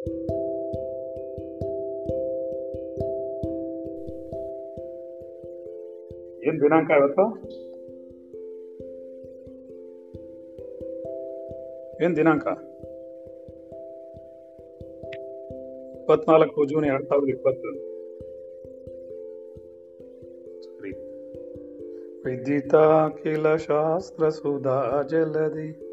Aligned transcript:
ಏನ್ 0.00 0.14
ದಿನಾಂಕ 6.60 6.90
ಇವತ್ತು? 6.90 7.22
ಏನ್ 12.04 12.16
ದಿನಾಂಕ? 12.16 12.46
ಇಪ್ಪತ್ನಾಲ್ಕು 16.00 16.64
ಜೂನ್ 16.64 16.84
ಎರಡ್ 16.84 17.06
ಸಾವಿರದ 17.06 17.28
ಇಪ್ಪತ್ತು. 17.28 17.68
ಸರಿ. 20.62 20.90
ವಿದಿತಾಖಿಲ 22.24 23.56
ಶಾಸ್ತ್ರ 23.56 24.28
ಸುಧಾ 24.28 25.02
ಜಲದಿ. 25.10 25.90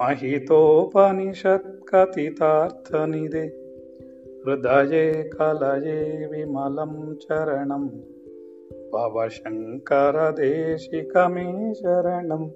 ಮಹಿತೋಪನಿಷತ್ 0.00 1.73
ಕಥಿತಾರ್ಥನಿದೆ 1.94 3.64
ಹೃದಯೇ 4.42 5.28
ಕಲಯೇ 5.28 6.26
ವಿಮಲಂ 6.26 7.18
ಚರಣಂ 7.18 8.04
ಭವಶಂಕರದೇಶಿಕಮೇ 8.92 11.74
ಶರಣಂ 11.74 12.54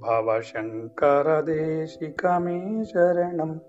ಭವಶಂಕರದೇಶಿಕಮೇ 0.00 2.84
ಶರಣಂ 2.84 3.60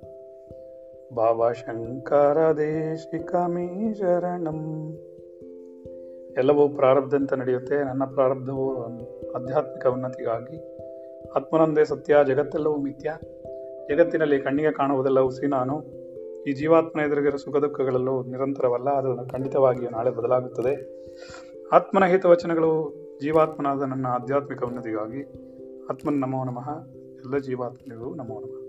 ಭವಶಂಕರದೇಶಿಕಮೇ 1.14 3.94
ಶರಣಂ 3.94 4.98
ಎಲ್ಲವೂ 6.38 6.70
ಪ್ರಾರಬ್ಧಂತ 6.70 7.34
ನಡೆಯುತ್ತೆ. 7.34 7.76
ನನ್ನ 7.76 8.06
ಪ್ರಾರಬ್ಧವು 8.06 8.86
ಆಧ್ಯಾತ್ಮಿಕ 9.31 9.88
ಉನ್ನತಿಗಾಗಿ. 9.88 10.73
ಆತ್ಮನೊಂದೇ 11.30 11.84
ಸತ್ಯ, 11.84 12.18
ಜಗತ್ತೆಲ್ಲವೂ 12.28 12.78
ಮಿಥ್ಯ. 12.78 13.14
ಜಗತ್ತಿನಲ್ಲಿ 13.90 14.40
ಕಣ್ಣಿಗೆ 14.40 14.72
ಕಾಣುವುದೆಲ್ಲವೂ 14.72 15.30
ಸಿ 15.30 15.48
ನಾನು 15.48 16.04
ಈ 16.48 16.54
ಜೀವಾತ್ಮನ 16.54 17.02
ಎದುರಿಗಿರುವ 17.02 17.38
ಸುಖ 17.38 17.55
ದುಃಖಗಳಲ್ಲೂ 17.55 18.23
ನಿರಂತರವಲ್ಲ 18.23 18.89
ಅದು 18.89 19.30
ಖಂಡಿತವಾಗಿಯೂ 19.30 19.89
ನಾಳೆ 19.89 20.09
ಬದಲಾಗುತ್ತದೆ. 20.09 21.03
ಆತ್ಮನ 21.72 22.06
ಹಿತವಚನಗಳು 22.06 22.94
ಜೀವಾತ್ಮನಾದ 23.22 23.81
ನನ್ನ 23.81 24.08
ಆಧ್ಯಾತ್ಮಿಕ 24.08 24.64
ಉನ್ನತಿಗಾಗಿ. 24.64 25.22
ಆತ್ಮನ 25.92 26.14
ನಮೋ 26.20 26.44
ನಮಃ. 26.44 26.70
ಎಲ್ಲ 27.17 27.38
ಜೀವಾತ್ಮನಿಗೂ 27.38 28.14
ನಮೋ 28.14 28.39
ನಮಃ. 28.39 28.64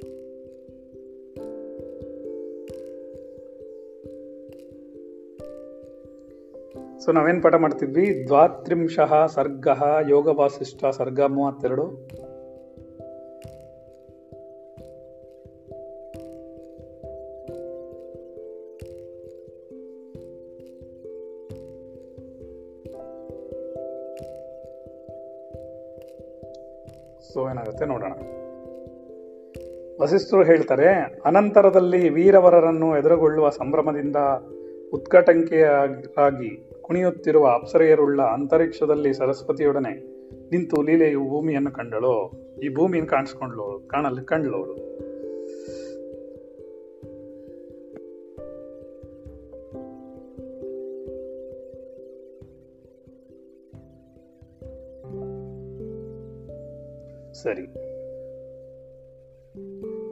ಸೊ 6.98 7.12
ನಾವೇನು 7.12 7.42
ಪಾಠ 7.42 7.54
ಮಾಡ್ತಿದ್ವಿ? 7.54 8.24
ದ್ವಾತ್ರಿಂಶಃ 8.26 9.26
ಸರ್ಗ 9.26 9.68
ಯೋಗ 10.08 10.26
ವಾಸಿಷ್ಠ 10.26 10.84
ಸರ್ಗ 10.90 11.20
ಮೂವತ್ತೆರಡು. 11.20 12.08
ಏನಾಗುತ್ತೆ 27.74 27.86
ನೋಡೋಣ. 27.86 28.14
ವಸಿಷ್ಠರು 30.02 30.44
ಹೇಳ್ತಾರೆ, 30.44 30.88
ಅನಂತರದಲ್ಲಿ 31.24 32.08
ವೀರವರರನ್ನು 32.08 32.98
ಎದುರುಗೊಳ್ಳುವ 32.98 33.48
ಸಂಭ್ರಮದಿಂದ 33.50 34.16
ಉತ್ಕಟಂಕೆಯಾಗಿ 34.92 36.80
ಕುಣಿಯುತ್ತಿರುವ 36.82 37.46
ಅಪ್ಸರೆಯರುಳ್ಳ 37.54 38.22
ಅಂತರಿಕ್ಷದಲ್ಲಿ 38.22 39.12
ಸರಸ್ವತಿಯೊಡನೆ 39.12 39.92
ನಿಂತು 40.50 40.82
ಲೀಲೆಯು 40.82 41.28
ಭೂಮಿಯನ್ನು 41.28 41.72
ಕಂಡಳು. 41.72 42.14
ಈ 42.62 42.74
ಭೂಮಿಯನ್ನು 42.74 43.10
ಕಾಣಿಸ್ಕೊಂಡ್ಲು, 43.10 43.88
ಕಾಣಲು 43.88 44.26
ಕಂಡ್ಲು 44.26 44.60
ಸರಿ. 57.44 57.66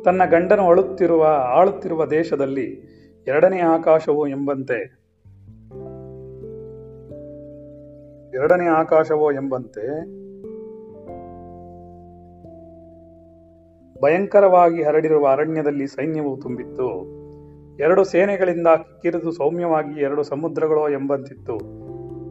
ತನ್ನ 0.05 0.23
ಗಂಡನು 0.25 0.63
ಅಳುತ್ತಿರುವ, 0.63 1.27
ಆಳುತ್ತಿರುವ 1.57 2.07
ದೇಶದಲ್ಲಿ 2.07 2.93
ಎರಡನೇ 3.27 3.61
ಆಕಾಶವು 3.61 4.29
ಎಂಬಂತೆ. 4.29 5.03
ಎರಡನೇ 8.35 8.67
ಆಕಾಶವೋ 8.67 9.33
ಎಂಬಂತೆ. 9.33 10.01
ಭಯಂಕರವಾಗಿ 14.03 14.83
ಹರಡಿರುವ 14.83 15.27
ಅರಣ್ಯದಲ್ಲಿ 15.27 15.87
ಸೈನ್ಯವು 15.87 16.37
ತುಂಬಿತ್ತು. 16.37 17.23
ಎರಡು 17.79 18.05
ಸೇನೆಗಳಿಂದ 18.05 18.67
ಕಿರಿದು 19.03 19.33
ಸೌಮ್ಯವಾಗಿ 19.33 20.01
ಎರಡು 20.01 20.23
ಸಮುದ್ರಗಳೋ 20.23 20.89
ಎಂಬಂತಿತ್ತು. 20.89 21.55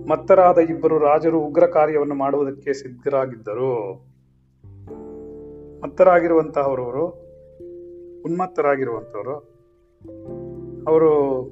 ಮತ್ತರಾದ 0.10 0.58
ಇಬ್ಬರು 0.58 1.00
ರಾಜರು 1.00 1.40
ಉಗ್ರ 1.40 1.66
ಕಾರ್ಯವನ್ನು 1.66 2.16
ಮಾಡುವುದಕ್ಕೆ 2.16 2.74
ಸಿದ್ಧರಾಗಿದ್ದರು. 2.74 4.11
ಮತ್ತರಾಗಿರುವಂತಹವರು 5.84 7.06
ಉನ್ಮತ್ತರಾಗಿರುವಂಥವರು 8.26 9.36
ಅವರು 10.88 11.44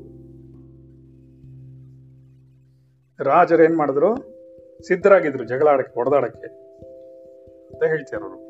ರಾಜರು 3.23 3.63
ಏನು 3.63 3.77
ಮಾಡಿದ್ರು? 3.77 4.15
ಸಿದ್ಧರಾಗಿದ್ರು 4.87 5.43
ಜಗಳ 5.43 5.67
ಆಡಕ್ಕೆ 5.67 5.93
ಹೊಡೆದಾಡಕ್ಕೆ 5.93 6.47
ಅಂತ 7.73 7.83
ಹೇಳ್ತಾರೆ 7.83 8.23
ಅವರು. 8.23 8.49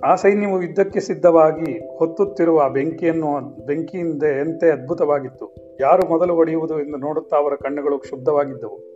ಆ 0.00 0.14
ಸೈನ್ಯವು 0.14 0.62
ಯುದ್ಧಕ್ಕೆ 0.62 1.00
ಸಿದ್ಧವಾಗಿ 1.00 1.96
ಹೊತ್ತುತ್ತಿರುವ 1.98 2.68
ಬೆಂಕಿಯನ್ನು, 2.68 3.66
ಬೆಂಕಿಯಿಂದ 3.66 4.22
ಎಂತೆ 4.22 4.70
ಅದ್ಭುತವಾಗಿತ್ತು. 4.70 5.76
ಯಾರು 5.80 6.08
ಮೊದಲು 6.08 6.34
ಹೊಡೆಯುವುದು 6.34 6.80
ಎಂದು 6.80 6.96
ನೋಡುತ್ತಾ 6.96 7.36
ಅವರ 7.36 7.54
ಕಣ್ಣುಗಳು 7.54 7.98
ಕ್ಷುಬ್ಧವಾಗಿದ್ದವು. 7.98 8.91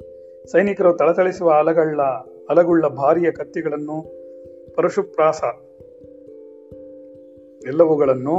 ಸೈನಿಕರು 0.46 0.92
ತಳತಳಿಸುವ 0.92 1.50
ಅಲಗಳ 1.50 2.00
ಅಲಗುಳ್ಳ 2.48 2.86
ಭಾರಿಯ 2.86 3.30
ಕತ್ತಿಗಳನ್ನು, 3.30 3.96
ಪರಶುಪ್ರಾಸ 4.74 5.42
ಎಲ್ಲವುಗಳನ್ನು 7.66 8.36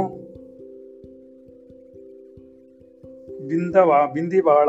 ಬಿಂದವಾ 3.48 4.06
ಬಿಂದಿವಾಳ 4.06 4.68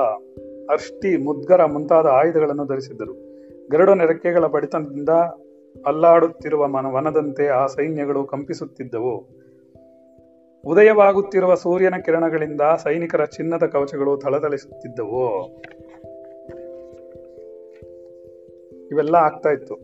ಅಷ್ಟಿ 0.73 1.17
ಮುದ್ಗರ 1.17 1.65
ಮುಂತಾದ 1.65 2.05
ಆಯುಧಗಳನ್ನು 2.05 2.65
ಧರಿಸಿದ್ದರು. 2.65 3.13
ಗರುಡ 3.71 3.89
ನೆರಕೆಗಳ 3.89 4.45
ಬಡಿತನದಿಂದ 4.45 5.09
ಅಲ್ಲಾಡುತ್ತಿರುವ 5.85 6.67
ಮನ 6.67 6.85
ವನದಂತೆ 6.85 7.47
ಆ 7.47 7.65
ಸೈನ್ಯಗಳು 7.65 8.25
ಕಂಪಿಸುತ್ತಿದ್ದವು. 8.25 9.15
ಉದಯವಾಗುತ್ತಿರುವ 10.65 11.55
ಸೂರ್ಯನ 11.55 11.95
ಕಿರಣಗಳಿಂದ 11.97 12.61
ಸೈನಿಕರ 12.83 13.25
ಚಿನ್ನದ 13.25 13.65
ಕವಚಗಳು 13.65 14.17
ಥಳಥಳಿಸುತ್ತಿದ್ದವು 14.17 15.59
ಇವೆಲ್ಲ 18.91 19.15
ಆಗ್ತಾ 19.15 19.49
ಇತ್ತು. 19.49 19.75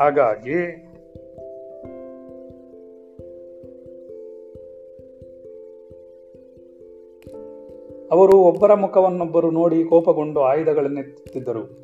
ಹಾಗಾಗಿ 0.00 0.58
ಅವರು 8.10 8.36
ಒಬ್ಬರ 8.38 8.74
ಮುಖವನ್ನೊಬ್ಬರು 8.74 9.50
ನೋಡಿ 9.50 9.84
ಕೋಪಗೊಂಡು 9.84 10.40
ಆಯುಧಗಳನ್ನೆತ್ತಿದ್ದರು 10.40 11.82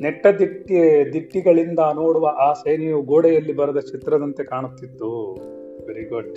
ನೆಟ್ಟ 0.00 0.26
ದಿಟ್ಟಿ, 0.26 1.12
ದಿಟ್ಟಿಗಳಿಂದ 1.12 1.78
ನೋಡುವ 1.94 2.26
ಆ 2.26 2.52
ಸೇನೆಯು 2.52 3.02
ಗೋಡೆಯಲ್ಲಿ 3.02 3.52
ಬರೆದ 3.52 3.78
ಚಿತ್ರದಂತೆ 3.78 4.44
ಕಾಣುತ್ತಿತ್ತು. 4.44 5.08
ವೆರಿ 5.86 6.08
ಗುಡ್ 6.08 6.36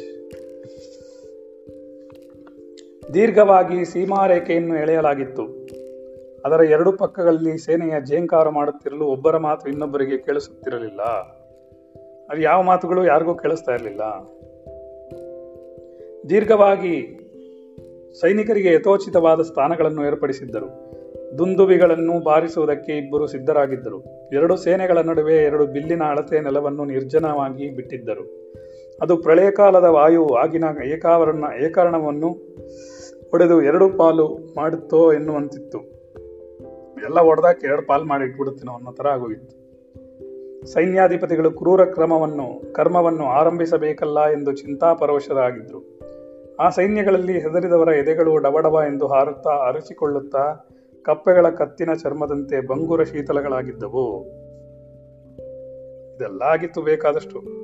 ದೀರ್ಘವಾಗಿ 3.14 3.86
ಸೀಮಾರೇಖೆಯನ್ನು 3.86 4.76
ಎಳೆಯಲಾಗಿತ್ತು. 4.76 5.44
ಅದರ 6.46 6.64
ಎರಡು 6.64 6.92
ಪಕ್ಕಗಳಲ್ಲಿ 6.92 7.58
ಸೇನೆಯ 7.58 7.94
ಜೇಂಕಾರ 8.02 8.50
ಮಾಡುತ್ತಿರಲು 8.50 9.06
ಒಬ್ಬರ 9.06 9.38
ಮಾತು 9.38 9.70
ಇನ್ನೊಬ್ಬರಿಗೆ 9.70 10.18
ಕೇಳಿಸುತ್ತಿರಲಿಲ್ಲ. 10.18 11.02
ಅದು 12.30 12.42
ಯಾವ 12.42 12.62
ಮಾತುಗಳು 12.62 13.06
ಯಾರಿಗೂ 13.06 13.36
ಕೇಳಿಸ್ತಾ 13.36 13.72
ಇರಲಿಲ್ಲ. 13.72 14.02
ದೀರ್ಘವಾಗಿ 16.30 17.20
ಸೈನಿಕರಿಗೆ 18.22 18.74
ಯಥೋಚಿತವಾದ 18.74 19.42
ಸ್ಥಾನಗಳನ್ನು 19.42 20.08
ಏರ್ಪಡಿಸಿದ್ದರು. 20.08 20.94
ದುಂದುವಿಗಳನ್ನು 21.38 22.24
ಬಾರಿಸುವುದಕ್ಕೆ 22.24 22.98
ಇಬ್ಬರು 22.98 23.28
ಸಿದ್ಧರಾಗಿದ್ದರು. 23.28 24.30
ಎರಡು 24.34 24.58
ಸೇನೆಗಳ 24.58 24.98
ನಡುವೆ 24.98 25.36
ಎರಡು 25.36 25.66
ಬಿಲ್ಲಿನ 25.66 26.04
ಅಳತೆ 26.04 26.40
ನೆಲವನ್ನು 26.40 26.86
ನಿರ್ಜನವಾಗಿ 26.86 27.70
ಬಿಟ್ಟಿದ್ದರು. 27.70 28.54
ಅದು 29.02 29.18
ಪ್ರಳಯಕಾಲದ 29.18 29.84
ವಾಯು 29.84 30.28
ಆಗಿನ 30.36 30.64
ಏಕಾವರಣ 30.86 31.44
ಏಕರಣವನ್ನು 31.66 32.56
ಹೊಡೆದು 33.34 33.62
ಎರಡು 33.62 33.90
ಪಾಲು 33.90 34.38
ಮಾಡುತ್ತೋ 34.56 35.14
ಎನ್ನುವಂತಿತ್ತು. 35.14 35.78
ಎಲ್ಲ 37.04 37.20
ಹೊಡೆದಾಕ 37.20 37.64
ಎರಡು 37.64 37.88
ಪಾಲು 37.88 38.04
ಮಾಡಿ 38.04 38.24
ಇಟ್ಬಿಡುತ್ತೇನೋ 38.24 38.74
ಅನ್ನೋ 38.74 38.92
ಥರ 38.92 39.08
ಆಗೋಗಿತ್ತು. 39.08 39.56
ಸೈನ್ಯಾಧಿಪತಿಗಳು 40.68 41.52
ಕ್ರೂರ 41.52 41.86
ಕ್ರಮವನ್ನು, 41.86 42.74
ಕರ್ಮವನ್ನು 42.74 43.26
ಆರಂಭಿಸಬೇಕಲ್ಲ 43.26 44.30
ಎಂದು 44.30 44.56
ಚಿಂತಾಪರವಶರಾಗಿದ್ದರು 44.56 46.00
ಆ 46.60 46.70
ಸೈನ್ಯಗಳಲ್ಲಿ 46.70 47.34
ಹೆದರಿದವರ 47.34 47.88
ಎದೆಗಳು 47.88 48.38
ಡಬಡಬ 48.38 48.84
ಎಂದು 48.84 49.08
ಹಾರುತ್ತಾ 49.08 49.50
ಅರಚಿಕೊಳ್ಳುತ್ತಾ 49.50 50.70
ಕಪ್ಪೆಗಳ 51.04 51.50
ಕತ್ತಿನ 51.50 51.94
ಚರ್ಮದಂತೆ 51.94 52.68
ಬಂಗುರ 52.68 53.04
ಶೀತಲಗಳಾಗಿದ್ದವು. 53.04 54.26
ಇದೆಲ್ಲ 56.16 56.42
ಆಗಿತ್ತು 56.42 56.82
ಬೇಕಾದಷ್ಟು. 56.82 57.64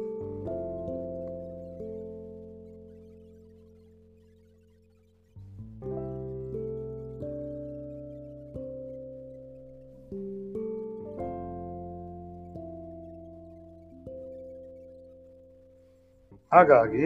ಹಾಗಾಗಿ 16.54 17.06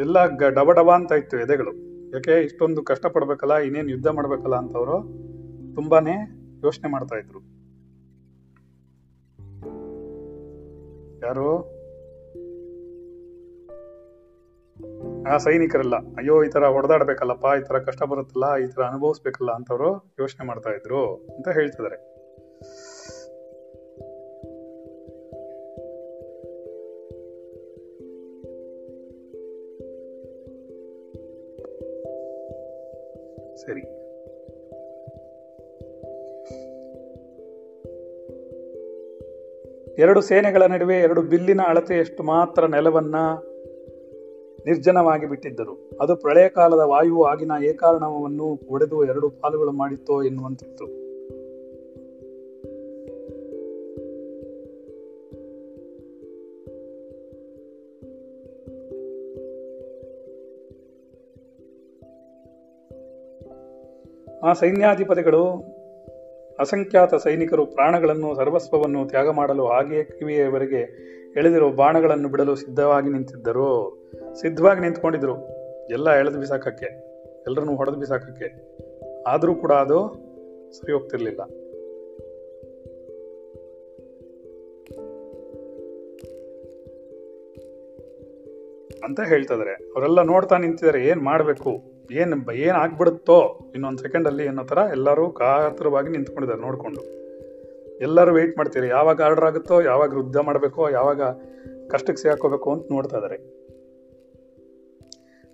ಎಲ್ಲ 0.00 0.16
ಡಬ 0.54 0.72
ಡಬ 0.72 0.90
ಅಂತ 0.90 1.12
ಇತ್ತು 1.12 1.36
ಎದೆಗಳು. 1.38 1.72
ಯಾಕೆ 2.14 2.34
ಇಷ್ಟೊಂದು 2.44 2.80
ಕಷ್ಟ 2.82 3.06
ಪಡ್ಬೇಕಲ್ಲ 3.06 3.54
ಇನ್ನೇನು 3.56 3.88
ಯುದ್ಧ 3.88 4.06
ಮಾಡ್ಬೇಕಲ್ಲ 4.06 4.56
ಅಂತವರು 4.56 4.96
ತುಂಬಾನೇ 5.74 6.16
ಯೋಚನೆ 6.64 6.90
ಮಾಡ್ತಾ 6.90 7.16
ಇದ್ರು. 7.16 7.40
ಯಾರು? 11.26 11.48
ಆ 15.22 15.36
ಸೈನಿಕರೆಲ್ಲ, 15.36 15.96
ಅಯ್ಯೋ, 15.96 16.44
ಈ 16.44 16.48
ತರ 16.48 16.64
ಹೊಡೆದಾಡ್ಬೇಕಲ್ಲಪ್ಪ 16.66 17.46
ಈ 17.58 17.62
ತರ 17.68 17.78
ಕಷ್ಟ 17.78 18.02
ಬರುತ್ತಲ್ಲ, 18.02 18.56
ಈ 18.56 18.66
ತರ 18.66 18.82
ಅನುಭವಿಸ್ಬೇಕಲ್ಲ 18.82 19.50
ಅಂತವ್ರು 19.50 19.90
ಯೋಚನೆ 20.20 20.46
ಮಾಡ್ತಾ 20.46 20.70
ಇದ್ರು 20.70 21.02
ಅಂತ 21.36 21.48
ಹೇಳ್ತಿದ್ದಾರೆ. 21.48 21.98
ಸರಿ. 33.66 33.80
ಎರಡು 39.98 40.20
ಸೇನೆಗಳ 40.20 40.62
ನಡುವೆ 40.66 40.96
ಎರಡು 40.96 41.22
ಬಿಲ್ಲಿನ 41.22 41.60
ಅಳತೆಯಷ್ಟು 41.66 42.22
ಮಾತ್ರ 42.22 42.66
ನೆಲವನ್ನ 42.66 43.14
ನಿರ್ಜನವಾಗಿ 44.66 45.26
ಬಿಟ್ಟಿದ್ದರು. 45.26 45.90
ಅದು 46.00 46.16
ಪ್ರಳಯ 46.16 46.48
ಕಾಲದ 46.48 46.78
ವಾಯುವು 46.78 47.24
ಆಗಿನ 47.24 47.52
ಏಕಾರಣವನ್ನು 47.64 48.60
ಒಡೆದು 48.68 49.04
ಎರಡು 49.04 49.30
ಪಾಲುಗಳು 49.30 49.72
ಮಾಡಿತ್ತೋ 49.72 50.22
ಎನ್ನುವಂತಿತ್ತು. 50.22 51.01
ಆ 64.42 64.52
ಸೈನ್ಯಾಧಿಪತಿಗಳು 64.52 65.42
ಅಸಂಖ್ಯಾತ 66.58 67.14
ಸೈನಿಕರು 67.14 67.66
ಪ್ರಾಣಗಳನ್ನು, 67.66 68.34
ಸರ್ವಸ್ವವನ್ನು 68.34 69.08
ತ್ಯಾಗ 69.08 69.28
ಮಾಡಲು 69.28 69.66
ಹಾಗೆಯೇ 69.66 70.04
ಕಿವಿಯವರೆಗೆ 70.04 70.80
ಎಳೆದಿರುವ 71.36 71.70
ಬಾಣಗಳನ್ನು 71.70 72.28
ಬಿಡಲು 72.28 72.54
ಸಿದ್ಧವಾಗಿ 72.54 73.08
ನಿಂತಿದ್ದರು. 73.08 73.70
ಸಿದ್ಧವಾಗಿ 74.40 74.80
ನಿಂತ್ಕೊಂಡಿದ್ರು. 74.80 75.34
ಎಲ್ಲ 75.90 76.10
ಎಳೆದು 76.10 76.38
ಬಿಸಾಕಕ್ಕೆ, 76.38 76.86
ಎಲ್ಲರನ್ನು 77.46 77.76
ಹೊಡೆದು 77.76 77.96
ಬಿಸಾಕಕ್ಕೆ. 77.96 78.48
ಆದರೂ 79.26 79.54
ಕೂಡ 79.54 79.72
ಅದು 79.72 79.98
ಸರಿ 80.72 80.92
ಹೋಗ್ತಿರ್ಲಿಲ್ಲ 80.92 81.42
ಅಂತ 89.04 89.20
ಹೇಳ್ತಿದಾರೆ 89.20 89.72
ಅವರೆಲ್ಲ 89.72 90.22
ನೋಡ್ತಾ 90.22 90.58
ನಿಂತಿದ್ದಾರೆ, 90.58 91.06
ಏನು 91.06 91.20
ಮಾಡ್ಬೇಕು? 91.20 91.70
ಏನ್ 92.14 92.50
ಏನ್ 92.50 92.76
ಆಗ್ಬಿಡುತ್ತೋ 92.76 93.70
ಇನ್ನೊಂದು 93.74 93.98
ಸೆಕೆಂಡ್ 93.98 94.26
ಅಲ್ಲಿ 94.26 94.48
ಅನ್ನೋ 94.48 94.64
ತರ 94.64 94.78
ಎಲ್ಲರೂ 94.90 95.30
ಕಾತರವಾಗಿ 95.30 96.08
ನಿಂತ್ಕೊಂಡಿದ್ದಾರೆ, 96.08 96.60
ನೋಡಿಕೊಂಡು. 96.60 97.22
ಎಲ್ಲರೂ 98.00 98.34
ವೆಯ್ಟ್ 98.34 98.58
ಮಾಡ್ತೀರಿ, 98.58 98.88
ಯಾವಾಗ 98.88 99.22
ಆರ್ಡರ್ 99.22 99.44
ಆಗುತ್ತೋ, 99.44 99.80
ಯಾವಾಗ 99.80 100.14
ವೃದ್ಧ 100.14 100.36
ಮಾಡಬೇಕೋ, 100.36 100.88
ಯಾವಾಗ 100.88 101.22
ಕಷ್ಟಕ್ಕೆ 101.90 102.22
ಸಿಗಾಕೋಬೇಕು 102.22 102.72
ಅಂತ 102.72 102.86
ನೋಡ್ತಾ 102.90 103.16
ಇದ್ದಾರೆ. 103.16 103.62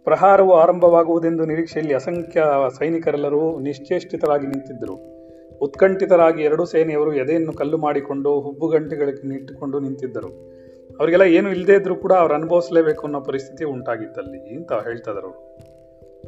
ಪ್ರಹಾರವು 0.05 0.53
ಆರಂಭವಾಗುವುದೆಂದು 0.55 1.45
ನಿರೀಕ್ಷೆಯಲ್ಲಿ 1.45 1.95
ಅಸಂಖ್ಯ 1.95 2.45
ಸೈನಿಕರೆಲ್ಲರೂ 2.79 3.59
ನಿಶ್ಚೇಷ್ಟಿತರಾಗಿ 3.59 4.47
ನಿಂತಿದ್ದರು. 4.47 5.19
ಉತ್ಕಂಠಿತರಾಗಿ 5.59 6.43
ಎರಡು 6.43 6.65
ಸೇನೆಯವರು 6.65 7.15
ಎದೆಯನ್ನು 7.15 7.53
ಕಲ್ಲು 7.53 7.79
ಮಾಡಿಕೊಂಡು 7.79 8.41
ಹುಬ್ಬು 8.41 8.69
ಗಂಟೆಗಳಿಗೆ 8.69 9.35
ಇಟ್ಟುಕೊಂಡು 9.35 9.79
ನಿಂತಿದ್ದರು. 9.79 10.59
ಅವರಿಗೆಲ್ಲ 11.01 11.23
ಏನು 11.23 11.51
ಇಲ್ಲದೇ 11.51 11.73
ಇದ್ರೂ 11.73 11.97
ಕೂಡ 11.97 12.13
ಅವ್ರು 12.13 12.35
ಅನುಭವಿಸಲೇಬೇಕು 12.35 13.05
ಅನ್ನೋ 13.05 13.21
ಪರಿಸ್ಥಿತಿ 13.21 13.65
ಉಂಟಾಗಿತ್ತಲ್ಲಿ 13.65 14.57
ಅಂತ 14.57 14.73
ಹೇಳ್ತಾ 14.73 15.11
ಇದ್ದಾರೆ 15.11 15.27
ಅವರು. 15.27 15.68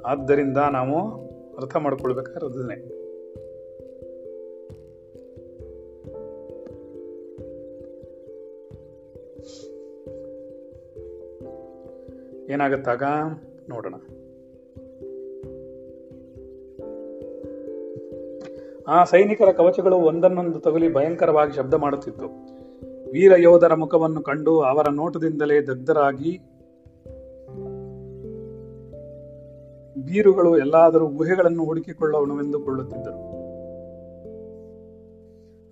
ಆದ್ದರಿಂದ 0.06 0.56
ನಾವು 0.56 0.96
ಅರ್ಥ 1.56 1.76
ಮಾಡ್ಕೊಳ್ಬೇಕಾದ್ರೆ 1.76 3.00
ಏನಾಗತ್ತಾಗ? 12.52 13.02
ನೋಡೋಣ. 13.68 13.94
ಆ 18.88 19.04
ಸೈನಿಕರ 19.04 19.52
ಕವಚಗಳು 19.52 19.96
ಒಂದನ್ನೊಂದು 19.96 20.60
ತಗುಲಿ 20.60 20.92
ಭಯಂಕರವಾಗಿ 20.92 21.52
ಶಬ್ದ 21.52 21.74
ಮಾಡುತ್ತಿತ್ತು. 21.74 22.26
ವೀರ 23.12 23.32
ಯೋಧರ 23.36 23.74
ಮುಖವನ್ನು 23.74 24.22
ಕಂಡು 24.22 24.60
ಅವರ 24.60 24.86
ನೋಟದಿಂದಲೇ 24.90 25.60
ದಗ್ಧರಾಗಿ 25.60 26.40
ಬೀರುಗಳು 30.04 30.58
ಎಲ್ಲಾದರೂ 30.58 31.06
ಗುಹೆಗಳನ್ನು 31.06 31.64
ಹುಡುಕಿಕೊಳ್ಳೋಣವೆಂದುಕೊಳ್ಳುತ್ತಿದ್ದರು 31.64 33.30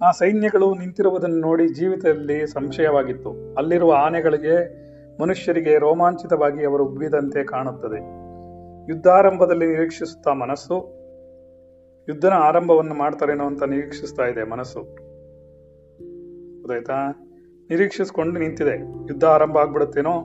ಆ 0.03 0.11
ಸೈನ್ಯಗಳು 0.11 0.75
ನಿಂತಿರುವುದನ್ನು 0.75 1.37
ನೋಡಿ 1.37 1.69
ಜೀವಿತದಲ್ಲಿ 1.69 2.47
ಸಂಶಯವಾಗಿತ್ತು. 2.47 3.55
ಅಲ್ಲಿರುವ 3.55 3.93
ಆನೆಗಳಿಗೆ 3.93 4.89
ಮನುಷ್ಯರಿಗೆ 5.23 5.79
ರೋಮಾಂಚಿತವಾಗಿ 5.79 6.65
ಅವರು 6.65 6.85
ಉಬ್ಬಿದಂತೆ 6.85 7.45
ಕಾಣುತ್ತದೆ. 7.45 7.99
ಯುದ್ಧಾರಂಭದಲ್ಲಿ 8.91 9.67
ನಿರೀಕ್ಷಿಸುತ್ತಾ 9.67 10.33
ಮನಸ್ಸು, 10.33 10.75
ಯುದ್ಧನ 12.09 12.33
ಆರಂಭವನ್ನು 12.33 12.95
ಮಾಡ್ತಾರೇನೋ 12.95 13.45
ಅಂತ 13.45 13.63
ನಿರೀಕ್ಷಿಸ್ತಾ 13.63 14.25
ಇದೆ 14.25 14.45
ಮನಸ್ಸು. 14.45 14.81
ಗೊತ್ತಾಯ್ತಾ? 16.63 16.95
ನಿರೀಕ್ಷಿಸ್ಕೊಂಡು 17.71 18.41
ನಿಂತಿದೆ. 18.41 18.81
ಯುದ್ಧ 18.81 19.25
ಆರಂಭ 19.25 19.59
ಆಗ್ಬಿಡುತ್ತೇನೋ, 19.59 20.25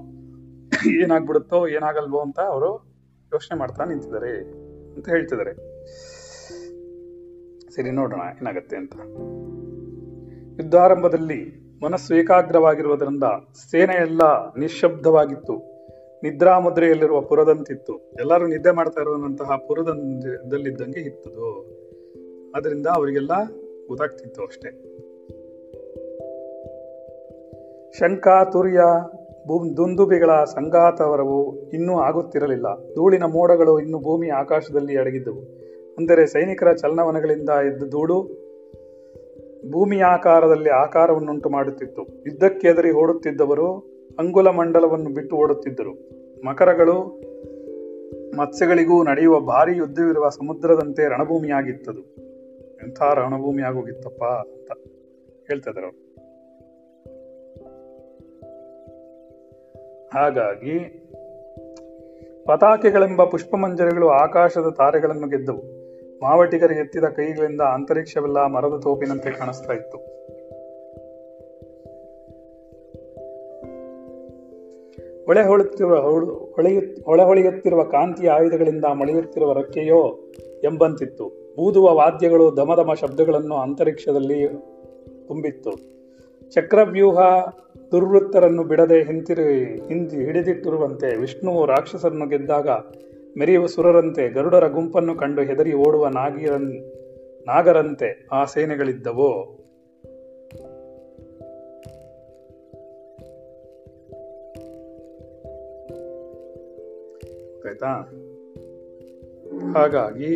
ಏನಾಗ್ಬಿಡುತ್ತೋ, 1.01 1.67
ಏನಾಗಲ್ವೋ 1.67 2.19
ಅಂತ 2.19 2.39
ಅವರು 2.39 2.92
ಯೋಚನೆ 3.33 3.59
ಮಾಡ್ತಾ 3.59 3.85
ನಿಂತಿದ್ದಾರೆ 3.85 4.31
ಅಂತ 4.95 5.09
ಹೇಳ್ತಿದ್ದಾರೆ. 5.09 5.53
ಸರಿ, 7.71 7.91
ನೋಡೋಣ 7.91 8.19
ಏನಾಗತ್ತೆ 8.19 8.77
ಅಂತ. 8.77 8.93
ಯುದ್ಧಾರಂಭದಲ್ಲಿ 10.59 11.63
ಮನಸ್ಸು 11.83 12.15
ಏಕಾಗ್ರವಾಗಿರುವುದರಿಂದ 12.15 13.23
ಸೇನೆ 13.71 13.95
ಎಲ್ಲ 13.95 14.53
ನಿಶ್ಶಬ್ದವಾಗಿತ್ತು. 14.57 15.73
ನಿದ್ರಾ 16.23 16.59
ಮುದ್ರೆಯಲ್ಲಿರುವ 16.59 17.21
ಪುರದಂತಿತ್ತು. 17.21 17.97
ಎಲ್ಲರೂ 17.97 18.47
ನಿದ್ದೆ 18.47 18.71
ಮಾಡ್ತಾ 18.71 19.01
ಇರುವಂತಹ 19.01 19.55
ಪುರದಲ್ಲಿದ್ದಂಗೆ 19.55 20.99
ಇತ್ತದು. 20.99 21.61
ಅದರಿಂದ 22.55 22.87
ಅವರಿಗೆಲ್ಲ 22.87 23.31
ಗೊತ್ತಾಗ್ತಿತ್ತು 23.87 24.41
ಅಷ್ಟೇ. 24.41 24.69
ಶಂಕ 27.99 28.27
ತುರ್ಯ 28.51 28.79
ದುಂದುಬಿಗಳ 29.77 30.29
ಸಂಘಾತವರವು 30.43 31.69
ಇನ್ನೂ 31.69 31.99
ಆಗುತ್ತಿರಲಿಲ್ಲ. 31.99 32.75
ಧೂಳಿನ 32.95 33.23
ಮೋಡಗಳು 33.23 33.79
ಇನ್ನು 33.79 33.99
ಭೂಮಿ 33.99 34.29
ಆಕಾಶದಲ್ಲಿ 34.29 34.97
ಅಡಗಿದ್ದವು. 34.97 35.41
ಅಂದರೆ 35.97 36.25
ಸೈನಿಕರ 36.25 36.73
ಚಲನವನಗಳಿಂದ 36.73 37.49
ಎದ್ದ 37.49 37.83
ಧೂಳು 37.83 38.43
ಭೂಮಿಯ 39.71 40.03
ಆಕಾರದಲ್ಲಿ 40.03 40.69
ಆಕಾರವನ್ನುಂಟು 40.69 41.49
ಮಾಡುತ್ತಿತ್ತು. 41.49 42.01
ಯುದ್ಧಕ್ಕೆ 42.01 42.67
ಎದರಿ 42.67 42.91
ಓಡುತ್ತಿದ್ದವರು 42.91 43.93
ಅಂಗುಲ 44.19 44.47
ಮಂಡಲವನ್ನು 44.47 45.13
ಬಿಟ್ಟು 45.13 45.35
ಓಡುತ್ತಿದ್ದರು. 45.35 46.09
ಮಕರಗಳು 46.45 47.21
ಮತ್ಸ್ಯಗಳಿಗೂ 48.37 49.03
ನಡೆಯುವ 49.03 49.39
ಭಾರಿ 49.39 49.77
ಯುದ್ಧವಿರುವ 49.77 50.29
ಸಮುದ್ರದಂತೆ 50.29 51.09
ರಣಭೂಮಿಯಾಗಿತ್ತದು. 51.09 51.99
ಎಂಥ 52.83 53.01
ರಣಭೂಮಿಯಾಗೋಗಿತ್ತಪ್ಪ 53.01 54.23
ಅಂತ 54.23 54.71
ಹೇಳ್ತಾ 55.47 55.71
ಹಾಗಾಗಿ 60.13 60.79
ಪತಾಕೆಗಳೆಂಬ 62.45 63.23
ಪುಷ್ಪಮಂಜರಿಗಳು 63.23 64.09
ಆಕಾಶದ 64.09 64.73
ತಾರೆಗಳನ್ನು 64.77 65.27
ಗೆದ್ದವು. 65.27 65.61
ಮಾವಟಿಗರ 66.23 66.71
ಎತ್ತಿದ 66.71 67.03
ಕೈಗಳಿಂದ 67.03 67.61
ಅಂತರಿಕ್ಷವೆಲ್ಲ 67.61 68.45
ಮರದ 68.45 68.79
ತೋಪಿನಂತೆ 68.83 69.31
ಕಾಣಿಸ್ತಾ 69.31 69.73
ಇತ್ತು. 69.73 69.97
ಹೊಳೆ 75.25 75.43
ಹೊಳುತ್ತಿರುವ 75.43 75.95
ಹೊಳು- 75.95 76.55
ಹೊಳೆಯು- 76.55 77.05
ಹೊಳೆ 77.05 77.23
ಹೊಳೆಯುತ್ತಿರುವ 77.23 77.83
ಕಾಂತಿಯ 77.83 78.29
ಆಯುಧಗಳಿಂದ 78.29 78.85
ಮೊಳೆಯುತ್ತಿರುವ 78.85 79.53
ರಕ್ಕೆಯೋ 79.53 80.19
ಎಂಬಂತಿತ್ತು. 80.63 81.55
ಊದುವ 81.59 81.93
ವಾದ್ಯಗಳು 81.93 82.57
ದಮದಮ 82.57 82.93
ಶಬ್ದಗಳನ್ನು 82.93 83.55
ಅಂತರಿಕ್ಷದಲ್ಲಿ 83.55 84.47
ತುಂಬಿತ್ತು. 85.27 85.71
ಚಕ್ರವ್ಯೂಹ 86.51 87.19
ದುರ್ವೃತ್ತರನ್ನು 87.93 88.63
ಬಿಡದೆ 88.63 89.03
ಹಿಂತಿರು 89.03 89.43
ಹಿಂದಿ 89.87 90.25
ಹಿಡಿದಿಟ್ಟಿರುವಂತೆ 90.25 91.15
ವಿಷ್ಣುವು 91.15 91.65
ರಾಕ್ಷಸರನ್ನು 91.65 92.27
ಗೆದ್ದಾಗ 92.27 92.69
ಮೆರೆಯುವ 93.37 93.65
ಸುರರಂತೆ 93.65 94.29
ಗರುಡರ 94.29 94.67
ಗುಂಪನ್ನು 94.67 95.15
ಕಂಡು 95.15 95.41
ಹೆದರಿ 95.41 95.73
ಓಡುವ 95.73 96.07
ನಾಗಿರನ್, 96.07 96.71
ನಾಗರಂತೆ 97.47 98.27
ಆ 98.31 98.45
ಸೇನೆಗಳಿದ್ದವೋ. 98.45 99.59
ಹಾಗಾಗಿ 109.73 110.33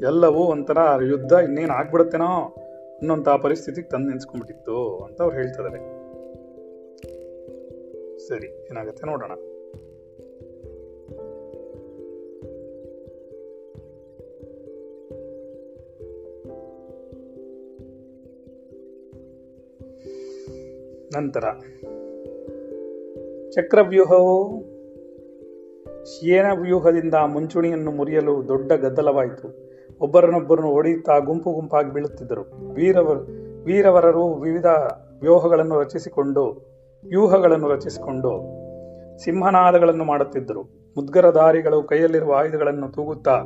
ಎಲ್ಲವೂ 0.00 0.38
ಒಂಥರ 0.38 0.78
ಯುದ್ಧ 1.04 1.32
ಇನ್ನೇನು 1.32 1.72
ಆಗ್ಬಿಡುತ್ತೇನೋ 1.72 2.56
ಅನ್ನೋಂಥ 2.98 3.28
ಪರಿಸ್ಥಿತಿಗೆ 3.28 3.88
ತಂದು 3.88 4.08
ನಿಲ್ಸ್ಕೊಂಡ್ಬಿಟ್ಟಿತ್ತು 4.08 4.98
ಅಂತ 4.98 5.22
ಅವ್ರು 5.22 5.36
ಹೇಳ್ತಿದ್ದಾರೆ 5.36 5.99
ಸರಿ, 8.30 8.46
ಏನಾಗುತ್ತೆ 8.46 9.06
ನೋಡೋಣ. 9.06 9.30
ನಂತರ, 21.16 21.40
ಚಕ್ರವ್ಯೂಹವು 23.50 24.60
ಶೇನ 26.04 26.46
ವ್ಯೂಹದಿಂದ 26.52 27.14
ಮುಂಚೂಣಿಯನ್ನು 27.14 27.90
ಮುರಿಯಲು 27.90 28.48
ದೊಡ್ಡ 28.48 28.72
ಗದ್ದಲವಾಯಿತು. 28.72 29.48
ಒಬ್ಬರನ್ನೊಬ್ಬರನ್ನು 30.00 30.70
ಹೊಡೆಯುತ್ತಾ 30.70 31.18
ಗುಂಪು 31.18 31.52
ಗುಂಪಾಗಿ 31.52 31.92
ಬೀಳುತ್ತಿದ್ದರು. 31.92 32.74
ವೀರವರು 32.74 33.20
ವೀರವರರು 33.64 34.26
ವಿವಿಧ 34.26 34.66
ವ್ಯೂಹಗಳನ್ನು 35.20 35.80
ರಚಿಸಿಕೊಂಡು 35.80 36.69
ವ್ಯೂಹಗಳನ್ನು 37.04 37.68
ರಚಿಸಿಕೊಂಡು 37.68 38.60
ಸಿಂಹನಾದಗಳನ್ನು 39.18 40.04
ಮಾಡುತ್ತಿದ್ದರು. 40.04 40.62
ಮುದ್ಗರಧಾರಿಗಳು 40.96 41.82
ಕೈಯಲ್ಲಿರುವ 41.82 42.34
ಆಯುಧಗಳನ್ನು 42.34 42.88
ತೂಗುತ್ತಾ 42.88 43.44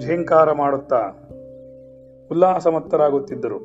ಝೇಂಕಾರ 0.00 0.52
ಮಾಡುತ್ತಾ 0.52 1.12
ಉಲ್ಲಾಸಮತ್ತರಾಗುತ್ತಿದ್ದರು. 2.30 3.58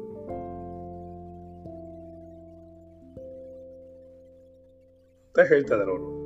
ಅಂತ 5.27 5.39
ಹೇಳ್ತಾ 5.47 5.75
ಇದ್ದಾರೆ 5.75 5.91
ಅವರು. 5.91 6.21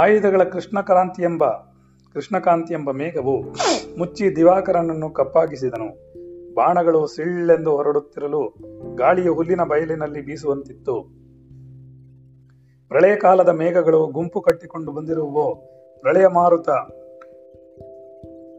ಆಯುಧಗಳ 0.00 0.44
ಕೃಷ್ಣಕ್ರಾಂತಿ 0.44 1.22
ಎಂಬ 1.22 1.44
ಕೃಷ್ಣಕಾಂತಿ 2.12 2.74
ಎಂಬ 2.74 2.90
ಮೇಘವು 2.90 3.42
ಮುಚ್ಚಿ 3.98 4.36
ದಿವಾಕರನನ್ನು 4.36 5.10
ಕಪ್ಪಾಗಿಸಿದನು. 5.10 6.04
ಬಾಣಗಳು 6.54 7.06
ಸಿಳ್ಳೆಂದು 7.06 7.70
ಹೊರಡುತ್ತಿರಲು 7.70 8.54
ಗಾಳಿಯ 8.94 9.28
ಹುಲ್ಲಿನ 9.28 9.62
ಬಯಲಿನಲ್ಲಿ 9.62 10.20
ಬೀಸುವಂತಿತ್ತು. 10.20 11.02
ಪ್ರಳಯ 12.88 13.16
ಕಾಲದ 13.16 13.48
ಮೇಘಗಳು 13.48 14.06
ಗುಂಪು 14.06 14.40
ಕಟ್ಟಿಕೊಂಡು 14.40 14.92
ಬಂದಿರುವೋ, 14.92 15.54
ಪ್ರಳಯ 16.00 16.26
ಮಾರುತ. 16.26 16.68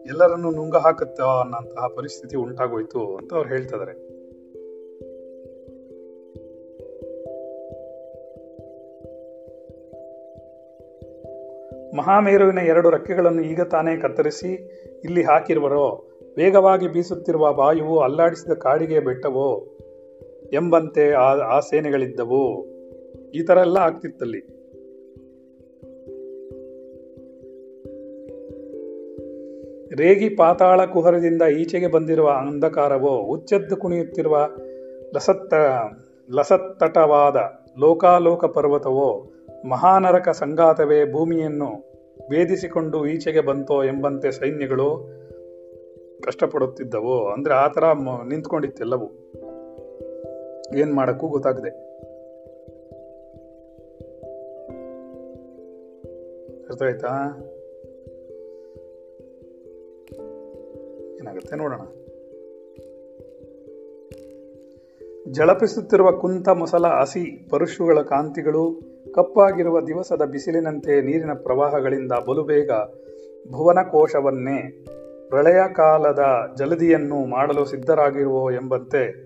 ಎಲ್ಲರನ್ನೂ 0.06 0.52
ನುಂಗ 0.52 0.76
ಹಾಕುತ್ತ 0.76 1.22
ಅನ್ನಂತಹ 1.22 1.88
ಪರಿಸ್ಥಿತಿ 1.88 2.38
ಉಂಟಾಗೋಯ್ತು 2.38 3.16
ಅಂತ 3.16 3.34
ಅವ್ರು 3.34 3.50
ಹೇಳ್ತಿದ್ದಾರೆ 3.50 4.05
ಮಹಾಮೇರುವಿನ 11.96 12.58
ಎರಡು 12.58 12.90
ರೆಕ್ಕೆಗಳನ್ನು 12.90 13.42
ಈಗ 13.42 13.62
ತಾನೇ 13.62 13.98
ಕತ್ತರಿಸಿ 13.98 14.54
ಇಲ್ಲಿ 15.04 15.24
ಹಾಕಿರುವರೋ, 15.24 16.08
ವೇಗವಾಗಿ 16.38 16.88
ಬೀಸುತ್ತಿರುವ 16.88 17.54
ವಾಯುವು 17.54 18.00
ಅಲ್ಲಾಡಿಸಿದ 18.00 18.52
ಕಾಡಿಗೆ 18.52 19.00
ಬೆಟ್ಟವೋ 19.00 19.78
ಎಂಬಂತೆ 20.54 21.12
ಆ 21.12 21.34
ಆ 21.38 21.60
ಸೇನೆಗಳಿದ್ದವು 21.60 22.66
ಈ 23.32 23.42
ಥರ 23.42 23.58
ಎಲ್ಲ 23.58 23.78
ಆಗ್ತಿತ್ತಲ್ಲಿ. 23.78 24.40
ರೇಗಿ 29.96 30.30
ಪಾತಾಳ 30.30 30.86
ಕುಹರದಿಂದ 30.86 31.42
ಈಚೆಗೆ 31.42 31.88
ಬಂದಿರುವ 31.88 32.30
ಅಂಧಕಾರವೋ 32.30 33.18
ಉಚ್ಚೆದ್ದು 33.18 33.78
ಕುಣಿಯುತ್ತಿರುವ 33.78 34.48
ಲಸತ್ತ 35.16 35.54
ಲಸತ್ತಟವಾದ 36.32 37.36
ಲೋಕಾಲೋಕ 37.80 38.46
ಪರ್ವತವೋ 38.46 39.32
ಮಹಾನರಕ 39.66 40.30
ಸಂಗಾತವೇ 40.30 41.12
ಭೂಮಿಯನ್ನು 41.12 41.96
ಭೇದಿಸಿಕೊಂಡು 42.30 43.08
ಈಚೆಗೆ 43.08 43.42
ಬಂತೋ 43.42 43.84
ಎಂಬಂತೆ 43.84 44.32
ಸೈನ್ಯಗಳು 44.32 45.10
ಕಷ್ಟಪಡುತ್ತಿದ್ದವು. 46.22 47.30
ಅಂದ್ರೆ 47.30 47.54
ಆ 47.54 47.68
ಥರ 47.68 47.84
ನಿಂತ್ಕೊಂಡಿತ್ತೆಲ್ಲವು. 48.30 49.10
ಏನ್ 50.78 50.94
ಮಾಡಕ್ಕೂ 50.94 51.28
ಗೊತ್ತಾಗದೆ. 51.28 51.70
ಅರ್ಥ 56.68 56.82
ಆಯ್ತಾ 56.82 57.08
ಏನಾಗುತ್ತೆ 61.16 61.56
ನೋಡೋಣ. 61.56 61.82
ಜಳಪಿಸುತ್ತಿರುವ 65.32 66.12
ಕುಂತ 66.12 66.50
ಮೊಸಲ 66.50 66.88
ಹಸಿ 66.88 67.50
ಪರುಷುಗಳ 67.50 68.02
ಕಾಂತಿಗಳು 68.02 68.95
ಕಪ್ಪಾಗಿರುವ 69.14 69.82
ದಿವಸದ 69.82 70.22
ಬಿಸಿಲಿನಂತೆ 70.22 71.02
ನೀರಿನ 71.02 71.34
ಪ್ರವಾಹಗಳಿಂದ 71.34 72.12
ಬಲುಬೇಗ 72.12 72.72
ಭುವನಕೋಶವನ್ನೇ 73.52 74.86
ಪ್ರಳಯ 75.30 75.60
ಕಾಲದ 75.74 76.24
ಜಲದಿಯನ್ನು 76.58 77.26
ಮಾಡಲು 77.26 77.66
ಸಿದ್ಧರಾಗಿರುವೋ 77.66 78.52
ಎಂಬಂತೆ 78.52 79.26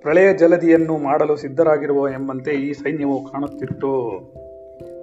ಪ್ರಳಯ 0.00 0.34
ಜಲದಿಯನ್ನು 0.34 0.98
ಮಾಡಲು 0.98 1.36
ಸಿದ್ಧರಾಗಿರುವ 1.36 2.08
ಎಂಬಂತೆ 2.08 2.50
ಈ 2.50 2.72
ಸೈನ್ಯವು 2.72 3.26
ಕಾಣುತ್ತಿತ್ತು. 3.32 4.20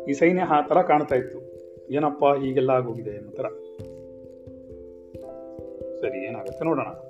ಈ 0.10 0.14
ಸೈನ್ಯ 0.14 0.44
ಆ 0.44 0.62
ಥರ 0.62 0.82
ಕಾಣ್ತಾ 0.82 1.16
ಇತ್ತು. 1.16 1.58
ಏನಪ್ಪ 1.94 2.24
ಹೀಗೆಲ್ಲ 2.26 2.70
ಆಗೋಗಿದೆ 2.70 3.18
ಅನ್ನೋ 3.18 3.32
ಥರ. 3.32 3.46
ಸರಿ, 6.02 6.28
ಏನಾಗುತ್ತೆ 6.28 6.66
ನೋಡೋಣ. 6.66 7.07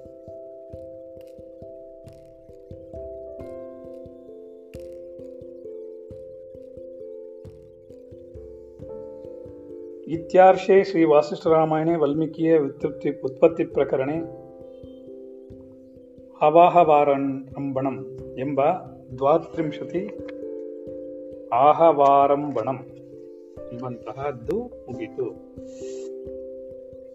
ಇತ್ಯಾರ್ಷೆ 10.08 10.84
ಶ್ರೀ 10.84 11.04
ವಾಸಿಷ್ಠರಾಮಾಯಣೆ 11.04 11.96
ವಾಲ್ಮೀಕಿಯ 11.96 12.60
ವ್ಯುತ್ಪತ್ತಿ 12.60 13.10
ಉತ್ಪತ್ತಿ 13.10 13.66
ಪ್ರಕರಣೆ 13.66 14.18
ಅವಾಹವಾರಂಬಣಂ 16.42 18.18
ಎಂಬ 18.40 18.62
ದ್ವಾತ್ರಿಂಶತಿ 19.18 20.18
ಆಹವಾರಂಬಣಂ 21.54 22.80
ಎಂಬಂತಹದ್ದು 23.74 24.60
ಮುಗಿತು. 24.60 25.26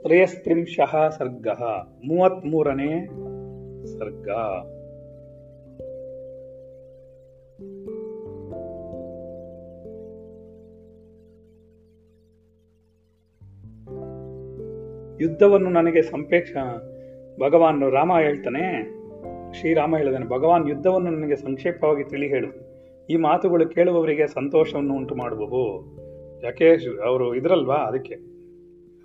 ತ್ರಯಸ್ತ್ರಿಂಶಃ 0.02 1.08
ಸರ್ಗ 1.08 1.48
ಮೂವತ್ತ್ಮೂರನೇ 2.04 3.06
ಸರ್ಗ. 3.98 4.28
ಯುದ್ಧವನ್ನು 15.22 15.70
ನನಗೆ 15.70 16.02
ಸಂಪೇಕ್ಷ 16.02 16.52
ಭಗವಾನ್ 17.40 17.92
ರಾಮ 17.92 18.12
ಹೇಳ್ತಾನೆ. 18.20 18.92
ಶ್ರೀರಾಮ 19.60 19.96
ಹೇಳಿದಾನೆ 19.96 20.26
ಭಗವಾನ್, 20.26 20.68
ಯುದ್ಧವನ್ನು 20.68 21.10
ನನಗೆ 21.10 21.36
ಸಂಕ್ಷೇಪವಾಗಿ 21.36 22.04
ತಿಳಿ 22.04 22.28
ಹೇಳು. 22.28 22.72
ಈ 23.06 23.16
ಮಾತುಗಳು 23.16 23.68
ಕೇಳುವವರಿಗೆ 23.68 24.26
ಸಂತೋಷವನ್ನು 24.26 24.94
ಉಂಟು 24.94 25.14
ಮಾಡುವವು. 25.14 25.96
ಯಾಕೆ 26.44 27.00
ಅವರು 27.00 27.34
ಇದ್ರಲ್ವಾ 27.34 27.74
ಅದಕ್ಕೆ? 27.74 28.14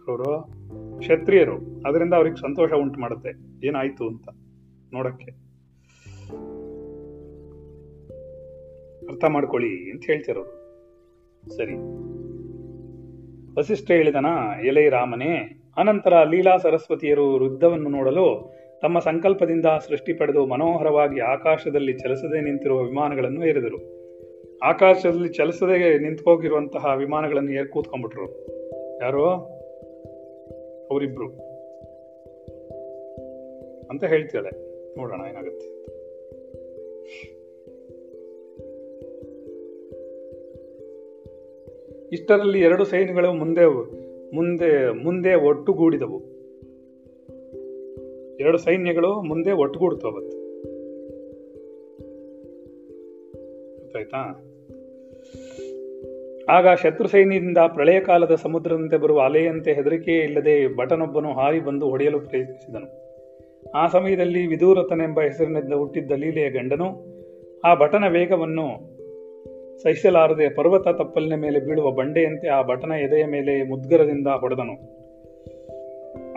ಅವರು 0.08 0.52
ಕ್ಷತ್ರಿಯರು, 1.00 1.56
ಅದರಿಂದ 1.88 2.14
ಅವ್ರಿಗೆ 2.14 2.36
ಸಂತೋಷ 2.36 2.74
ಉಂಟು 2.74 3.00
ಮಾಡುತ್ತೆ. 3.00 3.30
ಏನಾಯ್ತು 3.68 4.08
ಅಂತ 4.08 4.30
ನೋಡಕ್ಕೆ. 4.94 5.32
ಅರ್ಥ 9.08 9.26
ಮಾಡ್ಕೊಳ್ಳಿ 9.26 9.92
ಅಂತ 9.92 10.04
ಹೇಳ್ತಿರೋರು. 10.06 10.58
ಸರಿ. 11.58 11.74
ವಸಿಷ್ಠ 13.60 13.92
ಹೇಳಿದನ, 13.92 14.26
ಎಲೈ 14.66 14.90
ರಾಮನೇ 14.90 15.57
ಅನಂತರ 15.78 16.24
ಲೀಲಾ 16.24 16.58
ಸರಸ್ವತಿಯರು 16.58 17.34
ವೃದ್ಧವನ್ನು 17.34 17.90
ನೋಡಲು 17.90 18.54
ತಮ್ಮ 18.82 19.00
ಸಂಕಲ್ಪದಿಂದ 19.00 19.66
ಸೃಷ್ಟಿ 19.88 20.14
ಪಡೆದು 20.14 20.46
ಮನೋಹರವಾಗಿ 20.46 21.20
ಆಕಾಶದಲ್ಲಿ 21.20 21.94
ಚಲಿಸದೆ 21.94 22.42
ನಿಂತಿರುವ 22.42 22.82
ವಿಮಾನಗಳನ್ನು 22.82 23.46
ಏರಿದರು. 23.46 23.98
ಆಕಾಶದಲ್ಲಿ 24.64 25.30
ಚಲಿಸದೆ 25.30 26.00
ನಿಂತ್ಕೋಗಿರುವಂತಹ 26.00 26.94
ವಿಮಾನಗಳನ್ನು 26.98 27.52
ಏರ್ 27.52 27.68
ಕೂತ್ಕೊಂಡ್ಬಿಟ್ರು. 27.68 28.26
ಯಾರು? 29.02 29.30
ಅವರಿಬ್ರು. 30.92 31.28
ಅಂತ 33.90 34.04
ಹೇಳ್ತಾಳೆ 34.04 34.50
ನೋಡೋಣ 34.98 35.22
ಏನಾಗುತ್ತೆ. 35.30 35.78
ಇಷ್ಟರಲ್ಲಿ 42.12 42.60
ಎರಡು 42.60 42.86
ಸೈನ್ಯಗಳು 42.86 43.34
ಮುಂದೆ 43.34 43.62
ಮುಂದೆ 44.34 45.04
ಮುಂದೆ 45.04 45.36
ಒಟ್ಟುಗೂಡಿದವು. 45.36 46.38
ಎರಡು 48.40 48.58
ಸೈನ್ಯಗಳು 48.58 49.22
ಮುಂದೆ 49.22 49.52
ಒಟ್ಟುಗೂಡ್ತು 49.52 50.08
ಅವತ್ತು. 50.08 50.38
ಗೊತ್ತಾಯ್ತಾ? 53.78 54.44
ಆಗ 56.50 56.68
ಶತ್ರು 56.84 57.08
ಸೈನ್ಯದಿಂದ 57.08 57.58
ಪ್ರಳಯ 57.58 58.00
ಕಾಲದ 58.00 58.36
ಸಮುದ್ರದಂತೆ 58.36 58.98
ಬರುವ 58.98 59.20
ಅಲೆಯಂತೆ 59.20 59.74
ಹೆದರಿಕೆ 59.74 60.12
ಇಲ್ಲದೆ 60.12 60.76
ಭಟನೊಬ್ಬನು 60.76 61.34
ಹಾರಿ 61.34 61.60
ಬಂದು 61.60 61.90
ಹೊಡೆಯಲು 61.90 62.20
ಪ್ರಯತ್ನಿಸಿದನು. 62.20 63.08
ಆ 63.76 63.88
ಸಮಯದಲ್ಲಿ 63.88 64.48
ವಿದೂರತನೆಂಬ 64.48 65.22
ಹೆಸರಿನಿಂದ 65.22 65.74
ಹುಟ್ಟಿದ್ದ 65.74 66.12
ಲೀಲೆಯ 66.12 66.50
ಗಂಡನು 66.50 67.18
ಆ 67.66 67.76
ಭಟನ 67.76 68.04
ವೇಗವನ್ನು 68.10 68.97
ಸಹಿಸಲಾರದೆ 69.84 70.50
ಪರ್ವತ 70.50 70.88
ತಪ್ಪಲಿನ 70.88 71.36
ಮೇಲೆ 71.36 71.60
ಬೀಳುವ 71.60 71.92
ಬಂಡೆಯಂತೆ 71.92 72.48
ಆ 72.48 72.62
ಭಟನ 72.68 72.92
ಎದೆಯ 72.92 73.26
ಮೇಲೆ 73.26 73.64
ಮುದ್ಗರದಿಂದ 73.64 74.28
ಹೊಡೆದನು 74.28 74.76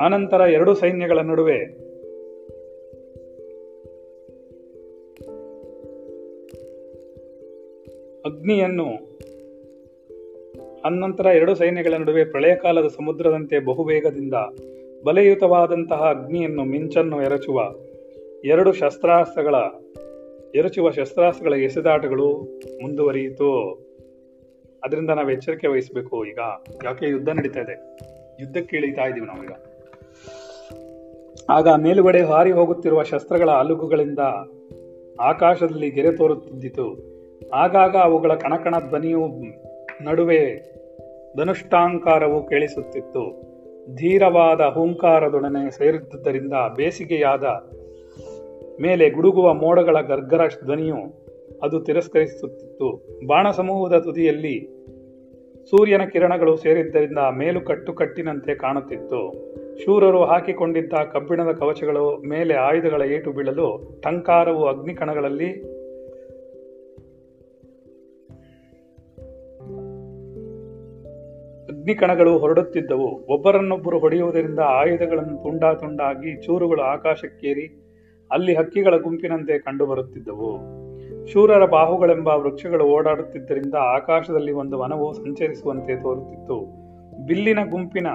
ಆನಂತರ 0.03 0.41
ಎರಡು 0.51 0.75
ಸೈನ್ಯಗಳ 0.75 1.21
ನಡುವೆ 1.21 1.59
ಅಗ್ನಿಯನ್ನು 8.27 8.89
ಅನಂತರ 10.85 11.27
ಎರಡು 11.27 11.55
ಸೈನ್ಯಗಳ 11.55 11.95
ನಡುವೆ 11.95 12.25
ಪ್ರಳಯ 12.25 12.55
ಕಾಲದ 12.55 12.87
ಸಮುದ್ರದಂತೆ 12.87 13.59
ಬಹುವೇಗದಿಂದ 13.59 14.35
ಬಲಯುತವಾದಂತಹ 15.05 16.03
ಅಗ್ನಿಯನ್ನು 16.09 16.65
ಮಿಂಚನ್ನು 16.65 17.23
ಎರಚುವ 17.23 17.59
ಎರಡು 18.45 18.73
ಶಸ್ತ್ರಾಸ್ತ್ರಗಳ 18.73 19.55
ಎರಚುವ 20.55 20.91
ಶಸ್ತ್ರಾಸ್ತ್ರಗಳ 20.91 21.53
ಎಸೆದಾಟಗಳು 21.53 22.59
ಮುಂದುವರಿಯಿತು, 22.83 23.51
ಅದರಿಂದ 24.85 25.11
ನಾವು 25.11 25.31
ಎಚ್ಚರಿಕೆ 25.31 25.67
ವಹಿಸಬೇಕು 25.67 26.25
ಈಗ. 26.27 26.39
ಯಾಕೆ 26.85 27.07
ಯುದ್ಧ 27.07 27.29
ನಡೀತಾ 27.29 27.61
ಇದೆ? 27.61 27.77
ಯುದ್ಧಕ್ಕೆ 28.41 28.77
ಇಳಿತಾ 28.77 29.03
ಇದೀವಿ 29.03 29.27
ನಾವೀಗ 29.27 29.53
ಆಗ 31.51 31.69
ಮೇಲುಗಡೆ 31.69 32.23
ಹಾರಿ 32.23 32.51
ಹೋಗುತ್ತಿರುವ 32.51 33.03
ಶಸ್ತ್ರಗಳ 33.03 33.51
ಅಲುಗುಗಳಿಂದ 33.51 34.19
ಆಕಾಶದಲ್ಲಿ 35.21 35.91
ಗೆರೆ 35.91 36.17
ತೋರುತ್ತಿದ್ದಿತು. 36.17 36.87
ಆಗಾಗ 37.55 37.97
ಅವುಗಳ 37.97 38.35
ಕಣಕಣ 38.35 38.75
ಧ್ವನಿಯು 38.89 39.27
ನಡುವೆ 40.03 40.41
ಧನುಷ್ಟಾಂಕಾರವು 41.37 42.49
ಕೇಳಿಸುತ್ತಿತ್ತು. 42.49 43.25
ಧೀರವಾದ 43.97 44.61
ಹೂಂಕಾರದೊಡನೆ 44.61 45.71
ಸೇರಿದ್ದುದರಿಂದ 45.71 46.53
ಬೇಸಿಗೆಯಾದ 46.77 47.45
ಮೇಲೆ 48.81 49.11
ಗುಡುಗುವ 49.11 49.55
ಮೋಡಗಳ 49.55 50.01
ಗರ್ಗರ 50.01 50.41
ಧ್ವನಿಯು 50.65 51.31
ಅದು 51.63 51.81
ತಿರಸ್ಕರಿಸುತ್ತಿತ್ತು. 51.81 53.07
ಬಾಣ 53.27 53.51
ಸಮೂಹದ 53.51 53.99
ತುದಿಯಲ್ಲಿ 53.99 54.81
ಸೂರ್ಯನ 55.71 56.03
ಕಿರಣಗಳು 56.05 56.57
ಸೇರಿದ್ದರಿಂದ 56.57 57.19
ಮೇಲು 57.19 57.61
ಕಟ್ಟು 57.61 57.93
ಕಟ್ಟಿನಂತೆ 57.93 58.55
ಕಾಣುತ್ತಿತ್ತು. 58.55 59.51
ಶೂರರು 59.85 60.25
ಹಾಕಿಕೊಂಡಿದ್ದ 60.25 60.93
ಕಬ್ಬಿಣದ 61.13 61.53
ಕವಚಗಳು 61.53 62.29
ಮೇಲೆ 62.29 62.55
ಆಯುಧಗಳ 62.55 63.03
ಏಟು 63.03 63.33
ಬೀಳಲು 63.33 64.01
ಟಂಕಾರವು 64.01 64.67
ಅಗ್ನಿಕಣಗಳಲ್ಲಿ 64.67 65.53
ಅಗ್ನಿಕಣಗಳು 71.65 72.39
ಹೊರಡುತ್ತಿದ್ದವು. 72.39 73.35
ಒಬ್ಬರನ್ನೊಬ್ಬರು 73.35 73.99
ಹೊಡೆಯುವುದರಿಂದ 73.99 74.59
ಆಯುಧಗಳನ್ನು 74.59 75.43
ತುಂಡಾ 75.43 75.75
ತುಂಡಾಗಿ 75.75 76.43
ಚೂರುಗಳು 76.43 76.83
ಆಕಾಶಕ್ಕೇರಿ 76.83 77.90
ಅಲ್ಲಿ 78.33 78.57
ಹಕ್ಕಿಗಳ 78.57 78.97
ಗುಂಪಿನಂತೆ 78.97 79.59
ಕಂಡುಬರುತ್ತಿದ್ದವು. 79.59 80.81
ಶೂರರ 81.27 81.67
ಬಾಹುಗಳೆಂಬ 81.67 82.29
ವೃಕ್ಷಗಳು 82.29 82.85
ಓಡಾಡುತ್ತಿದ್ದರಿಂದ 82.85 83.75
ಆಕಾಶದಲ್ಲಿ 83.75 84.53
ಒಂದು 84.53 84.79
ವನವು 84.79 85.13
ಸಂಚರಿಸುವಂತೆ 85.13 86.03
ತೋರುತ್ತಿತ್ತು. 86.03 86.67
ಬಿಲ್ಲಿನ 87.27 87.59
ಗುಂಪಿನ 87.71 88.07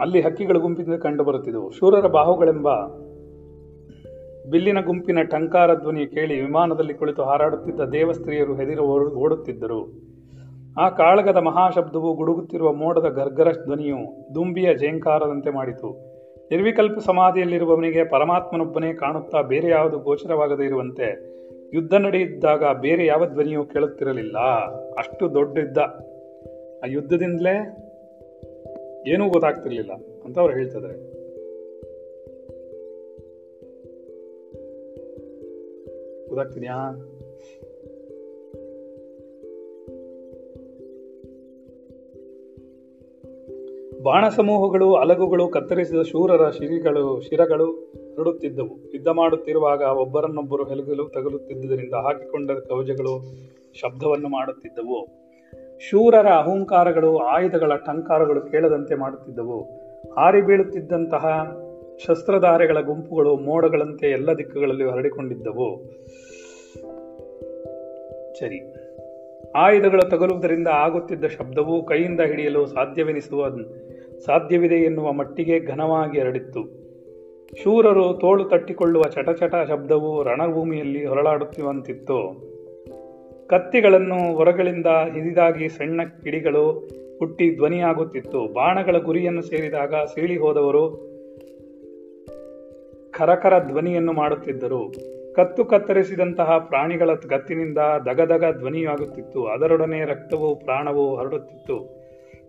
ಅಲ್ಲಿ 0.00 0.20
ಹಕ್ಕಿಗಳ 0.20 0.56
ಗುಂಪಿನಿಂದ 0.56 0.94
ಕಂಡುಬರುತ್ತಿದ್ದವು. 0.94 1.70
ಶೂರರ 1.70 2.06
ಬಾಹುಗಳೆಂಬ 2.06 2.68
ಬಿಲ್ಲಿನ 4.50 4.80
ಗುಂಪಿನ 4.80 5.22
ಟಂಕಾರ 5.22 5.74
ಧ್ವನಿ 5.74 6.06
ಕೇಳಿ 6.06 6.40
ವಿಮಾನದಲ್ಲಿ 6.40 6.94
ಕುಳಿತು 6.94 7.22
ಹಾರಾಡುತ್ತಿದ್ದ 7.22 7.80
ದೇವಸ್ತ್ರೀಯರು 7.80 8.54
ಹೆದಿರು 8.54 8.82
ಓಡುತ್ತಿದ್ದರು. 9.14 10.08
ಆ 10.78 10.88
ಕಾಳಗದ 10.88 11.36
ಮಹಾಶಬ್ದವು 11.36 12.14
ಗುಡುಗುತ್ತಿರುವ 12.14 12.72
ಮೋಡದ 12.72 13.08
ಗರ್ಗರ 13.08 13.52
ಧ್ವನಿಯು 13.52 14.28
ದುಂಬಿಯ 14.34 14.74
ಜೇಂಕಾರದಂತೆ 14.74 15.50
ಮಾಡಿತು. 15.50 16.18
ನಿರ್ವಿಕಲ್ಪ 16.50 16.98
ಸಮಾಧಿಯಲ್ಲಿರುವವನಿಗೆ 16.98 18.04
ಪರಮಾತ್ಮನೊಬ್ಬನೇ 18.04 18.92
ಕಾಣುತ್ತಾ 18.92 19.40
ಬೇರೆ 19.40 19.68
ಯಾವುದು 19.68 19.98
ಗೋಚರವಾಗದೇ 19.98 20.64
ಇರುವಂತೆ 20.64 21.38
ಯುದ್ಧ 21.74 21.94
ನಡೆಯಿದ್ದಾಗ 21.94 22.64
ಬೇರೆ 22.80 23.06
ಯಾವ 23.06 23.26
ಧ್ವನಿಯೂ 23.26 23.64
ಕೇಳುತ್ತಿರಲಿಲ್ಲ. 23.64 24.38
ಅಷ್ಟು 24.98 25.34
ದೊಡ್ಡ 25.34 25.58
ಯುದ್ಧ. 25.58 25.78
ಆ 25.78 26.86
ಯುದ್ಧದಿಂದಲೇ 26.86 27.54
ಏನೂ 29.06 29.28
ಗೊತ್ತಾಗ್ತಿರಲಿಲ್ಲ 29.28 29.92
ಅಂತ 30.24 30.38
ಅವ್ರು 30.38 30.54
ಹೇಳ್ತಿದ್ದಾರೆ 30.54 31.07
ಗೊತ್ತಾಗ್ತಿದ್ಯಾ 36.28 37.04
ಬಾಣ 44.02 44.28
ಸಮೂಹಗಳು 44.28 44.94
ಅಲಗುಗಳು, 44.94 45.48
ಕತ್ತರಿಸಿದ 45.48 46.02
ಶೂರರ 46.02 46.50
ಶಿರಿಗಳು 46.50 47.20
ಶಿರಗಳು 47.20 47.72
ಹರಡುತ್ತಿದ್ದವು. 47.72 48.92
ಯುದ್ಧ 48.94 49.08
ಮಾಡುತ್ತಿರುವಾಗ 49.08 49.80
ಒಬ್ಬರನ್ನೊಬ್ಬರು 49.80 50.64
ಹೆಲುಗಲು 50.64 51.08
ತಗಲುತ್ತಿದ್ದುದರಿಂದ 51.08 51.94
ಹಾಕಿಕೊಂಡ 51.94 52.50
ಕವಜಗಳು 52.50 53.34
ಶಬ್ದವನ್ನು 53.74 54.28
ಮಾಡುತ್ತಿದ್ದವು. 54.28 55.08
ಶೂರರ 55.80 56.26
ಅಹಂಕಾರಗಳು, 56.26 57.18
ಆಯುಧಗಳ 57.18 57.76
ಟಂಕಾರಗಳು 57.76 58.40
ಕೇಳದಂತೆ 58.40 58.94
ಮಾಡುತ್ತಿದ್ದವು. 58.94 59.60
ಹಾರಿ 60.16 60.42
ಬೀಳುತ್ತಿದ್ದಂತಹ 60.42 61.56
ಶಸ್ತ್ರಧಾರೆಗಳ 62.06 62.80
ಗುಂಪುಗಳು 62.80 63.36
ಮೋಡಗಳಂತೆ 63.36 64.10
ಎಲ್ಲ 64.10 64.32
ದಿಕ್ಕುಗಳಲ್ಲಿ 64.32 64.84
ಹರಡಿಕೊಂಡಿದ್ದವು. 64.84 65.84
ಸರಿ. 68.40 68.74
ಆಯುಧಗಳು 69.56 70.10
ತಗಲುವುದರಿಂದ 70.10 70.68
ಆಗುತ್ತಿದ್ದ 70.68 71.24
ಶಬ್ದವು 71.24 71.86
ಕೈಯಿಂದ 71.86 72.20
ಹಿಡಿಯಲು 72.20 72.66
ಸಾಧ್ಯವೆನಿಸುವ 72.66 73.48
ಸಾಧ್ಯವಿದೆ 74.26 74.74
ಎನ್ನುವ 74.74 75.12
ಮಟ್ಟಿಗೆ 75.12 75.60
ಘನವಾಗಿ 75.60 76.20
ಹರಡಿತ್ತು. 76.20 76.88
ಶೂರರು 77.62 78.14
ತೋಳು 78.20 78.44
ತಟ್ಟಿಕೊಳ್ಳುವ 78.44 79.02
ಚಟಚಟ 79.02 79.54
ಶಬ್ದವು 79.68 80.22
ರಣಭೂಮಿಯಲ್ಲಿ 80.22 81.06
ಹೊರಳಾಡುತ್ತಿರುವಂತಿತ್ತು. 81.06 82.48
ಕತ್ತಿಗಳನ್ನು 83.48 84.36
ಹೊರಗಳಿಂದ 84.36 84.86
ಹಿರಿದಾಗಿ 84.86 85.68
ಸಣ್ಣ 85.68 86.02
ಕಿಡಿಗಳು 86.02 86.88
ಹುಟ್ಟಿ 87.18 87.56
ಧ್ವನಿಯಾಗುತ್ತಿತ್ತು. 87.56 88.52
ಬಾಣಗಳ 88.52 88.98
ಗುರಿಯನ್ನು 88.98 89.42
ಸೇರಿದಾಗ 89.42 89.94
ಸೀಳಿ 90.14 90.36
ಹೋದವರು 90.36 91.07
ಕರಕರ 93.18 93.58
ಧ್ವನಿಯನ್ನು 93.58 94.12
ಮಾಡುತ್ತಿದ್ದರು. 94.12 94.92
ಕತ್ತು 95.34 95.64
ಕತ್ತರಿಸಿದಂತಹ 95.64 96.58
ಪ್ರಾಣಿಗಳ 96.58 97.10
ಗತ್ತಿನಿಂದ 97.14 97.78
ದಗದಗ 97.78 98.58
ಧ್ವನಿಯಾಗುತ್ತಿತ್ತು. 98.58 99.46
ಅದರೊಡನೆ 99.46 100.04
ರಕ್ತವು 100.04 100.56
ಪ್ರಾಣವು 100.56 101.16
ಹರಡುತ್ತಿತ್ತು. 101.16 101.98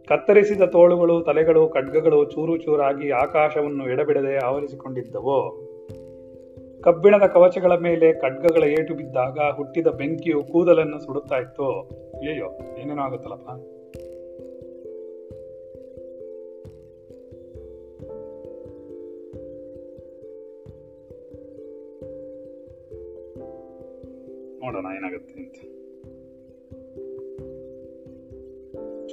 ಕತ್ತರಿಸಿದ 0.08 0.62
ತೋಳುಗಳು, 0.62 1.21
ತಲೆಗಳು, 1.21 1.69
ಖಡ್ಗಗಳು 1.69 2.25
ಚೂರು 2.25 2.58
ಚೂರಾಗಿ 2.58 3.12
ಆಕಾಶವನ್ನು 3.12 3.89
ಎಡಬಿಡದೆ 3.89 4.38
ಆವರಿಸಿಕೊಂಡಿದ್ದವು. 4.38 5.69
ಕಬ್ಬಿಣದ 6.82 7.23
ಕವಚಗಳ 7.23 7.75
ಮೇಲೆ 7.75 8.13
ಖಡ್ಗಗಳ 8.13 8.63
ಏಟು 8.63 8.95
ಬಿದ್ದಾಗ 8.95 9.38
ಹುಟ್ಟಿದ 9.55 9.88
ಬೆಂಕಿಯು 9.88 10.43
ಕೂದಲನ್ನು 10.43 10.99
ಸುಡುತ್ತಾ 10.99 11.38
ಇತ್ತು. 11.38 11.65
ಅಯ್ಯೋ 12.19 12.77
ಏನೇನೋ 12.77 13.01
ಆಗುತ್ತಲ್ಲಪ್ಪ? 13.01 13.79
ನೋಡೋಣ 24.63 24.86
ಏನಾಗುತ್ತೆ 24.98 25.34
ಅಂತ. 25.34 25.54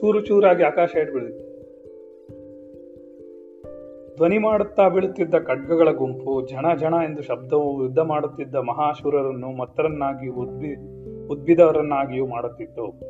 ಚೂರು 0.01 0.21
ಚೂರಾಗಿ 0.21 0.63
ಆಕಾಶ 0.63 0.95
ಇಟ್ಬಿಡಿದೆ 0.95 1.47
ಧ್ವನಿ 4.17 4.39
ಮಾಡುತ್ತಾ 4.39 4.89
ಬೀಳುತ್ತಿದ್ದ 4.89 5.35
ಖಡ್ಗಗಳ 5.35 5.91
ಗುಂಪು, 5.91 6.47
ಜಣ 6.47 6.75
ಜಣ 6.75 6.95
ಎಂದು 7.05 7.23
ಶಬ್ದವು 7.23 7.83
ಯುದ್ಧ 7.83 7.99
ಮಾಡುತ್ತಿದ್ದ 7.99 8.55
ಮಹಾಶೂರರನ್ನು 8.55 9.51
ಮತ್ತರನ್ನಾಗಿ 9.51 10.29
ಉದ್ಬಿ 10.29 10.75
ಉದ್ಭಿದವರನ್ನಾಗಿಯೂ 11.27 12.27
ಮಾಡುತ್ತಿತ್ತು. 12.27 13.01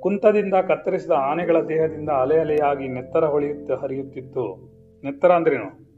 ಕುಂತದಿಂದ 0.00 0.54
ಕತ್ತರಿಸಿದ 0.54 1.10
ಆನೆಗಳ 1.10 1.60
ದೇಹದಿಂದ 1.60 2.08
ಅಲೆ 2.08 2.38
ಅಲೆಯಾಗಿ 2.38 2.88
ನೆತ್ತರ 2.88 3.24
ಹೊಳೆಯುತ್ತ 3.24 3.70
ಹರಿಯುತ್ತಿತ್ತು. 3.70 4.70
ನೆತ್ತರ 5.04 5.32
ಅಂದ್ರೇನು? 5.32 5.89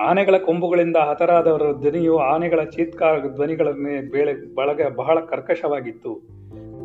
ಆನೆಗಳ 0.00 0.38
ಕೊಂಬುಗಳಿಂದ 0.38 0.96
ಹತರಾದವರ 0.96 1.62
ಧ್ವನಿಯು 1.80 2.18
ಆನೆಗಳ 2.18 2.62
ಚೀತ್ಕಾರ 2.62 3.18
ಧ್ವನಿಗಳ 3.18 3.70
ಬೇಳೆ 4.10 4.54
ಬಳಗ 4.54 4.80
ಬಹಳ 4.94 5.20
ಕರ್ಕಶವಾಗಿತ್ತು. 5.20 6.22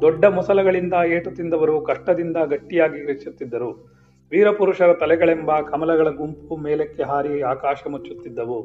ದೊಡ್ಡ 0.01 0.25
ಮೊಸಲಗಳಿಂದ 0.25 0.93
ಏಟು 1.07 1.31
ತಿಂದವರು 1.31 1.81
ಕಷ್ಟದಿಂದ 1.81 2.37
ಗಟ್ಟಿಯಾಗಿ 2.37 3.05
ಹೆಚ್ಚುತ್ತಿದ್ದರು 3.05 3.95
ವೀರಪುರುಷರ 4.31 4.93
ತಲೆಗಳೆಂಬ 4.93 5.59
ಕಮಲಗಳ 5.59 6.09
ಗುಂಪು 6.09 6.55
ಮೇಲಕ್ಕೆ 6.55 7.03
ಹಾರಿ 7.03 7.41
ಆಕಾಶ 7.41 7.83
ಮುಚ್ಚುತ್ತಿದ್ದವು. 7.87 8.63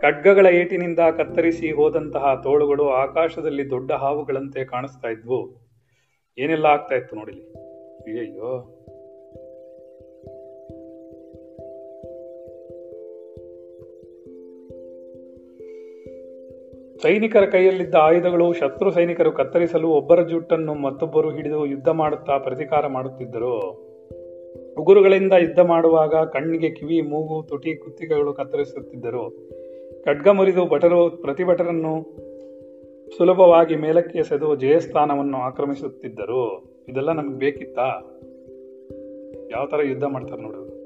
ಖಡ್ಗಗಳ 0.00 0.46
ಏಟಿನಿಂದ 0.46 0.98
ಕತ್ತರಿಸಿ 1.16 1.72
ಹೋದಂತಹ 1.72 2.40
ತೋಳುಗಳು 2.42 2.88
ಆಕಾಶದಲ್ಲಿ 2.90 3.70
ದೊಡ್ಡ 3.70 3.92
ಹಾವುಗಳಂತೆ 3.92 4.64
ಕಾಣಿಸ್ತಾ 4.64 5.08
ಇದ್ವು. 5.08 5.68
ಏನೆಲ್ಲ 6.38 6.66
ಆಗ್ತಾ 6.66 6.94
ಇತ್ತು 6.94 7.16
ನೋಡಿಲಿ 7.16 7.67
ಅಯ್ಯಯ್ಯೋ 8.08 8.74
ಸೈನಿಕರ 17.02 17.44
ಕೈಯಲ್ಲಿದ್ದ 17.44 17.94
ಆಯುಧಗಳು 17.94 18.52
ಶತ್ರು 18.52 18.90
ಸೈನಿಕರು 18.90 19.32
ಕತ್ತರಿಸಲು 19.32 19.88
ಒಬ್ಬರ 19.88 20.22
ಜುಟ್ಟನ್ನು 20.22 20.74
ಮತ್ತೊಬ್ಬರು 20.74 21.30
ಹಿಡಿದು 21.30 21.66
ಯುದ್ಧ 21.66 21.88
ಮಾಡುತ್ತಾ 21.88 22.38
ಪ್ರತಿಕಾರ 22.38 22.86
ಮಾಡುತ್ತಿದ್ದರು. 22.86 23.54
ಉಗುರುಗಳಿಂದ 24.78 25.32
ಯುದ್ಧ 25.32 25.58
ಮಾಡುವಾಗ 25.60 26.14
ಕಣ್ಣಿಗೆ 26.14 26.70
ಕಿವಿ, 26.70 27.00
ಮೂಗು, 27.00 27.42
ತುಟಿ, 27.48 27.74
ಕುತ್ತಿಗೆಗಳು 27.74 28.32
ಕತ್ತರಿಸುತ್ತಿದ್ದರು. 28.32 29.24
ಖಡ್ಗ 30.04 30.28
ಮುರಿದು 30.28 30.66
ಭಟರು 30.66 31.10
ಪ್ರತಿಭಟರನ್ನು 31.10 31.94
ಸುಲಭವಾಗಿ 33.16 33.76
ಮೇಲಕ್ಕೆ 33.76 34.18
ಎಸೆದು 34.18 34.56
ಜಯಸ್ಥಾನವನ್ನು 34.56 35.38
ಆಕ್ರಮಿಸುತ್ತಿದ್ದರು. 35.38 36.77
ಇದೆಲ್ಲ 36.88 37.12
ನಮ್ಗೆ 37.12 37.38
ಬೇಕಿತ್ತಾ? 37.38 37.86
ಯಾವ 39.50 39.66
ತರ 39.66 39.82
ಯುದ್ಧ 39.82 40.04
ಮಾಡ್ತಾರೆ 40.04 40.42
ನೋಡು. 40.42 40.78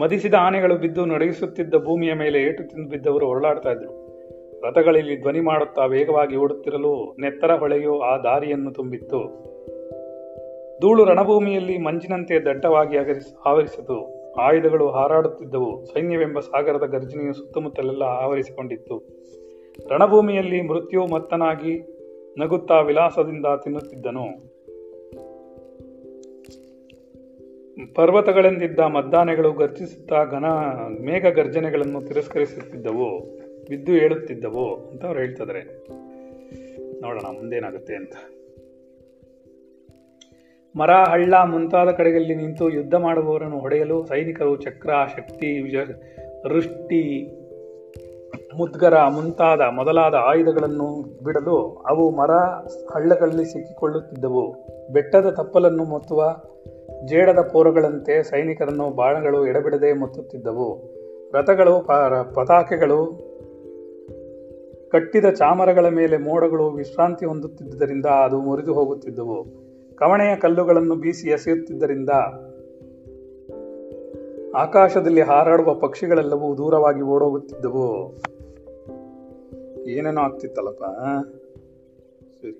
ಮದಿಸಿದ 0.00 0.34
ಆನೆಗಳು 0.34 0.76
ಬಿದ್ದು 0.76 1.06
ನಡಗಿಸುತ್ತಿದ್ದ 1.06 1.74
ಭೂಮಿಯ 1.74 2.14
ಮೇಲೆ 2.14 2.42
ಏಟು 2.42 2.62
ತಿಂದು 2.62 2.90
ಬಿದ್ದವರು 2.90 3.26
ಹೊರಳಾಡ್ತಾ 3.26 3.72
ಇದ್ರು. 3.72 4.10
ರಥಗಳಲ್ಲಿ 4.60 5.20
ಧ್ವನಿ 5.20 5.40
ಮಾಡುತ್ತಾ 5.40 5.86
ವೇಗವಾಗಿ 5.86 6.36
ಓಡುತ್ತಿರಲು 6.36 7.16
ನೆತ್ತರ 7.20 7.54
ಹೊಳೆಯು 7.54 8.00
ಆ 8.00 8.18
ದಾರಿಯನ್ನು 8.18 8.72
ತುಂಬಿತ್ತು. 8.72 9.50
ಧೂಳು 10.80 11.04
ರಣಭೂಮಿಯಲ್ಲಿ 11.04 11.78
ಮಂಜಿನಂತೆ 11.78 12.40
ದಟ್ಟವಾಗಿ 12.40 12.96
ಆವರಿಸಿತು. 13.44 14.09
ಆಯುಧಗಳು 14.40 14.90
ಹಾರಾಡುತ್ತಿದ್ದವು. 14.90 15.84
ಸೈನ್ಯವೆಂಬ 15.84 16.40
ಸಾಗರದ 16.40 16.86
ಗರ್ಜನೆಯು 16.86 17.32
ಸುತ್ತಮುತ್ತಲೆಲ್ಲ 17.32 18.02
ಆವರಿಸಿಕೊಂಡಿತ್ತು. 18.02 19.02
ರಣಭೂಮಿಯಲ್ಲಿ 19.90 20.60
ಮೃತ್ಯು 20.60 21.06
ಮತ್ತನಾಗಿ 21.06 21.74
ನಗುತ್ತಾ 22.38 22.80
ವಿಲಾಸದಿಂದ 22.80 23.46
ತಿನ್ನುತ್ತಿದ್ದನು. 23.64 24.26
ಪರ್ವತಗಳೆಂದಿದ್ದ 27.94 28.78
ಮದ್ದಾನೆಗಳು 28.78 29.52
ಗರ್ಜಿಸುತ್ತಾ 29.52 30.24
ಘನ 30.24 30.44
ಮೇಘ 31.00 31.26
ಗರ್ಜನೆಗಳನ್ನು 31.26 32.00
ತಿರಸ್ಕರಿಸುತ್ತಿದ್ದವು. 32.02 33.40
ಬಿದ್ದು 33.68 33.92
ಹೇಳುತ್ತಿದ್ದವು 33.92 34.90
ಅಂತ 34.90 35.04
ಅವ್ರು 35.04 35.20
ಹೇಳ್ತಿದ್ದಾರೆ 35.20 35.62
ನೋಡೋಣ 37.00 37.26
ಮುಂದೇನಾಗುತ್ತೆ 37.34 37.94
ಅಂತ. 37.94 38.12
ಮರ, 40.76 40.90
ಹಳ್ಳ 40.90 41.34
ಮುಂತಾದ 41.44 41.90
ಕಡೆಗಳಲ್ಲಿ 41.90 42.34
ನಿಂತು 42.34 42.70
ಯುದ್ಧ 42.70 42.94
ಮಾಡುವವರನ್ನು 42.94 43.58
ಹೊಡೆಯಲು 43.58 44.06
ಸೈನಿಕರು 44.06 44.56
ಚಕ್ರ, 44.56 44.90
ಶಕ್ತಿ 45.16 45.50
ವೃಷ್ಟಿ, 46.48 47.02
ಮುದ್ಗರ 48.56 48.94
ಮುಂತಾದ 49.08 49.60
ಮೊದಲಾದ 49.60 50.14
ಆಯುಧಗಳನ್ನು 50.14 50.88
ಬಿಡಲು 51.24 51.84
ಅವು 51.88 52.10
ಮರ, 52.10 52.30
ಹಳ್ಳಗಳಲ್ಲಿ 52.94 53.44
ಸಿಕ್ಕಿಕೊಳ್ಳುತ್ತಿದ್ದವು. 53.44 54.44
ಬೆಟ್ಟದ 54.92 55.30
ತಪ್ಪಲನ್ನು 55.30 55.84
ಮೊತ್ತುವ 55.84 56.36
ಜೇಡದ 57.04 57.40
ಪೋರಗಳಂತೆ 57.52 58.22
ಸೈನಿಕರನ್ನು 58.22 58.90
ಬಾಣಗಳು 58.90 59.46
ಎಡಬಿಡದೆ 59.46 59.92
ಮೊತ್ತುತ್ತಿದ್ದವು. 59.92 60.68
ರಥಗಳು 61.32 61.74
ಪತಾಕೆಗಳು, 62.34 63.00
ಕಟ್ಟಿದ 64.90 65.24
ಚಾಮರಗಳ 65.24 65.88
ಮೇಲೆ 65.88 66.16
ಮೋಡಗಳು 66.16 66.70
ವಿಶ್ರಾಂತಿ 66.70 67.26
ಹೊಂದುತ್ತಿದ್ದರಿಂದ 67.26 68.06
ಅದು 68.06 68.38
ಮುರಿದು 68.40 68.74
ಹೋಗುತ್ತಿದ್ದವು. 68.74 69.69
ಕವಣೆಯ 70.00 70.36
ಕಲ್ಲುಗಳನ್ನು 70.36 70.94
ಬೀಸಿ 70.96 71.28
ಎಸೆಯುತ್ತಿದ್ದರಿಂದ 71.28 72.10
ಆಕಾಶದಲ್ಲಿ 74.56 75.20
ಹಾರಾಡುವ 75.20 75.74
ಪಕ್ಷಿಗಳೆಲ್ಲವೂ 75.74 76.56
ದೂರವಾಗಿ 76.56 77.00
ಓಡೋಗುತ್ತಿದ್ದವು. 77.00 78.14
ಏನೇನೋ 79.88 80.20
ಆಗ್ತಿತ್ತಲ್ಲಪ್ಪ? 80.20 80.84
ಸರಿ 82.24 82.52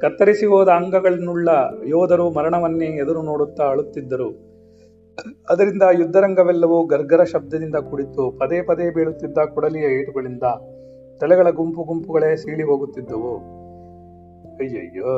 ಕತ್ತರಿಸಿ 0.00 0.46
ಹೋದ 0.46 0.68
ಅಂಗಗಳನ್ನುಳ್ಳ 0.68 1.48
ಯೋಧರು 1.86 2.30
ಮರಣವನ್ನೇ 2.30 2.86
ಎದುರು 2.86 3.22
ನೋಡುತ್ತಾ 3.22 3.64
ಅಳುತ್ತಿದ್ದರು. 3.64 4.30
ಅದರಿಂದ 5.50 5.82
ಯುದ್ಧರಂಗವೆಲ್ಲವೂ 5.98 6.86
ಗರ್ಗರ 6.86 7.24
ಶಬ್ದದಿಂದ 7.24 7.76
ಕುಡಿತು 7.76 8.38
ಪದೇ 8.40 8.62
ಪದೇ 8.62 8.90
ಬೀಳುತ್ತಿದ್ದ 8.90 9.38
ಕೊಡಲಿಯ 9.38 9.82
ಏಟುಗಳಿಂದ 9.82 10.42
ತಲೆಗಳ 11.24 11.50
ಗುಂಪು 11.50 11.82
ಗುಂಪುಗಳೇ 11.82 12.36
ಸೀಳಿ 12.36 12.62
ಹೋಗುತ್ತಿದ್ದವು. 12.62 13.36
ಅಯ್ಯಯ್ಯೋ, 14.56 15.12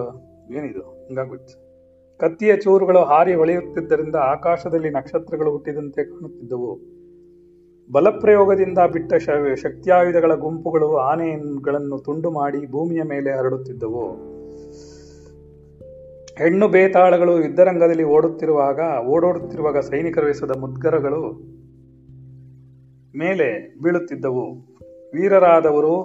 ಏನಿದು? 0.51 0.81
ಹಿಂಗಾಗುತ್ತೆ 0.81 1.55
ಕತ್ತಿಯ 2.19 2.57
ಚೂರುಗಳು 2.57 2.99
ಹಾರಿ 2.99 3.35
ಹೊಳೆಯುತ್ತಿದ್ದರಿಂದ 3.35 4.17
ಆಕಾಶದಲ್ಲಿ 4.17 4.91
ನಕ್ಷತ್ರಗಳು 4.91 5.51
ಹುಟ್ಟಿದಂತೆ 5.51 6.05
ಕಾಣುತ್ತಿದ್ದವು. 6.05 6.79
ಬಲಪ್ರಯೋಗದಿಂದ 7.93 8.79
ಬಿಟ್ಟ 8.93 9.15
ಶಕ್ತಿಯಾಯುಧಗಳ 9.55 10.35
ಗುಂಪುಗಳು 10.35 10.97
ಆನೆಗಳನ್ನು 10.97 11.99
ತುಂಡು 11.99 12.31
ಮಾಡಿ 12.31 12.71
ಭೂಮಿಯ 12.71 13.03
ಮೇಲೆ 13.03 13.33
ಹರಡುತ್ತಿದ್ದವು. 13.39 14.07
ಹೆಣ್ಣು 16.39 16.69
ಬೇತಾಳಗಳು 16.69 17.45
ಯುದ್ಧರಂಗದಲ್ಲಿ 17.45 18.05
ಓಡುತ್ತಿರುವಾಗ, 18.05 18.81
ಓಡೋಡುತ್ತಿರುವಾಗ 19.07 19.79
ಸೈನಿಕರು 19.79 20.29
ಎಸೆದ 20.29 20.57
ಮುದ್ಗರಗಳು 20.57 21.23
ಮೇಲೆ 23.19 23.75
ಬೀಳುತ್ತಿದ್ದವು. 23.83 24.76
ವೀರರಾದವರು 25.15 25.97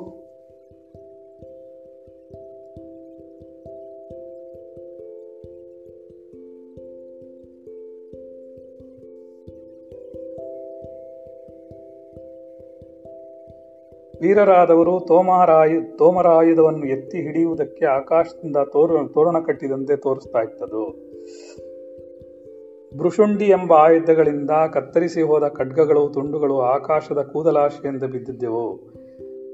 ವೀರರಾದವರು 14.21 14.99
ತೋಮರಾಯು 14.99 15.97
ತೋಮರಾಯುಧವನ್ನು 15.97 16.85
ಎತ್ತಿ 16.87 17.21
ಹಿಡಿಯುವುದಕ್ಕೆ 17.21 17.85
ಆಕಾಶದಿಂದ 17.85 18.57
ತೋರ 18.57 18.91
ತೋರಣ 19.13 19.39
ಕಟ್ಟಿದಂತೆ 19.39 19.95
ತೋರಿಸ್ತಾ 19.95 20.41
ಇತ್ತದು 20.41 21.10
ಭೃಷುಂಡಿ 22.97 23.45
ಎಂಬ 23.45 23.73
ಆಯುಧಗಳಿಂದ 23.73 24.49
ಕತ್ತರಿಸಿ 24.73 25.21
ಹೋದ 25.21 25.47
ಖಡ್ಗಗಳು, 25.47 26.09
ತುಂಡುಗಳು 26.09 26.61
ಆಕಾಶದ 26.61 27.17
ಕೂದಲಾಶೆಯಿಂದ 27.17 28.03
ಬಿದ್ದಿದ್ದೆವು. 28.03 28.77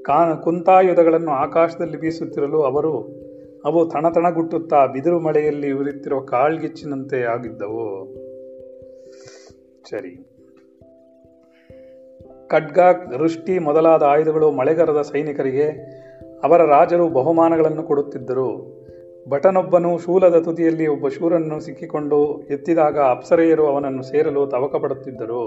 ಕಾ 0.04 0.36
ಕುಂತಾಯುಧಗಳನ್ನು 0.36 1.32
ಆಕಾಶದಲ್ಲಿ 1.32 1.98
ಬೀಸುತ್ತಿರಲು 1.98 2.62
ಅವರು, 2.62 3.00
ಅವು 3.66 3.86
ತಣತಣಗುಟ್ಟುತ್ತಾ 3.86 4.86
ಬಿದಿರು 4.86 5.20
ಮಳೆಯಲ್ಲಿ 5.20 5.72
ಉರಿಯುತ್ತಿರುವ 5.72 6.20
ಕಾಳ್ಗಿಚ್ಚಿನಂತೆ 6.20 7.22
ಆಗಿದ್ದವು. 7.22 8.14
ಸರಿ. 9.90 10.28
ಖಡ್ಗ, 12.48 12.80
ವೃಷ್ಟಿ 13.18 13.60
ಮೊದಲಾದ 13.60 14.04
ಆಯುಧಗಳು 14.04 14.52
ಮಳೆಗರದ 14.52 15.02
ಸೈನಿಕರಿಗೆ, 15.02 15.98
ಅವರ 16.44 16.66
ರಾಜರು 16.66 17.10
ಬಹುಮಾನಗಳನ್ನು 17.10 17.84
ಕೊಡುತ್ತಿದ್ದರು. 17.84 18.78
ಭಟನೊಬ್ಬನು 19.30 19.98
ಶೂಲದ 19.98 20.40
ತುದಿಯಲ್ಲಿ 20.40 20.88
ಒಬ್ಬ 20.88 21.08
ಶೂರನ್ನು 21.08 21.60
ಸಿಕ್ಕಿಕೊಂಡು 21.60 22.42
ಎತ್ತಿದಾಗ 22.42 23.00
ಅಪ್ಸರೆಯರು 23.00 23.68
ಅವನನ್ನು 23.68 24.04
ಸೇರಲು 24.04 24.48
ತವಕ 24.48 24.76
ಪಡುತ್ತಿದ್ದರು 24.76 25.42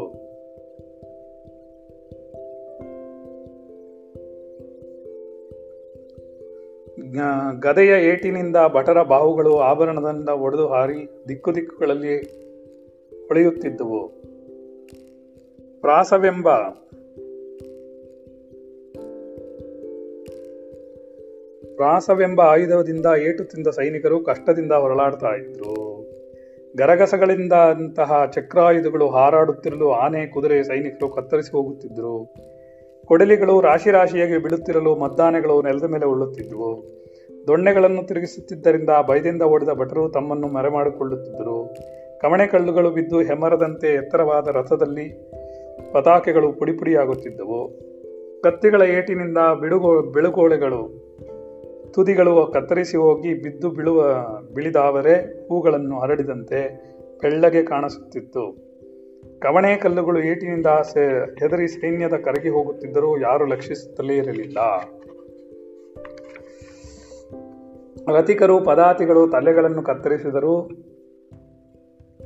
ಗದೆಯ 7.61 7.91
ಏಟಿನಿಂದ 8.09 8.57
ಭಟರ 8.75 9.03
ಬಾಹುಗಳು 9.03 9.59
ಆಭರಣದಿಂದ 9.59 10.29
ಒಡೆದು 10.29 10.67
ಹಾರಿ 10.69 11.25
ದಿಕ್ಕು 11.29 11.55
ದಿಕ್ಕುಗಳಲ್ಲಿ 11.55 12.19
ಹೊಳೆಯುತ್ತಿದ್ದವು. 13.29 14.09
ಪ್ರಾಸವೆಂಬ 15.81 16.49
ಪ್ರಾಸವೆಂಬ 21.81 22.41
ಆಯುಧದಿಂದ 22.41 23.07
ಏಟು 23.29 23.45
ತಿಂದ 23.45 23.67
ಸೈನಿಕರು 23.67 24.21
ಕಷ್ಟದಿಂದ 24.21 24.73
ಹೊರಳಾಡ್ತಾ 24.73 25.27
ಇದ್ರು. 25.27 25.75
ಗರಗಸಗಳಿಂದ 26.77 27.53
ಅಂತಹ 27.53 28.25
ಚಕ್ರಾಯುಧಗಳು 28.33 29.09
ಹಾರಾಡುತ್ತಿರಲು 29.09 29.93
ಆನೆ, 29.93 30.27
ಕುದುರೆ 30.27 30.63
ಸೈನಿಕರು 30.63 31.09
ಕತ್ತರಿಸಿ 31.09 31.51
ಹೋಗುತ್ತಿದ್ದರು 31.51 32.35
ಕೊಡಲಿಗಳು 33.05 33.61
ರಾಶಿ 33.61 33.91
ರಾಶಿಯಾಗಿ 33.91 34.39
ಬೀಳುತ್ತಿರಲು 34.39 34.97
ಮದ್ದಾನೆಗಳು 34.97 35.63
ನೆಲದ 35.63 35.85
ಮೇಲೆ 35.85 36.07
ಉಳ್ಳುತ್ತಿದ್ದವು 36.07 36.71
ದೊಣ್ಣೆಗಳನ್ನು 37.47 38.07
ತಿರುಗಿಸುತ್ತಿದ್ದರಿಂದ 38.07 38.91
ಭಯದಿಂದ 39.09 39.43
ಓಡಿದ 39.43 39.69
ಭಟರು 39.69 40.09
ತಮ್ಮನ್ನು 40.09 40.49
ಮರೆಮಾಡಿಕೊಳ್ಳುತ್ತಿದ್ದರು. 40.49 41.77
ಕವಣೆ 42.21 42.47
ಕಲ್ಲುಗಳು 42.47 42.91
ಬಿದ್ದು 42.91 43.21
ಹೆಮ್ಮರದಂತೆ 43.21 43.95
ಎತ್ತರವಾದ 43.95 44.49
ರಥದಲ್ಲಿ 44.49 45.31
ಪತಾಕೆಗಳು 45.93 46.53
ಪುಡಿಪುಡಿಯಾಗುತ್ತಿದ್ದವು. 46.53 47.61
ಕತ್ತಿಗಳ 48.43 48.83
ಏಟಿನಿಂದ 48.83 49.39
ಬಿಡುಗೋ 49.61 50.03
ಬಿಳುಗೋಳೆಗಳು 50.03 51.10
ತುದಿಗಳು 51.91 52.51
ಕತ್ತರಿಸಿ 52.55 52.97
ಹೋಗಿ 52.97 53.35
ಬಿದ್ದು 53.35 53.71
ಬಿಳುವ, 53.71 54.03
ಬಿಳಿದಾವರೆ 54.55 55.49
ಹೂಗಳನ್ನು 55.49 56.01
ಹರಡಿದಂತೆ 56.01 56.91
ಬೆಳ್ಳಗೆ 57.23 57.63
ಕಾಣಿಸುತ್ತಿತ್ತು. 57.63 58.71
ಕವಣೆ 59.41 59.77
ಕಲ್ಲುಗಳು 59.77 60.21
ಏಟಿನಿಂದ 60.21 60.67
ಸೆ 60.67 61.35
ಹೆದರಿ 61.39 61.69
ಸೈನ್ಯದ 61.69 62.15
ಕರಗಿ 62.15 62.49
ಹೋಗುತ್ತಿದ್ದರೂ 62.49 63.21
ಯಾರು 63.21 63.47
ಲಕ್ಷಿಸುತ್ತಲೇ 63.47 64.17
ಇರಲಿಲ್ಲ. 64.17 64.59
ರಥಿಕರು 68.17 68.61
ಪದಾತಿಗಳು 68.61 69.29
ತಲೆಗಳನ್ನು 69.29 69.83
ಕತ್ತರಿಸಿದರೂ 69.83 70.71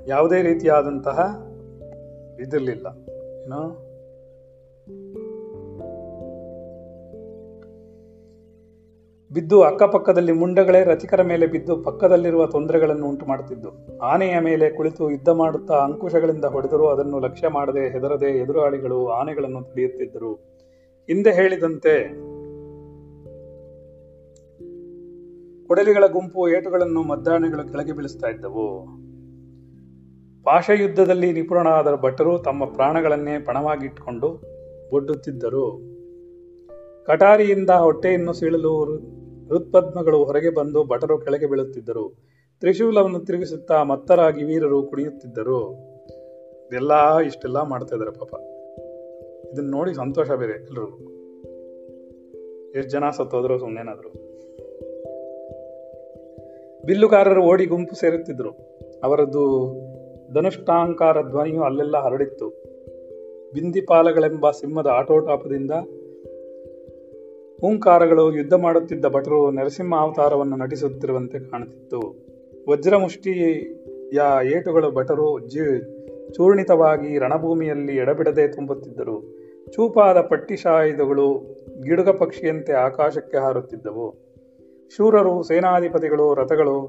ಯಾವುದೇ 0.06 0.42
ರೀತಿಯಾದಂತಹ 0.42 1.42
ಇದಿರಲಿಲ್ಲ. 2.40 2.86
ಏನೋ? 3.44 3.80
ಬಿದ್ದು 9.34 9.62
ಅಕ್ಕಪಕ್ಕದಲ್ಲಿ 9.62 10.32
ಮುಂಡಗಳೇ 10.32 10.84
ರಥಿಕರ 10.84 11.22
ಮೇಲೆ 11.22 11.46
ಬಿದ್ದು 11.46 11.76
ಪಕ್ಕದಲ್ಲಿರುವ 11.76 12.46
ತೊಂದರೆಗಳನ್ನು 12.46 13.06
ಉಂಟು 13.08 13.26
ಮಾಡುತ್ತಿದ್ದು 13.26 13.98
ಆನೆಯ 13.98 14.38
ಮೇಲೆ 14.38 14.70
ಕುಳಿತು 14.70 15.10
ಯುದ್ಧ 15.10 15.28
ಮಾಡುತ್ತಾ 15.28 15.74
ಅಂಕುಶಗಳಿಂದ 15.74 16.44
ಹೊಡೆದರೂ 16.44 16.86
ಅದನ್ನು 16.86 17.18
ಲಕ್ಷ್ಯ 17.18 17.48
ಮಾಡದೆ 17.48 17.92
ಹೆದರದೆ 17.92 18.38
ಎದುರಾಳಿಗಳು 18.38 19.08
ಆನೆಗಳನ್ನು 19.08 19.62
ತಡೆಯುತ್ತಿದ್ದರು. 19.62 20.32
ಹಿಂದೆ 21.06 21.32
ಹೇಳಿದಂತೆ, 21.32 21.94
ಕೊಡಲಿಗಳ 25.66 26.04
ಗುಂಪು 26.06 26.48
ಏಟುಗಳನ್ನು 26.48 27.02
ಮದ್ದಾನೆಗಳು 27.02 27.72
ಕೆಳಗೆ 27.72 27.92
ಬೀಳಿಸ್ತಾ 27.92 28.28
ಇದ್ದವು. 28.28 28.68
ಪಾಶಯುದ್ಧದಲ್ಲಿ 30.42 31.32
ನಿಪುಣರಾದ 31.32 31.94
ಭಟ್ಟರು 32.02 32.38
ತಮ್ಮ 32.38 32.64
ಪ್ರಾಣಗಳನ್ನೇ 32.64 33.38
ಪಣವಾಗಿಟ್ಟುಕೊಂಡು 33.38 34.28
ಒಡ್ಡುತ್ತಿದ್ದರು 34.92 35.66
ಕಟಾರಿಯಿಂದ 37.06 37.70
ಹೊಟ್ಟೆಯನ್ನು 37.70 38.32
ಸೀಳಲು 38.32 38.74
ಹೃತ್ಪದ್ಮಗಳು 39.48 40.24
ಹೊರಗೆ 40.24 40.50
ಬಂದು 40.50 40.84
ಭಟರು 40.84 41.18
ಕೆಳಗೆ 41.18 41.46
ಬೀಳುತ್ತಿದ್ದರು. 41.46 42.16
ತ್ರಿಶೂಲವನ್ನು 42.60 43.20
ತಿರುಗಿಸುತ್ತಾ 43.20 43.82
ಮತ್ತರಾಗಿ 43.82 44.44
ವೀರರು 44.44 44.82
ಕುಡಿಯುತ್ತಿದ್ದರು. 44.82 45.72
ಇದೆಲ್ಲ 46.66 47.18
ಇಷ್ಟೆಲ್ಲ 47.18 47.62
ಮಾಡ್ತಾ 47.62 47.96
ಇದ್ದಾರೆ 47.96 48.18
ಪಾಪ. 48.18 48.34
ಇದನ್ನ 49.52 49.70
ನೋಡಿ 49.70 49.94
ಸಂತೋಷ 49.94 50.30
ಬೇರೆ 50.30 50.52
ಎಲ್ಲರೂ 50.52 50.86
ಎಷ್ಟು 52.74 52.90
ಜನ 52.90 53.10
ಸತ್ತೋದ್ರು 53.10 53.58
ಸುಮ್ಮನೇನಾದ್ರು 53.58 54.34
ಬಿಲ್ಲುಗಾರರು 56.86 57.42
ಓಡಿ 57.42 57.66
ಗುಂಪು 57.66 57.94
ಸೇರುತ್ತಿದ್ದರು 57.94 58.50
ಅವರದ್ದು 59.04 59.44
ಧನುಷ್ಟಾಂಕಾರ 60.34 61.22
ಧ್ವನಿಯು 61.22 61.62
ಅಲ್ಲೆಲ್ಲ 61.62 61.96
ಹರಡಿತ್ತು. 61.98 62.48
ಬಿಂದಿಪಾಲಗಳೆಂಬ 63.54 64.50
ಸಿಂಹದ 64.50 64.86
ಆಟೋಟಾಪದಿಂದ 64.86 65.70
ಹೂಂಕಾರಗಳು 67.64 68.36
ಯುದ್ಧ 68.36 68.54
ಮಾಡುತ್ತಿದ್ದ 68.54 69.04
ಭಟರು 69.04 69.50
ನರಸಿಂಹ 69.50 69.96
ಅವತಾರವನ್ನು 69.96 70.56
ನಟಿಸುತ್ತಿರುವಂತೆ 70.56 71.50
ಕಾಣುತ್ತಿತ್ತು. 71.50 72.26
ವಜ್ರಮುಷ್ಟಿಯ 72.68 74.20
ಏಟುಗಳು 74.56 74.90
ಭಟರು 74.90 75.38
ಜಿ 75.38 75.80
ಚೂರ್ಣಿತವಾಗಿ 76.32 77.18
ರಣಭೂಮಿಯಲ್ಲಿ 77.18 77.96
ಎಡಬಿಡದೆ 77.96 78.48
ತುಂಬುತ್ತಿದ್ದರು. 78.48 79.38
ಚೂಪಾದ 79.72 80.20
ಪಟ್ಟಿಶಾಯುಧಗಳು 80.20 81.38
ಗಿಡುಗ 81.82 82.08
ಪಕ್ಷಿಯಂತೆ 82.08 82.72
ಆಕಾಶಕ್ಕೆ 82.72 83.36
ಹಾರುತ್ತಿದ್ದವು. 83.36 84.14
ಶೂರರು, 84.96 85.42
ಸೇನಾಧಿಪತಿಗಳು, 85.42 86.34
ರಥಗಳು 86.34 86.86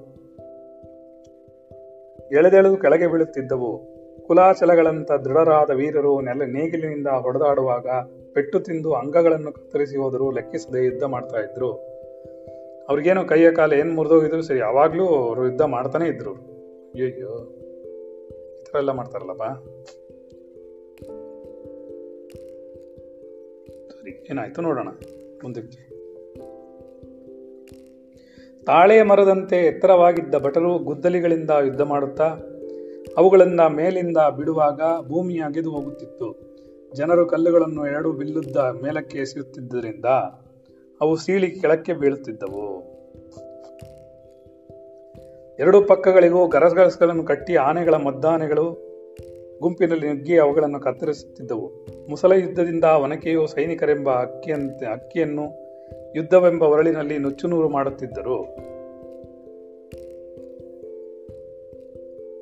ಎಳೆದೆಳೆದು 2.31 2.77
ಕೆಳಗೆ 2.77 3.07
ಬೀಳುತ್ತಿದ್ದವು. 3.07 3.95
ಕುಲಾಚಲಗಳಂತ 4.27 5.11
ದೃಢರಾದ 5.11 5.69
ವೀರರು 5.69 6.21
ನೆಲ 6.21 6.41
ನೇಗಿಲಿನಿಂದ 6.43 7.07
ಹೊಡೆದಾಡುವಾಗ 7.07 7.87
ಪೆಟ್ಟು 8.35 8.59
ತಿಂದು 8.59 8.93
ಅಂಗಗಳನ್ನು 8.93 9.51
ಕತ್ತರಿಸಿ 9.51 9.97
ಹೋದರೂ 9.97 10.31
ಲೆಕ್ಕಿಸದೆ 10.31 10.85
ಯುದ್ಧ 10.85 11.03
ಮಾಡ್ತಾ 11.03 11.39
ಇದ್ರು. 11.39 11.71
ಅವ್ರಿಗೇನು 12.89 13.25
ಕೈಯ 13.25 13.51
ಕಾಲ 13.51 13.73
ಏನು 13.73 13.93
ಮುರಿದೋಗಿದ್ರು 13.93 14.41
ಸರಿ 14.41 14.59
ಯಾವಾಗಲೂ 14.59 15.05
ಅವರು 15.05 15.45
ಯುದ್ಧ 15.45 15.61
ಮಾಡ್ತಾನೆ 15.61 16.07
ಇದ್ರು. 16.07 16.31
ಅಯ್ಯೋ 16.31 17.07
ಈ 18.59 18.63
ಥರ 18.63 18.77
ಎಲ್ಲ 18.77 18.91
ಮಾಡ್ತಾರಲ್ಲಪ್ಪ. 18.91 19.43
ಸರಿ, 23.91 24.27
ಏನಾಯ್ತು 24.31 24.61
ನೋಡೋಣ 24.61 24.87
ಮುಂದಕ್ಕೆ. 25.43 25.95
ತಾಳೆ 28.65 29.03
ಮರದಂತೆ 29.03 29.55
ಎತ್ತರವಾಗಿದ್ದ 29.55 30.35
ಭಟರು 30.35 30.77
ಗುದ್ದಲಿಗಳಿಂದ 30.77 31.49
ಯುದ್ಧ 31.65 31.81
ಮಾಡುತ್ತಾ 31.81 32.25
ಅವುಗಳಿಂದ 33.17 33.59
ಮೇಲಿಂದ 33.59 34.17
ಬಿಡುವಾಗ 34.37 34.81
ಭೂಮಿ 35.07 35.39
ಹೋಗುತ್ತಿತ್ತು. 35.69 36.54
ಜನರು 36.95 37.25
ಕಲ್ಲುಗಳನ್ನು 37.25 37.87
ಎರಡು 37.87 38.11
ಬಿಲ್ಲುದ್ದ 38.11 38.57
ಮೇಲಕ್ಕೆ 38.57 39.17
ಎಸೆಯುತ್ತಿದ್ದರಿಂದ 39.17 40.05
ಅವು 41.01 41.15
ಸೀಳಿ 41.15 41.51
ಕೆಳಕ್ಕೆ 41.51 41.93
ಬೀಳುತ್ತಿದ್ದವು. 41.93 42.65
ಎರಡು 45.59 45.81
ಪಕ್ಕಗಳಿಗೂ 45.81 46.47
ಗರಗರಸ್ಗಳನ್ನು 46.47 47.23
ಕಟ್ಟಿ 47.23 47.55
ಆನೆಗಳ 47.55 47.93
ಮದ್ದಾನೆಗಳು 47.93 48.85
ಗುಂಪಿನಲ್ಲಿ 49.59 50.07
ನುಗ್ಗಿ 50.07 50.39
ಅವುಗಳನ್ನು 50.39 50.79
ಕತ್ತರಿಸುತ್ತಿದ್ದವು. 50.79 51.71
ಮುಸಲ 52.09 52.31
ಯುದ್ಧದಿಂದ 52.31 52.83
ಒನಕೆಯು 52.83 53.47
ಸೈನಿಕರೆಂಬ 53.47 54.09
ಅಕ್ಕಿಯಂತೆ 54.09 54.85
ಅಕ್ಕಿಯನ್ನು 54.85 55.45
ಯುದ್ಧವೆಂಬ 56.15 56.63
ಒರಳಿನಲ್ಲಿ 56.63 57.17
ನುಚ್ಚುನೂರು 57.17 57.69
ಮಾಡುತ್ತಿದ್ದರು. 57.69 58.37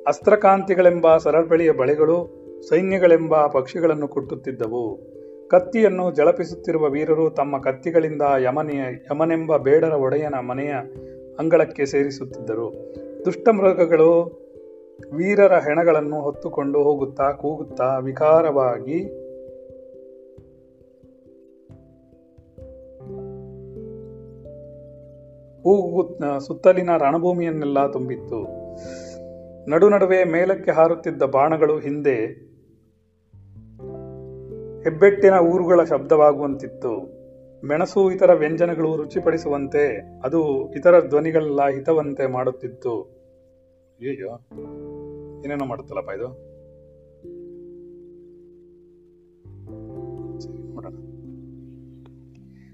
ಅಸ್ತ್ರಕಾಂತಿಗಳೆಂಬ 0.06 1.16
ಸರಬಳಿಯ 1.16 1.72
ಬಳೆಗಳು 1.72 2.43
ಸೈನ್ಯಗಳೆಂಬ 2.68 3.46
ಪಕ್ಷಿಗಳನ್ನು 3.46 4.08
ಕುಟ್ಟುತ್ತಿದ್ದವು. 4.08 4.84
ಕತ್ತಿಯನ್ನು 5.48 6.14
ಜಳಪಿಸುತ್ತಿರುವ 6.14 6.88
ವೀರರು 6.88 7.30
ತಮ್ಮ 7.30 7.58
ಕತ್ತಿಗಳಿಂದ 7.58 8.22
ಯಮನೆಯ, 8.38 8.82
ಯಮನೆಂಬ 9.02 9.56
ಬೇಡರ 9.56 9.92
ಒಡೆಯನ 9.92 10.34
ಮನೆಯ 10.34 10.74
ಅಂಗಳಕ್ಕೆ 11.38 11.86
ಸೇರಿಸುತ್ತಿದ್ದರು. 11.86 12.68
ದುಷ್ಟಮೃಗಗಳು 13.24 14.10
ವೀರರ 15.12 15.52
ಹೆಣಗಳನ್ನು 15.52 16.20
ಹೊತ್ತುಕೊಂಡು 16.20 16.82
ಹೋಗುತ್ತಾ 16.82 17.32
ಕೂಗುತ್ತಾ 17.32 17.98
ವಿಕಾರವಾಗಿ 17.98 18.98
ಕೂಗು, 25.62 26.00
ಸುತ್ತಲಿನ 26.46 26.90
ರಣಭೂಮಿಯನ್ನೆಲ್ಲ 26.96 27.86
ತುಂಬಿತ್ತು. 27.92 28.40
ನಡು 29.70 29.88
ನಡುವೆ 29.88 30.24
ಮೇಲಕ್ಕೆ 30.24 30.70
ಹಾರುತ್ತಿದ್ದ 30.70 31.22
ಬಾಣಗಳು 31.22 31.78
ಹಿಂದೆ 31.78 32.16
ಹೆಬ್ಬೆಟ್ಟಿನ 34.84 35.34
ಊರುಗಳ 35.34 35.84
ಶಬ್ದವಾಗುವಂತಿತ್ತು. 35.84 37.24
ಮೆಣಸು 37.66 38.10
ಇತರ 38.10 38.32
ವ್ಯಂಜನಗಳು 38.32 38.96
ರುಚಿಪಡಿಸುವಂತೆ, 38.96 39.98
ಅದು 40.24 40.72
ಇತರ 40.72 41.00
ಧ್ವನಿಗಳೆಲ್ಲ 41.00 41.68
ಹಿತವಂತೆ 41.68 42.26
ಮಾಡುತ್ತಿತ್ತು. 42.26 43.02
ಅಯ್ಯೋ 44.00 44.36
ಏನೇನೋ 45.44 45.64
ಮಾಡುತ್ತಲ್ಲಪ್ಪ 45.64 46.10
ಇದು? 46.10 46.54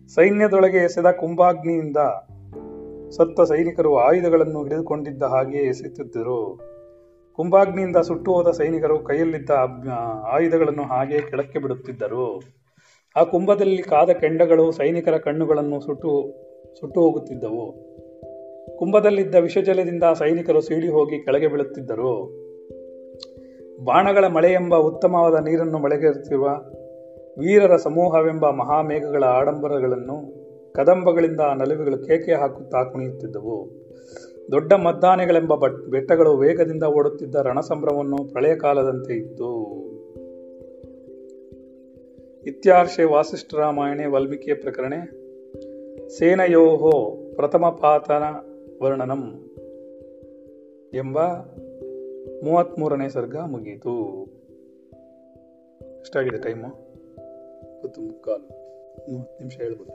ಸೈನ್ಯದೊಳಗೆ 0.08 0.76
ಎಸೆದ 0.76 1.10
ಕುಂಭಾಗ್ನಿಯಿಂದ 1.10 1.96
ಸತ್ತ 3.10 3.40
ಸೈನಿಕರು 3.40 3.98
ಆಯುಧಗಳನ್ನು 3.98 4.62
ಹಿಡಿದುಕೊಂಡಿದ್ದ 4.62 5.22
ಹಾಗೆಯೇ 5.22 5.64
ಎಸೆಯುತ್ತಿದ್ದರು. 5.64 6.69
ಕುಂಭಾಗ್ನಿಯಿಂದ 7.36 7.96
ಸುಟ್ಟು 7.96 8.32
ಹೋದ 8.32 8.50
ಸೈನಿಕರು 8.50 8.98
ಕೈಯಲ್ಲಿದ್ದ 8.98 9.50
ಆಯುಧಗಳನ್ನು 10.30 10.82
ಹಾಗೆ 10.82 11.20
ಕೆಳಕ್ಕೆ 11.20 11.58
ಬಿಡುತ್ತಿದ್ದರು. 11.58 12.42
ಆ 13.16 13.22
ಕುಂಭದಲ್ಲಿ 13.22 13.82
ಕಾದ 13.82 14.10
ಕೆಂಡಗಳು 14.10 14.72
ಸೈನಿಕರ 14.72 15.16
ಕಣ್ಣುಗಳನ್ನು 15.16 15.80
ಸುಟ್ಟು 15.80 16.10
ಸುಟ್ಟು 16.80 17.00
ಹೋಗುತ್ತಿದ್ದವು 17.00 17.90
ಕುಂಭದಲ್ಲಿದ್ದ 18.78 19.34
ವಿಷಜಲದಿಂದ 19.34 20.02
ಸೈನಿಕರು 20.14 20.60
ಸೀಳಿ 20.60 20.88
ಹೋಗಿ 20.88 21.24
ಕೆಳಗೆ 21.24 21.48
ಬೀಳುತ್ತಿದ್ದರು. 21.48 22.12
ಬಾಣಗಳ 23.84 24.26
ಮಳೆ 24.26 24.52
ಎಂಬ 24.52 24.74
ಉತ್ತಮವಾದ 24.76 25.34
ನೀರನ್ನು 25.34 25.78
ಮಳೆಗೆರುತ್ತಿರುವ 25.78 26.46
ವೀರರ 27.38 27.76
ಸಮೂಹವೆಂಬ 27.76 28.50
ಮಹಾಮೇಘಗಳ 28.50 29.24
ಆಡಂಬರಗಳನ್ನು 29.24 30.16
ಕದಂಬಗಳಿಂದ 30.72 31.40
ನಲುವೆಗಳು 31.40 31.98
ಕೇಕೆ 32.06 32.32
ಹಾಕುತ್ತಾ 32.32 32.82
ಕುಣಿಯುತ್ತಿದ್ದವು. 32.84 33.79
ದೊಡ್ಡ 34.52 34.72
ಮದ್ದಾನೆಗಳೆಂಬ 34.72 35.54
ಬಟ್ 35.54 35.86
ಬೆಟ್ಟಗಳು 35.86 36.36
ವೇಗದಿಂದ 36.36 36.82
ಓಡುತ್ತಿದ್ದ 36.82 37.34
ರಣಸಂಭ್ರಮವನ್ನು 37.34 38.16
ಪ್ರಳಯ 38.24 38.56
ಕಾಲದಂತೆ 38.56 39.14
ಇತ್ತು. 39.14 39.80
ಇತ್ಯಾರ್ಷೆ 42.46 43.04
ವಾಸಿಷ್ಠ 43.04 43.54
ರಾಮಾಯಣೆ 43.54 44.06
ವಾಲ್ಮೀಕಿಯ 44.06 44.54
ಪ್ರಕರಣೆ, 44.54 45.20
ಸೇನಯೋಹೋ 46.08 47.16
ಪ್ರಥಮ 47.36 47.68
ಪಾತನ 47.68 48.22
ವರ್ಣನಂ 48.82 49.50
ಎಂಬ 50.94 51.18
ಮೂವತ್ಮೂರನೇ 52.44 53.08
ಸರ್ಗ 53.08 53.36
ಮುಗಿಯಿತು. 53.36 54.24
ಎಷ್ಟಾಗಿದೆ 56.00 56.38
ಟೈಮು? 56.38 56.68
ಹತ್ತು 57.82 58.00
ಮುಕ್ಕಾಲು. 58.00 58.60
ಮೂವತ್ತು 59.12 59.38
ನಿಮಿಷ 59.38 59.56
ಹೇಳ್ಬೋದು. 59.56 59.92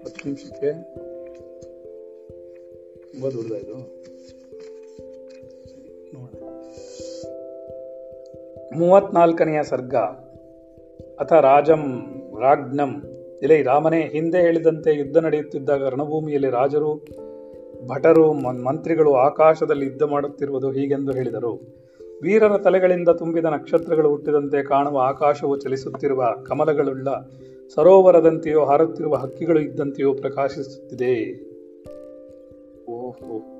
ಹತ್ತು 0.00 0.24
ನಿಮಿಷಕ್ಕೆ 0.24 0.70
ತುಂಬ 3.20 3.34
ದೊಡ್ಡದಾಯ್ತು 3.34 3.74
ನೋಡೋಣ. 6.14 6.44
ಮೂವತ್ನಾಲ್ಕನೆಯ 8.78 9.62
ಸರ್ಗ. 9.62 9.94
ಅಥ 11.20 11.32
ರಾಜಂ 11.32 12.02
ರಾಜ್ಞಂ. 12.40 13.02
ಇಲೆ 13.42 13.62
ರಾಮನೇ 13.62 14.00
ಹಿಂದೆ 14.00 14.40
ಹೇಳಿದಂತೆ 14.40 14.98
ಯುದ್ಧ 14.98 15.16
ನಡೆಯುತ್ತಿದ್ದಾಗ 15.16 15.88
ರಣಭೂಮಿಯಲ್ಲಿ 15.88 16.50
ರಾಜರು 16.50 17.06
ಭಟರು 17.86 18.32
ಮಂತ್ರಿಗಳು 18.32 19.14
ಆಕಾಶದಲ್ಲಿ 19.14 19.86
ಯುದ್ಧ 19.86 20.02
ಮಾಡುತ್ತಿರುವುದು 20.02 20.70
ಹೀಗೆಂದು 20.70 21.12
ಹೇಳಿದರು. 21.12 21.60
ವೀರರ 22.22 22.58
ತಲೆಗಳಿಂದ 22.58 23.08
ತುಂಬಿದ 23.08 23.44
ನಕ್ಷತ್ರಗಳು 23.44 24.08
ಹುಟ್ಟಿದಂತೆ 24.08 24.62
ಕಾಣುವ 24.62 24.98
ಆಕಾಶವು 24.98 25.56
ಚಲಿಸುತ್ತಿರುವ 25.56 26.24
ಕಮಲಗಳುಳ್ಳ 26.46 27.08
ಸರೋವರದಂತೆಯೋ 27.74 28.64
ಹಾರುತ್ತಿರುವ 28.64 29.14
ಹಕ್ಕಿಗಳು 29.14 29.60
ಇದ್ದಂತೆಯೋ 29.60 30.14
ಪ್ರಕಾಶಿಸುತ್ತಿದೆ. 30.14 31.49
ಓಹೋ 32.90 33.56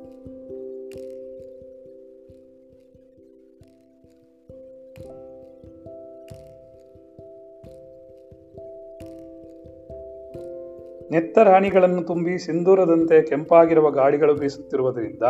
ನೆತ್ತರಾಣಿಗಳನ್ನು 11.10 12.02
ತುಂಬಿ 12.02 12.38
ಸಿಂಧೂರದಂತೆ 12.38 13.22
ಕೆಂಪಾಗಿರುವ 13.22 13.90
ಗಾಳಿಗಳು 13.90 14.34
ಬೀಸುತ್ತಿರುವುದರಿಂದ 14.34 15.22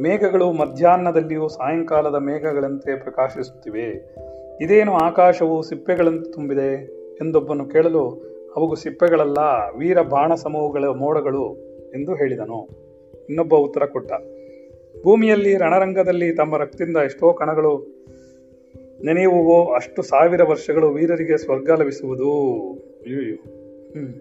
ಮೇಘಗಳು 0.00 0.52
ಮಧ್ಯಾಹ್ನದಲ್ಲಿಯೂ 0.52 1.48
ಸಾಯಂಕಾಲದ 1.48 2.14
ಮೇಘಗಳಂತೆ 2.14 3.02
ಪ್ರಕಾಶಿಸುತ್ತಿವೆ. 3.02 4.14
ಇದೇನು 4.60 4.92
ಆಕಾಶವು 4.92 5.62
ಸಿಪ್ಪೆಗಳಂತೆ 5.62 6.32
ತುಂಬಿದೆ 6.32 6.84
ಎಂದೊಬ್ಬನು 7.14 7.66
ಕೇಳಲು 7.66 8.08
ಅವುಗು 8.56 8.74
ಸಿಪ್ಪೆಗಳಲ್ಲ 8.74 9.38
ವೀರ 9.78 10.02
ಬಾಣ 10.02 10.34
ಸಮೂಹಗಳ 10.34 10.84
ಮೋಡಗಳು 10.84 11.65
ಎಂದು 11.94 12.14
ಹೇಳಿದನು. 12.14 12.68
ಇನ್ನೊಬ್ಬ 13.28 13.54
ಉತ್ತರ 13.54 13.86
ಕೊಟ್ಟ 13.86 14.12
ಭೂಮಿಯಲ್ಲಿ 15.04 15.56
ರಣರಂಗದಲ್ಲಿ 15.56 16.34
ತಮ್ಮ 16.34 16.56
ರಕ್ತದಿಂದ 16.56 16.96
ಎಷ್ಟೋ 16.96 17.32
ಕಣಗಳು 17.32 17.96
ನೆನೆಯುವೋ 19.04 19.74
ಅಷ್ಟು 19.74 20.02
ಸಾವಿರ 20.02 20.42
ವರ್ಷಗಳು 20.42 20.90
ವೀರರಿಗೆ 20.90 21.36
ಸ್ವರ್ಗ 21.36 21.70
ಲಭಿಸುವುದು. 21.70 22.52
ಅಯ್ಯೋ 23.00 23.34
ಹ್ಮ್. 23.92 24.14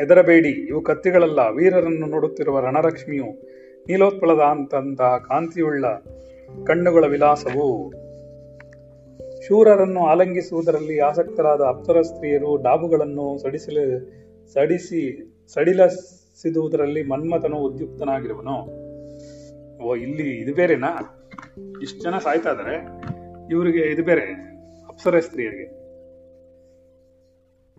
ಹೆದರಬೇಡಿ 0.00 0.48
ಇವು 0.48 0.80
ಕತ್ತಿಗಳಲ್ಲ 0.80 1.40
ವೀರರನ್ನು 1.40 2.06
ನೋಡುತ್ತಿರುವ 2.06 2.60
ರಣಲಕ್ಷ್ಮಿಯು 2.60 3.24
ನೀಲೋತ್ಪಳದ 3.88 4.38
ಅಂತಂತಹ 4.38 5.16
ಕಾಂತಿಯುಳ್ಳ 5.28 5.86
ಕಣ್ಣುಗಳ 6.66 7.04
ವಿಲಾಸವು. 7.06 7.92
ಶೂರರನ್ನು 9.46 10.00
ಆಲಂಗಿಸುವುದರಲ್ಲಿ 10.00 10.98
ಆಸಕ್ತರಾದ 10.98 11.60
ಅಪ್ಸರ 11.60 12.00
ಸ್ತ್ರೀಯರು 12.00 12.62
ಡಾಬುಗಳನ್ನು 12.62 13.38
ಸಡಿಸಲು 13.38 14.08
ಸಡಿಸಿ 14.52 15.32
ಸಡಿಲಸಿದುವುದರಲ್ಲಿ 16.38 17.02
ಮನ್ಮಥನು 17.02 17.56
ಉದ್ಯುಕ್ತನಾಗಿರುವನು. 17.56 18.54
ಓ, 19.82 19.94
ಇಲ್ಲಿ 19.94 20.36
ಇದು 20.36 20.54
ಬೇರೆನಾ? 20.54 20.86
ಇಷ್ಟು 21.82 22.02
ಜನ 22.02 22.18
ಸಾಯ್ತಾ 22.18 22.52
ಇದಾರೆ. 22.52 22.86
ಇವರಿಗೆ 23.50 23.78
ಇದು 23.78 24.04
ಬೇರೆ, 24.04 24.22
ಅಪ್ಸರ 24.88 25.18
ಸ್ತ್ರೀಯರಿಗೆ. 25.18 25.66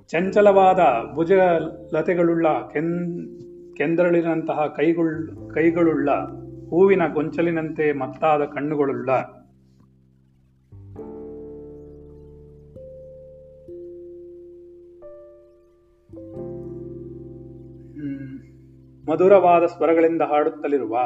ಚಂಚಲವಾದ 0.08 0.80
ಭುಜ 1.14 1.32
ಲತೆಗಳುಳ್ಳ 1.94 2.48
ಕೆನ್, 2.74 3.30
ಕೆಂದರಳಿನಂತಹ 3.78 4.74
ಕೈಗಳು, 4.76 5.50
ಕೈಗಳುಳ್ಳ 5.54 6.12
ಹೂವಿನ 6.70 7.02
ಗೊಂಚಲಿನಂತೆ 7.14 7.92
ಮತ್ತಾದ 7.92 8.42
ಕಣ್ಣುಗಳುಳ್ಳ 8.46 9.10
ಮಧುರವಾದ 19.10 19.66
ಸ್ವರಗಳಿಂದ 19.66 20.22
ಹಾಡುತ್ತಲಿರುವ 20.22 21.00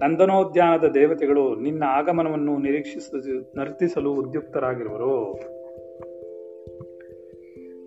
ನಂದನೋದ್ಯಾನದ 0.00 0.84
ದೇವತೆಗಳು 0.84 1.54
ನಿನ್ನ 1.54 1.82
ಆಗಮನವನ್ನು 1.86 2.58
ನಿರೀಕ್ಷಿಸ, 2.58 3.10
ನರ್ತಿಸಲು 3.56 4.12
ಉದ್ಯುಕ್ತರಾಗಿರುವರು. 4.12 5.40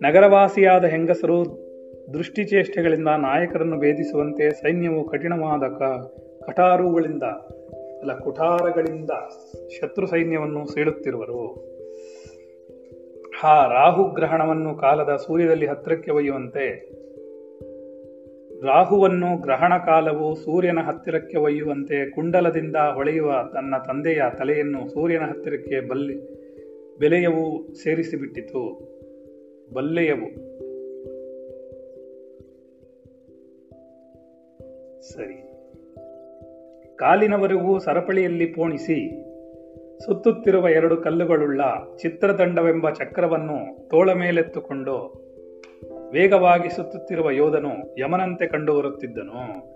ನಗರವಾಸಿಯಾದ 0.01 0.85
ಹೆಂಗಸರು 0.85 1.65
ದೃಷ್ಟಿಚೇಷ್ಟೆಗಳಿಂದ 2.13 3.07
ನಾಯಕರನ್ನು 3.07 3.79
ಭೇದಿಸುವಂತೆ 3.79 4.49
ಸೈನ್ಯವು 4.49 5.09
ಕಠಿಣವಾದ 5.09 5.63
ಕ, 5.67 5.81
ಕಠಾರುಗಳಿಂದ, 6.45 7.23
ಅಲ್ಲ 7.23 8.17
ಕುಠಾರಗಳಿಂದ 8.17 9.09
ಶತ್ರು 9.79 10.07
ಸೈನ್ಯವನ್ನು 10.07 10.73
ಸೀಳುತ್ತಿರುವರು. 10.73 11.53
ಹಾ 13.39 13.73
ರಾಹುಗ್ರಹಣವನ್ನು 13.73 14.75
ಕಾಲದ 14.75 15.15
ಸೂರ್ಯದಲ್ಲಿ 15.15 15.65
ಹತ್ತಿರಕ್ಕೆ 15.65 16.11
ಒಯ್ಯುವಂತೆ 16.11 16.95
ರಾಹುವನ್ನು 18.65 19.41
ಗ್ರಹಣ 19.41 19.77
ಕಾಲವು 19.77 20.35
ಸೂರ್ಯನ 20.35 20.79
ಹತ್ತಿರಕ್ಕೆ 20.79 21.37
ಒಯ್ಯುವಂತೆ 21.37 22.09
ಕುಂಡಲದಿಂದ 22.09 22.75
ಹೊಳೆಯುವ 22.75 23.33
ತನ್ನ 23.53 23.77
ತಂದೆಯ 23.77 24.21
ತಲೆಯನ್ನು 24.37 24.89
ಸೂರ್ಯನ 24.89 25.21
ಹತ್ತಿರಕ್ಕೆ 25.21 25.87
ಬಲ್ಲಿ, 25.87 26.15
ಬೆಲೆಯವು 26.97 27.73
ಸೇರಿಸಿಬಿಟ್ಟಿತು. 27.73 28.79
ಬಲ್ಲೆಯವು. 29.73 30.45
ಸರಿ. 35.01 35.41
ಕಾಲಿನವರೆಗೂ 36.95 37.79
ಸರಪಳಿಯಲ್ಲಿ 37.79 38.45
ಪೋಣಿಸಿ, 38.45 39.25
ಸುತ್ತುತ್ತಿರುವ 40.05 40.69
ಎರಡು 40.69 40.97
ಕಲ್ಲುಗಳುಳ್ಳ 40.97 41.61
ಚಿತ್ರದಂಡವೆಂಬ 42.01 42.89
ಚಕ್ರವನ್ನು 42.89 43.89
ತೋಳ 43.89 44.11
ಮೇಲೆತ್ತುಕೊಂಡು 44.11 45.24
ವೇಗವಾಗಿ 46.13 46.75
ಸುತ್ತುತ್ತಿರುವ 46.75 47.29
ಯೋಧನು 47.29 47.99
ಯಮನಂತೆ 47.99 48.47
ಕಂಡು 48.47 48.77
ಬರುತ್ತಿದ್ದನು 48.77 49.75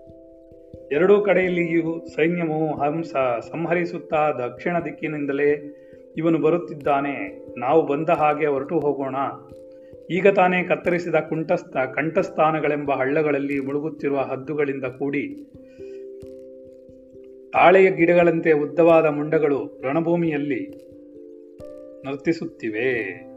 ಎರಡೂ 0.92 1.20
ಕಡೆಯಲ್ಲಿಯೂ 1.20 2.06
ಸೈನ್ಯವು 2.06 2.78
ಹಂಸ 2.78 3.16
ಸಂಹರಿಸುತ್ತಾ 3.50 4.32
ದಕ್ಷಿಣ 4.32 4.76
ದಿಕ್ಕಿನಿಂದಲೇ 4.84 5.76
ಇವನು 6.16 6.38
ಬರುತ್ತಿದ್ದಾನೆ. 6.38 7.46
ನಾವು 7.58 7.86
ಬಂದ 7.86 8.08
ಹಾಗೆ 8.08 8.46
ಹೊರಟು 8.46 8.78
ಹೋಗೋಣ. 8.78 9.16
ಈಗ 10.10 10.28
ತಾನೇ 10.28 10.62
ಕತ್ತರಿಸಿದ 10.62 11.14
ಕುಂಟಸ್ಥ 11.14 11.76
ಕಂಠಸ್ಥಾನಗಳೆಂಬ 11.76 12.92
ಹಳ್ಳಗಳಲ್ಲಿ 12.92 13.60
ಮುಳುಗುತ್ತಿರುವ 13.60 14.18
ಹದ್ದುಗಳಿಂದ 14.18 14.84
ಕೂಡಿ 14.84 15.36
ತಾಳೆಯ 17.52 17.90
ಗಿಡಗಳಂತೆ 17.90 18.52
ಉದ್ದವಾದ 18.52 19.06
ಮುಂಡಗಳು 19.06 19.80
ರಣಭೂಮಿಯಲ್ಲಿ 19.84 20.90
ನರ್ತಿಸುತ್ತಿವೆ. 22.06 23.29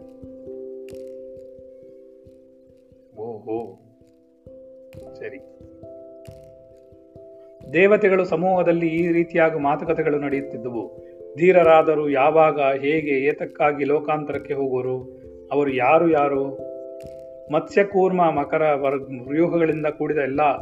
ಓಹೋ 3.23 3.79
ಸರಿ. 5.13 5.39
ದೇವತೆಗಳು 7.73 8.25
ಸಮೂಹದಲ್ಲಿ 8.25 8.87
ಈ 8.87 9.11
ರೀತಿಯಾಗಿ 9.11 9.59
ಮಾತುಕತೆಗಳು 9.59 10.19
ನಡೆಯುತ್ತಿದ್ದವು. 10.19 10.97
ಧೀರರಾದರೂ 11.37 12.09
ಯಾವಾಗ, 12.09 12.59
ಹೇಗೆ, 12.61 13.11
ಏತಕ್ಕಾಗಿ 13.11 13.83
ಲೋಕಾಂತರಕ್ಕೆ 13.83 14.53
ಹೋಗುವರು? 14.53 15.21
ಅವರು 15.51 15.73
ಯಾರು 15.73 16.09
ಯಾರು? 16.09 16.73
ಮತ್ಸ್ಯಕೂರ್ಮ, 17.53 18.31
ಮಕರ 18.31 18.61
ವ್ಯೂಹಗಳಿಂದ 19.29 19.85
ಕೂಡಿದ 19.87 20.17
ಎಲ್ಲ 20.17 20.57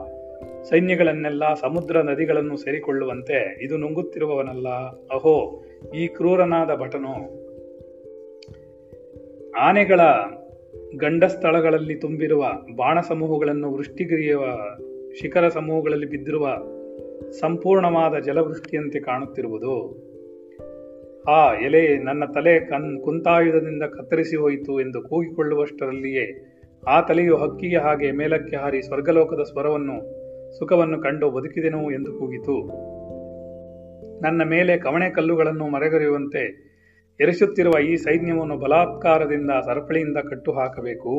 ಸೈನ್ಯಗಳನ್ನೆಲ್ಲ 0.64 1.54
ಸಮುದ್ರ 1.54 2.02
ನದಿಗಳನ್ನು 2.02 2.58
ಸೇರಿಕೊಳ್ಳುವಂತೆ 2.58 3.66
ಇದು 3.66 3.78
ನುಂಗುತ್ತಿರುವವನಲ್ಲ. 3.78 4.70
ಅಹೋ, 5.14 5.64
ಈ 5.96 6.08
ಕ್ರೂರನಾದ 6.08 6.76
ಭಟನು. 6.76 7.42
ಆನೆಗಳ 9.52 10.02
ಗಂಡಸ್ಥಳಗಳಲ್ಲಿ 10.98 11.96
ತುಂಬಿರುವ 11.96 12.46
ಬಾಣ 12.76 13.00
ಸಮೂಹಗಳನ್ನು 13.00 13.74
ವೃಷ್ಟಿಗಿರಿಯುವ 13.74 14.44
ಶಿಖರ 15.22 15.48
ಸಮೂಹಗಳಲ್ಲಿ 15.48 16.06
ಬಿದ್ದಿರುವ 16.06 16.48
ಸಂಪೂರ್ಣವಾದ 17.32 18.24
ಜಲವೃಷ್ಟಿಯಂತೆ 18.24 19.00
ಕಾಣುತ್ತಿರುವುದು. 19.00 20.02
ಆ 21.32 21.54
ಎಲೆ 21.54 21.98
ನನ್ನ 21.98 22.26
ತಲೆ 22.26 22.60
ಕನ್ 22.60 23.02
ಕುಂತಾಯುಧದಿಂದ 23.02 23.84
ಕತ್ತರಿಸಿ 23.84 24.36
ಹೋಯಿತು 24.36 24.82
ಎಂದು 24.82 25.02
ಕೂಗಿಕೊಳ್ಳುವಷ್ಟರಲ್ಲಿಯೇ 25.02 26.58
ಆ 26.88 27.02
ತಲೆಯು 27.02 27.38
ಹಕ್ಕಿಯ 27.38 27.78
ಹಾಗೆ 27.78 28.12
ಮೇಲಕ್ಕೆ 28.12 28.56
ಹಾರಿ 28.56 28.82
ಸ್ವರ್ಗಲೋಕದ 28.82 29.44
ಸ್ವರವನ್ನು, 29.44 29.98
ಸುಖವನ್ನು 30.60 31.02
ಕಂಡು 31.02 31.30
ಬದುಕಿದೆನು 31.30 31.92
ಎಂದು 31.92 32.14
ಕೂಗಿತು. 32.14 32.68
ನನ್ನ 34.22 34.44
ಮೇಲೆ 34.44 34.78
ಕವಣೆ 34.78 35.10
ಕಲ್ಲುಗಳನ್ನು 35.10 35.68
ಮರೆಗರೆಯುವಂತೆ 35.68 36.71
ಎರಿಸುತ್ತಿರುವ 37.20 37.80
ಈ 37.80 37.96
ಸೈನ್ಯವನ್ನು 37.96 38.58
ಬಲಾತ್ಕಾರದಿಂದ 38.58 39.52
ಸರಪಳಿಯಿಂದ 39.66 40.18
ಕಟ್ಟು 40.30 40.52
ಹಾಕಬೇಕು 40.52 41.14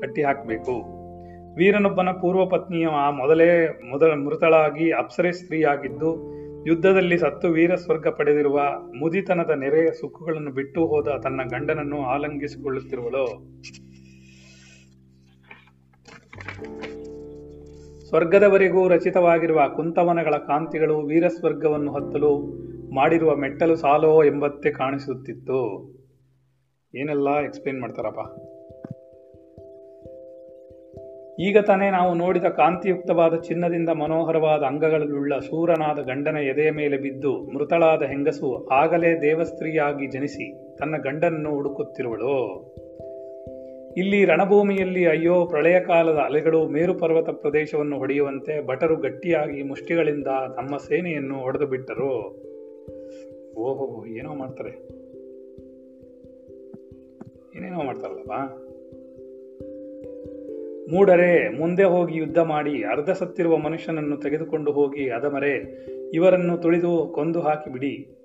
ಕಟ್ಟಿ 0.00 0.22
ಹಾಕಬೇಕು 0.22 0.98
ವೀರನೊಬ್ಬನ 1.56 2.10
ಪೂರ್ವ 2.10 2.46
ಪತ್ನಿಯ 2.46 2.86
ಮೊದಲೇ, 3.10 3.68
ಮೊದಲ 3.90 4.12
ಮೃತಳಾಗಿ 4.14 4.90
ಅಪ್ಸರೆ 4.90 5.32
ಸ್ತ್ರೀಯಾಗಿದ್ದು, 5.32 6.10
ಯುದ್ಧದಲ್ಲಿ 6.66 7.18
ಸತ್ತು 7.18 7.48
ವೀರ 7.48 7.74
ಸ್ವರ್ಗ 7.74 8.08
ಪಡೆದಿರುವ 8.08 8.60
ಮುದಿತನದ 9.00 9.50
ನೆರೆಯ 9.50 9.90
ಸುಖಗಳನ್ನು 10.00 10.50
ಬಿಟ್ಟು 10.50 10.86
ಹೋದ 10.86 11.08
ತನ್ನ 11.22 11.40
ಗಂಡನನ್ನು 11.50 12.02
ಆಲಂಗಿಸಿಕೊಳ್ಳುತ್ತಿರುವಳು. 12.02 13.24
ಸ್ವರ್ಗದವರೆಗೂ 18.08 18.88
ರಚಿತವಾಗಿರುವ 18.88 19.68
ಕುಂತವನಗಳ 19.76 20.36
ಕಾಂತಿಗಳು 20.46 21.06
ವೀರಸ್ವರ್ಗವನ್ನು 21.06 21.92
ಹತ್ತಲು 21.92 22.32
ಮಾಡಿರುವ 22.94 23.36
ಮೆಟ್ಟಲು 23.36 23.76
ಸಾಲೋ 23.76 24.24
ಎಂಬಂತೆ 24.24 24.70
ಕಾಣಿಸುತ್ತಿತ್ತು. 24.70 25.90
ಏನೆಲ್ಲ 26.94 27.40
ಎಕ್ಸ್ಪ್ಲೇನ್ 27.40 27.80
ಮಾಡ್ತಾರಪ್ಪ? 27.80 28.18
ಈಗ 31.40 31.58
ತಾನೇ 31.58 31.90
ನಾವು 31.90 32.14
ನೋಡಿದ 32.14 32.44
ಕಾಂತಿಯುಕ್ತವಾದ 32.44 33.34
ಚಿನ್ನದಿಂದ 33.34 33.88
ಮನೋಹರವಾದ 33.88 34.62
ಅಂಗಗಳಲ್ಲುಳ್ಳ 34.62 35.38
ಶೂರನಾದ 35.38 35.98
ಗಂಡನ 35.98 36.36
ಎದೆಯ 36.36 36.70
ಮೇಲೆ 36.70 36.96
ಬಿದ್ದು 36.96 37.44
ಮೃತಳಾದ 37.44 38.02
ಹೆಂಗಸು 38.02 38.68
ಆಗಲೇ 38.68 39.20
ದೇವಸ್ತ್ರೀಯಾಗಿ 39.22 40.06
ಜನಿಸಿ 40.06 40.76
ತನ್ನ 40.76 40.96
ಗಂಡನನ್ನು 40.96 41.50
ಹುಡುಕುತ್ತಿರುವಳು. 41.50 42.74
ಇಲ್ಲಿ 43.96 44.24
ರಣಭೂಮಿಯಲ್ಲಿ 44.24 45.06
ಅಯ್ಯೋ 45.06 45.46
ಪ್ರಳಯ 45.46 45.80
ಕಾಲದ 45.80 46.16
ಅಲೆಗಳು 46.16 46.68
ಮೇರು 46.68 46.94
ಪರ್ವತ 46.94 47.28
ಪ್ರದೇಶವನ್ನು 47.28 47.98
ಹೊಡೆಯುವಂತೆ 47.98 48.66
ಭಟರು 48.66 48.96
ಗಟ್ಟಿಯಾಗಿ 48.96 49.62
ಮುಷ್ಟಿಗಳಿಂದ 49.62 50.26
ತಮ್ಮ 50.56 50.76
ಸೇನೆಯನ್ನು 50.76 51.40
ಹೊಡೆದು 51.40 51.66
ಬಿಟ್ಟರು 51.66 52.47
ಓಹೋ 53.58 54.06
ಏನೋ 54.06 54.34
ಮಾಡ್ತಾರೆ. 54.34 54.70
ಏನೇನೋ 57.56 57.82
ಮಾಡ್ತಾರಲ್ಲಪ್ಪ? 57.82 58.32
ಮೂಡರೆ, 60.92 61.58
ಮುಂದೆ 61.58 61.84
ಹೋಗಿ 61.84 62.18
ಯುದ್ಧ 62.18 62.38
ಮಾಡಿ, 62.38 62.84
ಅರ್ಧ 62.84 63.10
ಸತ್ತಿರುವ 63.10 63.56
ಮನುಷ್ಯನನ್ನು 63.56 64.16
ತೆಗೆದುಕೊಂಡು 64.16 64.72
ಹೋಗಿ, 64.72 65.10
ಅದಮರೆ, 65.10 65.84
ಇವರನ್ನು 66.14 66.58
ತುಳಿದು 66.58 67.12
ಕೊಂದು 67.14 67.40
ಹಾಕಿ 67.40 67.72
ಬಿಡಿ, 67.72 68.16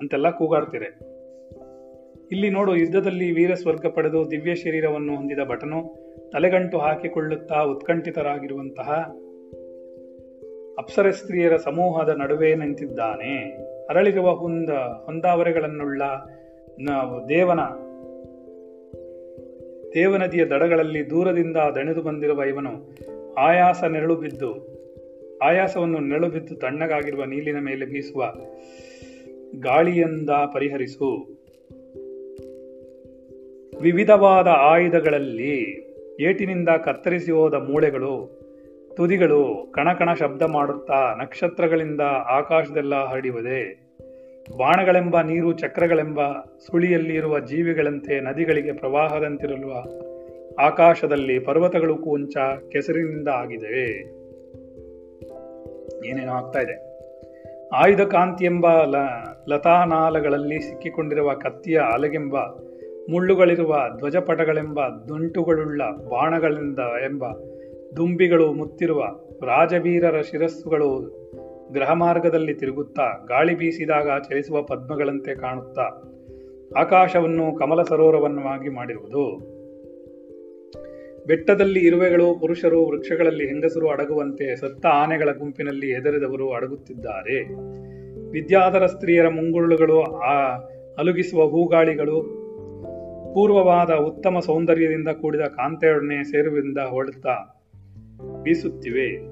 ಅಂತೆಲ್ಲ 0.00 0.30
ಕೂಗಾಡ್ತೀರೆ. 0.30 1.12
ಇಲ್ಲಿ 2.32 2.50
ನೋಡು, 2.50 2.76
ಯುದ್ಧದಲ್ಲಿ 2.76 3.32
ವೀರ 3.32 3.54
ಸ್ವರ್ಗ 3.54 3.86
ಪಡೆದು 3.86 4.30
ದಿವ್ಯ 4.30 4.54
ಶರೀರವನ್ನು 4.54 5.16
ಹೊಂದಿದ 5.16 5.38
ಭಟನು 5.48 6.02
ತಲೆಗಂಟು 6.32 6.78
ಹಾಕಿಕೊಳ್ಳುತ್ತಾ 6.78 7.62
ಉತ್ಕಂಠಿತರಾಗಿರುವಂತಹ 7.62 8.92
ಅಪ್ಸರ 10.78 11.10
ಸ್ತ್ರೀಯರ 11.10 11.56
ಸಮೂಹದ 11.56 12.08
ನಡುವೆ 12.08 12.54
ನಿಂತಿದ್ದಾನೆ. 12.54 13.71
ಅರಳಿರುವ 13.92 14.30
ಹೊಂದ 14.30 14.70
ಹೊಂದಾವರೆಗಳನ್ನುಳ್ಳ 15.04 16.02
ನಾವು 16.80 17.28
ದೇವನ, 17.28 17.60
ದೇವನದಿಯ 19.94 20.44
ದಡಗಳಲ್ಲಿ 20.44 21.10
ದೂರದಿಂದ 21.10 21.56
ದಣಿದು 21.56 22.02
ಬಂದಿರುವ 22.02 22.42
ಇವನು 22.42 22.94
ಆಯಾಸ 23.34 23.84
ನೆರಳು 23.84 24.16
ಬಿದ್ದು, 24.16 24.50
ಆಯಾಸವನ್ನು 25.42 25.98
ನೆರಳು 25.98 26.28
ಬಿದ್ದು 26.28 26.54
ತಣ್ಣಗಾಗಿರುವ 26.54 27.24
ನೀಲಿನ 27.24 27.58
ಮೇಲೆ 27.58 27.86
ಬೀಸುವ 27.86 28.34
ಗಾಳಿಯಿಂದ 29.60 30.30
ಪರಿಹರಿಸು. 30.30 31.38
ವಿವಿಧವಾದ 33.80 34.46
ಆಯುಧಗಳಲ್ಲಿ 34.46 35.56
ಏಟಿನಿಂದ 36.20 36.68
ಕತ್ತರಿಸಿ 36.68 37.32
ಹೋದ 37.32 37.54
ಮೂಳೆಗಳು, 37.54 38.42
ತುದಿಗಳು 38.96 39.72
ಕಣಕಣ 39.72 40.14
ಶಬ್ದ 40.14 40.42
ಮಾಡುತ್ತಾ 40.42 41.16
ನಕ್ಷತ್ರಗಳಿಂದ 41.22 42.00
ಆಕಾಶದೆಲ್ಲ 42.26 43.04
ಹರಡಿವೆ 43.04 43.81
ಬಾಣಗಳೆಂಬ 44.50 45.20
ನೀರು 45.20 45.52
ಚಕ್ರಗಳೆಂಬ 45.52 46.20
ಸುಳಿಯಲ್ಲಿರುವ 46.66 47.40
ಜೀವಿಗಳಂತೆ 47.40 48.20
ನದಿಗಳಿಗೆ 48.20 48.72
ಪ್ರವಾಹದಂತಿರಲು 48.72 50.02
ಆಕಾಶದಲ್ಲಿ 50.56 51.38
ಪರ್ವತಗಳು 51.38 51.96
ಕೂಂಚ 51.96 52.36
ಕೆಸರಿನಿಂದ 52.72 53.28
ಆಗಿದೆ 53.28 54.00
ಏನೇನೋ 56.08 56.32
ಆಗ್ತಾ 56.32 56.60
ಇದೆ. 56.60 56.92
ಆಯುಧ 57.74 58.00
ಎಂಬ 58.42 58.84
ಲ, 58.84 58.96
ಲತಾನಾಲಗಳಲ್ಲಿ 59.48 60.60
ಸಿಕ್ಕಿಕೊಂಡಿರುವ 60.60 61.34
ಕತ್ತಿಯ 61.34 61.78
ಅಲಗೆಂಬ, 61.78 62.36
ಮುಳ್ಳುಗಳಿರುವ 63.10 63.76
ಧ್ವಜಪಟಗಳೆಂಬ, 63.98 64.80
ದುಂಟುಗಳುಳ್ಳ 65.08 65.82
ಬಾಣಗಳಿಂದ 66.10 66.78
ಎಂಬ 66.78 67.24
ದುಂಬಿಗಳು 67.96 68.52
ಮುತ್ತಿರುವ 68.52 69.04
ರಾಜವೀರರ 69.46 70.20
ಶಿರಸ್ಸುಗಳು 70.20 71.21
ಗ್ರಹ 71.72 71.92
ಮಾರ್ಗದಲ್ಲಿ 71.92 72.54
ತಿರುಗುತ್ತಾ 72.54 73.24
ಗಾಳಿ 73.28 73.54
ಬೀಸಿದಾಗ 73.54 74.20
ಚಲಿಸುವ 74.28 74.62
ಪದ್ಮಗಳಂತೆ 74.62 75.34
ಕಾಣುತ್ತಾ 75.34 76.08
ಆಕಾಶವನ್ನು 76.76 77.56
ಕಮಲ 77.56 77.82
ಸರೋವರವನ್ನಾಗಿ 77.82 78.68
ಮಾಡಿರುವುದು. 78.68 79.52
ಬೆಟ್ಟದಲ್ಲಿ 81.26 81.80
ಇರುವೆಗಳು, 81.80 82.40
ಪುರುಷರು, 82.40 82.84
ವೃಕ್ಷಗಳಲ್ಲಿ 82.84 83.48
ಹೆಂಗಸರು 83.48 83.88
ಅಡಗುವಂತೆ 83.88 84.56
ಸತ್ತ 84.56 84.86
ಆನೆಗಳ 84.86 85.28
ಗುಂಪಿನಲ್ಲಿ 85.38 85.90
ಎದರಿದವರು 85.90 86.52
ಅಡಗುತ್ತಿದ್ದಾರೆ. 86.52 87.54
ವಿದ್ಯಾಧರ 88.30 88.86
ಸ್ತ್ರೀಯರ 88.86 89.28
ಮುಂಗುರುಳುಗಳು, 89.28 90.02
ಆ, 90.02 90.58
ಅಲುಗಿಸುವ 90.98 91.46
ಹೂಗಾಳಿಗಳು, 91.46 92.42
ಪೂರ್ವವಾದ 93.34 93.90
ಉತ್ತಮ 93.90 94.38
ಸೌಂದರ್ಯದಿಂದ 94.38 95.08
ಕೂಡಿದ 95.08 95.40
ಕಾಂತೆಯೊಡನೆ 95.40 96.24
ಸೇರುವಿಂದ 96.24 96.78
ಹೊಳುತ್ತಾ 96.78 97.62
ಬೀಸುತ್ತಿವೆ. 98.42 99.31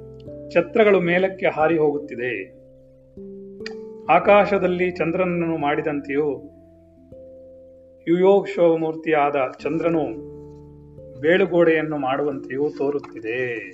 ಛತ್ರಗಳು 0.55 1.01
ಮೇಲಕ್ಕೆ 1.01 1.47
ಹಾರಿ 1.47 1.79
ಹೋಗುತ್ತಿದೆ. 1.79 2.61
ಆಕಾಶದಲ್ಲಿ 4.13 4.91
ಚಂದ್ರನನ್ನು 4.91 5.57
ಮಾಡಿದಂತೆಯೂ 5.57 6.47
ಶೋಮೂರ್ತಿಯಾದ 8.45 9.35
ಚಂದ್ರನು 9.63 10.31
ಬೇಳುಗೋಡೆಯನ್ನು 11.21 11.99
ಮಾಡುವಂತೆಯೂ 11.99 12.69
ತೋರುತ್ತಿದೆ. 12.69 13.73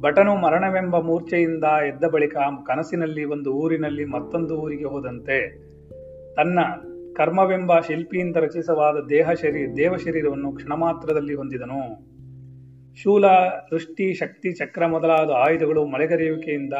ಭಟನು 0.00 0.36
ಮರಣವೆಂಬ 0.36 1.00
ಮೂರ್ಛೆಯಿಂದ 1.00 1.64
ಎದ್ದ 1.64 2.04
ಬಳಿಕ 2.04 2.36
ಕನಸಿನಲ್ಲಿ 2.66 3.24
ಒಂದು 3.24 3.52
ಊರಿನಲ್ಲಿ 3.52 4.04
ಮತ್ತೊಂದು 4.04 4.56
ಊರಿಗೆ 4.56 4.84
ಹೋದಂತೆ 4.84 5.66
ತನ್ನ 6.34 6.58
ಕರ್ಮವೆಂಬ 7.16 7.80
ಶಿಲ್ಪಿಯಿಂದ 7.80 8.36
ರಚಿಸವಾದ 8.36 8.96
ದೇಹ 9.08 9.32
ಶರೀರ 9.32 9.68
ದೇವ 9.76 9.96
ಶರೀರವನ್ನು 9.96 10.52
ಕ್ಷಣಮಾತ್ರದಲ್ಲಿ 10.52 11.34
ಹೊಂದಿದನು. 11.34 12.15
ಶೂಲ, 13.02 13.26
ದೃಷ್ಟಿ, 13.70 14.14
ಶಕ್ತಿ, 14.14 14.52
ಚಕ್ರ 14.52 14.86
ಮೊದಲಾದ 14.86 15.30
ಆಯುಧಗಳು 15.30 15.86
ಮಳೆಗರೆಯುವಿಕೆಯಿಂದ 15.86 16.72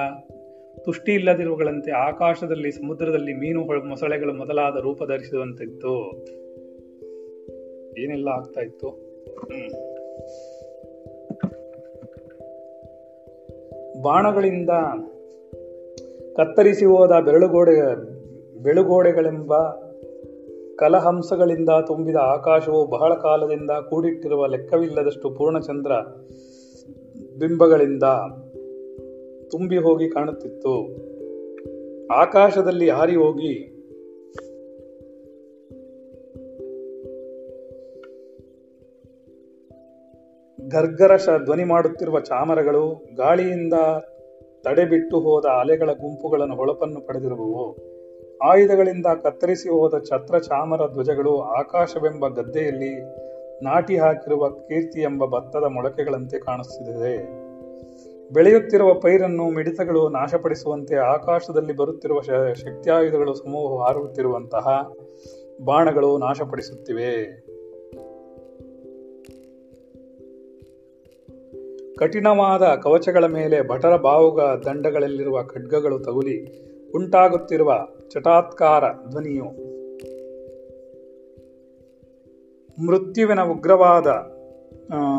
ತುಷ್ಟಿ 0.84 1.12
ಇಲ್ಲದಿರುವಗಳಂತೆ 1.12 1.90
ಆಕಾಶದಲ್ಲಿ, 1.90 2.72
ಸಮುದ್ರದಲ್ಲಿ 2.72 3.34
ಮೀನು 3.34 3.84
ಮೊಸಳೆಗಳು 3.84 4.32
ಮೊದಲಾದ 4.32 4.76
ರೂಪ 4.76 5.04
ಧರಿಸುವಂತಿತ್ತು 5.04 6.24
ಏನೆಲ್ಲ 7.98 8.28
ಆಗ್ತಾ 8.28 8.60
ಇತ್ತು? 8.60 8.88
ಬಾಣಗಳಿಂದ 14.02 14.70
ಕತ್ತರಿಸಿ 16.36 16.84
ಹೋದ 16.84 17.10
ಬೆರಳುಗೋಡೆ, 17.10 17.94
ಬೆಳುಗೋಡೆಗಳೆಂಬ 18.58 19.54
ಕಲಹಂಸಗಳಿಂದ 20.78 21.68
ತುಂಬಿದ 21.86 22.16
ಆಕಾಶವು 22.16 22.86
ಬಹಳ 22.86 23.14
ಕಾಲದಿಂದ 23.14 23.70
ಕೂಡಿಟ್ಟಿರುವ 23.70 24.46
ಲೆಕ್ಕವಿಲ್ಲದಷ್ಟು 24.46 25.30
ಪೂರ್ಣಚಂದ್ರ 25.30 25.92
ಬಿಂಬಗಳಿಂದ 27.38 28.02
ತುಂಬಿ 29.50 29.78
ಹೋಗಿ 29.78 30.10
ಕಾಣುತ್ತಿತ್ತು. 30.10 31.06
ಆಕಾಶದಲ್ಲಿ 32.06 32.90
ಹಾರಿ 32.90 33.16
ಹೋಗಿ 33.16 33.76
ಗರ್ಗರಶ 40.70 41.28
ಧ್ವನಿ 41.44 41.64
ಮಾಡುತ್ತಿರುವ 41.64 42.20
ಚಾಮರಗಳು 42.20 43.06
ಗಾಳಿಯಿಂದ 43.16 43.74
ತಡೆಬಿಟ್ಟು 44.62 45.20
ಹೋದ 45.20 45.44
ಅಲೆಗಳ 45.44 45.92
ಗುಂಪುಗಳನ್ನು 45.92 46.54
ಹೊಳಪನ್ನು 46.54 47.06
ಪಡೆದಿರುವವು. 47.06 47.95
ಆಯುಧಗಳಿಂದ 48.42 49.06
ಕತ್ತರಿಸಿ 49.22 49.68
ಹೋದ 49.68 49.94
ಛತ್ರ 50.08 50.38
ಚಾಮರ 50.38 50.80
ಧ್ವಜಗಳು 50.92 51.40
ಆಕಾಶವೆಂಬ 51.40 52.28
ಗದ್ದೆಯಲ್ಲಿ 52.28 53.02
ನಾಟಿ 53.64 53.96
ಹಾಕಿರುವ 53.96 54.48
ಕೀರ್ತಿ 54.48 55.00
ಎಂಬ 55.00 55.26
ಭತ್ತದ 55.26 55.64
ಮೊಳಕೆಗಳಂತೆ 55.68 56.38
ಕಾಣಿಸುತ್ತಿದೆ. 56.38 57.46
ಬೆಳೆಯುತ್ತಿರುವ 58.32 58.94
ಪೈರನ್ನು 58.94 59.50
ಮಿಡಿತಗಳು 59.50 60.08
ನಾಶಪಡಿಸುವಂತೆ 60.08 60.96
ಆಕಾಶದಲ್ಲಿ 60.96 61.72
ಬರುತ್ತಿರುವ 61.72 62.20
ಶಕ್ತಿಯಾಯುಧಗಳು 62.54 63.34
ಸಮೂಹ 63.34 63.86
ಹಾರುತ್ತಿರುವಂತಹ 63.86 64.90
ಬಾಣಗಳು 65.64 66.18
ನಾಶಪಡಿಸುತ್ತಿವೆ. 66.18 67.46
ಕಠಿಣವಾದ 71.96 72.62
ಕವಚಗಳ 72.62 73.24
ಮೇಲೆ 73.24 73.68
ಭಟರ 73.68 73.96
ಬಾವುಗ 73.96 74.40
ದಂಡಗಳಲ್ಲಿರುವ 74.40 75.42
ಖಡ್ಗಗಳು 75.42 75.98
ತಗುಲಿ 75.98 76.66
ಉಂಟಾಗುತ್ತಿರುವ 76.94 77.72
ಚಟಾತ್ಕಾರ 78.10 78.84
ಧ್ವನಿಯು. 79.10 79.44
ಮೃತ್ಯುವಿನ 82.86 83.40
ಉಗ್ರವಾದ 83.40 84.06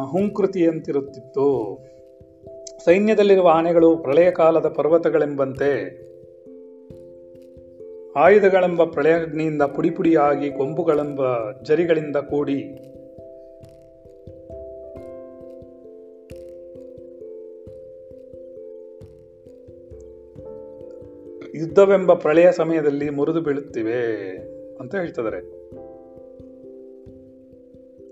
ಹುಂಕೃತಿಯಂತಿರುತ್ತಿತ್ತು. 0.05 1.77
ಸೈನ್ಯದಲ್ಲಿರುವ 2.85 3.47
ಆನೆಗಳು 3.47 3.97
ಪ್ರಳಯ 3.97 4.31
ಕಾಲದ 4.31 4.67
ಪರ್ವತಗಳೆಂಬಂತೆ 4.67 5.71
ಆಯುಧಗಳೆಂಬ 8.15 8.83
ಪ್ರಳಯಗ್ನಿಯಿಂದ 8.83 9.61
ಪುಡಿಪುಡಿಯಾಗಿ 9.61 10.51
ಕೊಂಬುಗಳೆಂಬ 10.51 11.21
ಜರಿಗಳಿಂದ 11.63 12.15
ಕೂಡಿ 12.15 12.63
ಯುದ್ಧವೆಂಬ 21.57 22.13
ಪ್ರಳಯ 22.13 22.51
ಸಮಯದಲ್ಲಿ 22.51 23.09
ಮುರಿದು 23.09 23.41
ಬೀಳುತ್ತಿವೆ 23.41 24.01
ಅಂತ 24.79 24.95
ಹೇಳ್ತಿದ್ದಾರೆ. 24.95 25.37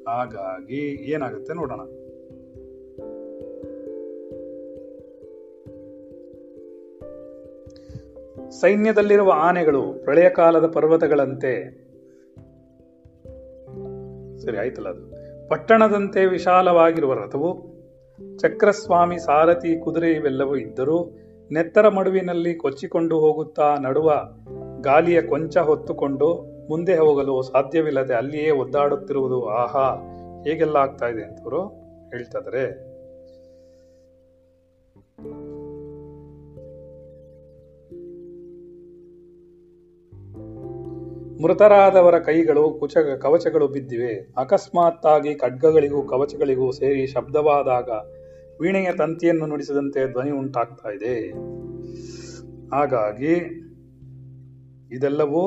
ಹಾಗಾಗಿ 0.07 1.11
ಏನಾಗುತ್ತೆ 1.11 1.53
ನೋಡೋಣ. 1.53 1.79
ಸೈನ್ಯದಲ್ಲಿರುವ 8.49 9.31
ಆನೆಗಳು 9.35 9.81
ಪ್ರಳಯ 10.03 10.29
ಕಾಲದ 10.29 10.67
ಪರ್ವತಗಳಂತೆ, 10.67 11.85
ಸರಿ 14.37 14.57
ಆಯ್ತಲ್ಲ 14.57 14.89
ಅದು, 14.89 15.03
ಪಟ್ಟಣದಂತೆ 15.49 16.25
ವಿಶಾಲವಾಗಿರುವ 16.25 17.13
ರಥವು 17.13 17.75
ಚಕ್ರಸ್ವಾಮಿ, 18.37 19.17
ಸಾರಥಿ, 19.19 19.83
ಕುದುರೆ 19.83 20.11
ಇವೆಲ್ಲವೂ 20.11 20.55
ಇದ್ದರೂ 20.55 21.17
ನೆತ್ತರ 21.51 21.89
ಮಡುವಿನಲ್ಲಿ 21.89 22.55
ಕೊಚ್ಚಿಕೊಂಡು 22.55 23.19
ಹೋಗುತ್ತಾ 23.19 23.75
ನಡುವ 23.81 24.11
ಗಾಲಿಯ 24.81 25.21
ಕೊಂಚ 25.21 25.57
ಹೊತ್ತುಕೊಂಡು 25.57 26.29
ಮುಂದೆ 26.69 26.97
ಹೋಗಲು 26.97 27.41
ಸಾಧ್ಯವಿಲ್ಲದೆ 27.41 28.13
ಅಲ್ಲಿಯೇ 28.13 28.51
ಒದ್ದಾಡುತ್ತಿರುವುದು 28.51 29.45
ಆಹಾ, 29.45 29.87
ಹೇಗೆಲ್ಲ 30.43 30.75
ಆಗ್ತಾ 30.77 31.07
ಇದೆ 31.07 31.23
ಅಂತವರು 31.23 31.61
ಹೇಳ್ತಿದ್ದಾರೆ 32.09 32.95
ಮೃತರಾದವರ 41.43 42.19
ಕೈಗಳು 42.19 42.71
ಕುಚ, 42.79 42.97
ಕವಚಗಳು 43.21 43.67
ಬಿದ್ದಿವೆ. 43.67 44.33
ಅಕಸ್ಮಾತ್ತಾಗಿ 44.37 45.35
ಖಡ್ಗಗಳಿಗೂ 45.35 46.03
ಕವಚಗಳಿಗೂ 46.03 46.71
ಸೇರಿ 46.71 47.07
ಶಬ್ದವಾದಾಗ 47.07 47.89
ವೀಣೆಯ 48.61 48.91
ತಂತಿಯನ್ನು 48.97 49.45
ನುಡಿಸಿದಂತೆ 49.45 50.11
ಧ್ವನಿ 50.11 50.31
ಉಂಟಾಗ್ತಾ 50.31 50.89
ಇದೆ. 50.89 51.31
ಹಾಗಾಗಿ 52.75 53.33
ಇದೆಲ್ಲವೂ 54.91 55.41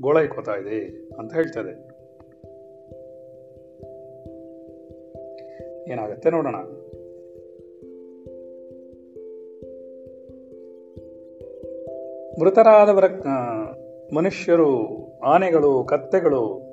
ಗೋಳೈಕೋತಾ 0.00 0.52
ಇದೆ 0.52 1.08
ಅಂತ 1.18 1.34
ಹೇಳ್ತದೆ 1.34 1.96
ಏನಾಗುತ್ತೆ 5.90 6.30
ನೋಡೋಣ. 6.30 6.56
ಮೃತರಾದವರ 12.40 13.04
ಮನುಷ್ಯರು, 14.14 14.70
ಆನೆಗಳು, 15.20 15.84
ಕತ್ತೆಗಳು, 15.84 16.66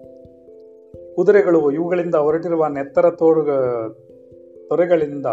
ಕುದುರೆಗಳು 1.15 1.71
ಇವುಗಳಿಂದ 1.71 2.15
ಹೊರಟಿರುವ 2.15 2.67
ನೆತ್ತರ 2.67 3.11
ತೋಡುಗ 3.11 3.49
ತೊರೆಗಳಿಂದ 4.73 5.25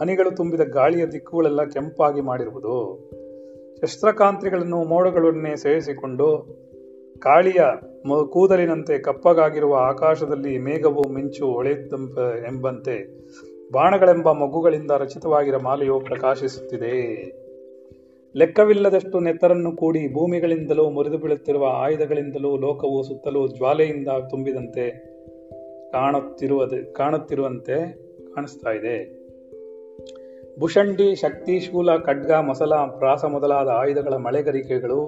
ಹನಿಗಳು 0.00 0.36
ತುಂಬಿದ 0.36 0.60
ಗಾಳಿಯ 0.60 1.06
ದಿಕ್ಕುಗಳೆಲ್ಲ 1.06 1.64
ಕೆಂಪಾಗಿ 1.64 2.20
ಮಾಡಿರುವುದು. 2.20 3.08
ಶಸ್ತ್ರಕಾಂತ್ರಿಗಳನ್ನು 3.80 4.84
ಮೋಡಗಳನ್ನೇ 4.84 5.56
ಸೇರಿಸಿಕೊಂಡು 5.56 6.56
ಕಾಳಿಯ 7.18 7.60
ಮ- 8.06 8.26
ಕೂದಲಿನಂತೆ 8.32 8.98
ಕಪ್ಪಗಾಗಿರುವ 8.98 9.74
ಆಕಾಶದಲ್ಲಿ 9.76 10.58
ಮೇಘವು 10.58 11.08
ಮಿಂಚು 11.08 11.46
ಹೊಳೆಯುತ್ತಂಪ 11.46 12.18
ಎಂಬಂತೆ 12.18 13.08
ಬಾಣಗಳೆಂಬ 13.72 14.32
ಮಗುಗಳಿಂದ 14.32 14.90
ರಚಿತವಾಗಿರ 14.98 15.56
ಮಾಲೆಯು 15.56 16.00
ಪ್ರಕಾಶಿಸುತ್ತಿದೆ. 16.00 17.24
ಲೆಕ್ಕವಿಲ್ಲದಷ್ಟು 18.36 19.20
ನೆತ್ತರನ್ನು 19.20 19.76
ಕೂಡಿ 19.76 20.14
ಭೂಮಿಗಳಿಂದಲೂ 20.14 20.90
ಮುರಿದು 20.90 21.18
ಬೀಳುತ್ತಿರುವ 21.18 21.66
ಆಯುಧಗಳಿಂದಲೂ 21.66 22.56
ಲೋಕವು 22.56 23.02
ಸುತ್ತಲೂ 23.02 23.48
ಜ್ವಾಲೆಯಿಂದ 23.48 24.08
ತುಂಬಿದಂತೆ 24.30 25.14
ಕಾಣುತ್ತಿರುವುದು, 25.92 26.94
ಕಾಣುತ್ತಿರುವಂತೆ 26.94 28.03
ಕಾಣಿಸ್ತಾ 28.34 28.70
ಇದೆ. 28.70 29.24
ಭುಷಂಡಿ 30.60 31.14
ಶಕ್ತಿ 31.14 31.60
ಶೂಲ 31.60 31.96
ಖಡ್ಗ, 31.96 32.32
ಮಸಲ, 32.32 32.74
ಪ್ರಾಸ 32.74 33.24
ಮೊದಲಾದ 33.24 33.68
ಆಯುಧಗಳ 33.68 34.14
ಮಳೆಗರಿಕೆಗಳು 34.14 35.00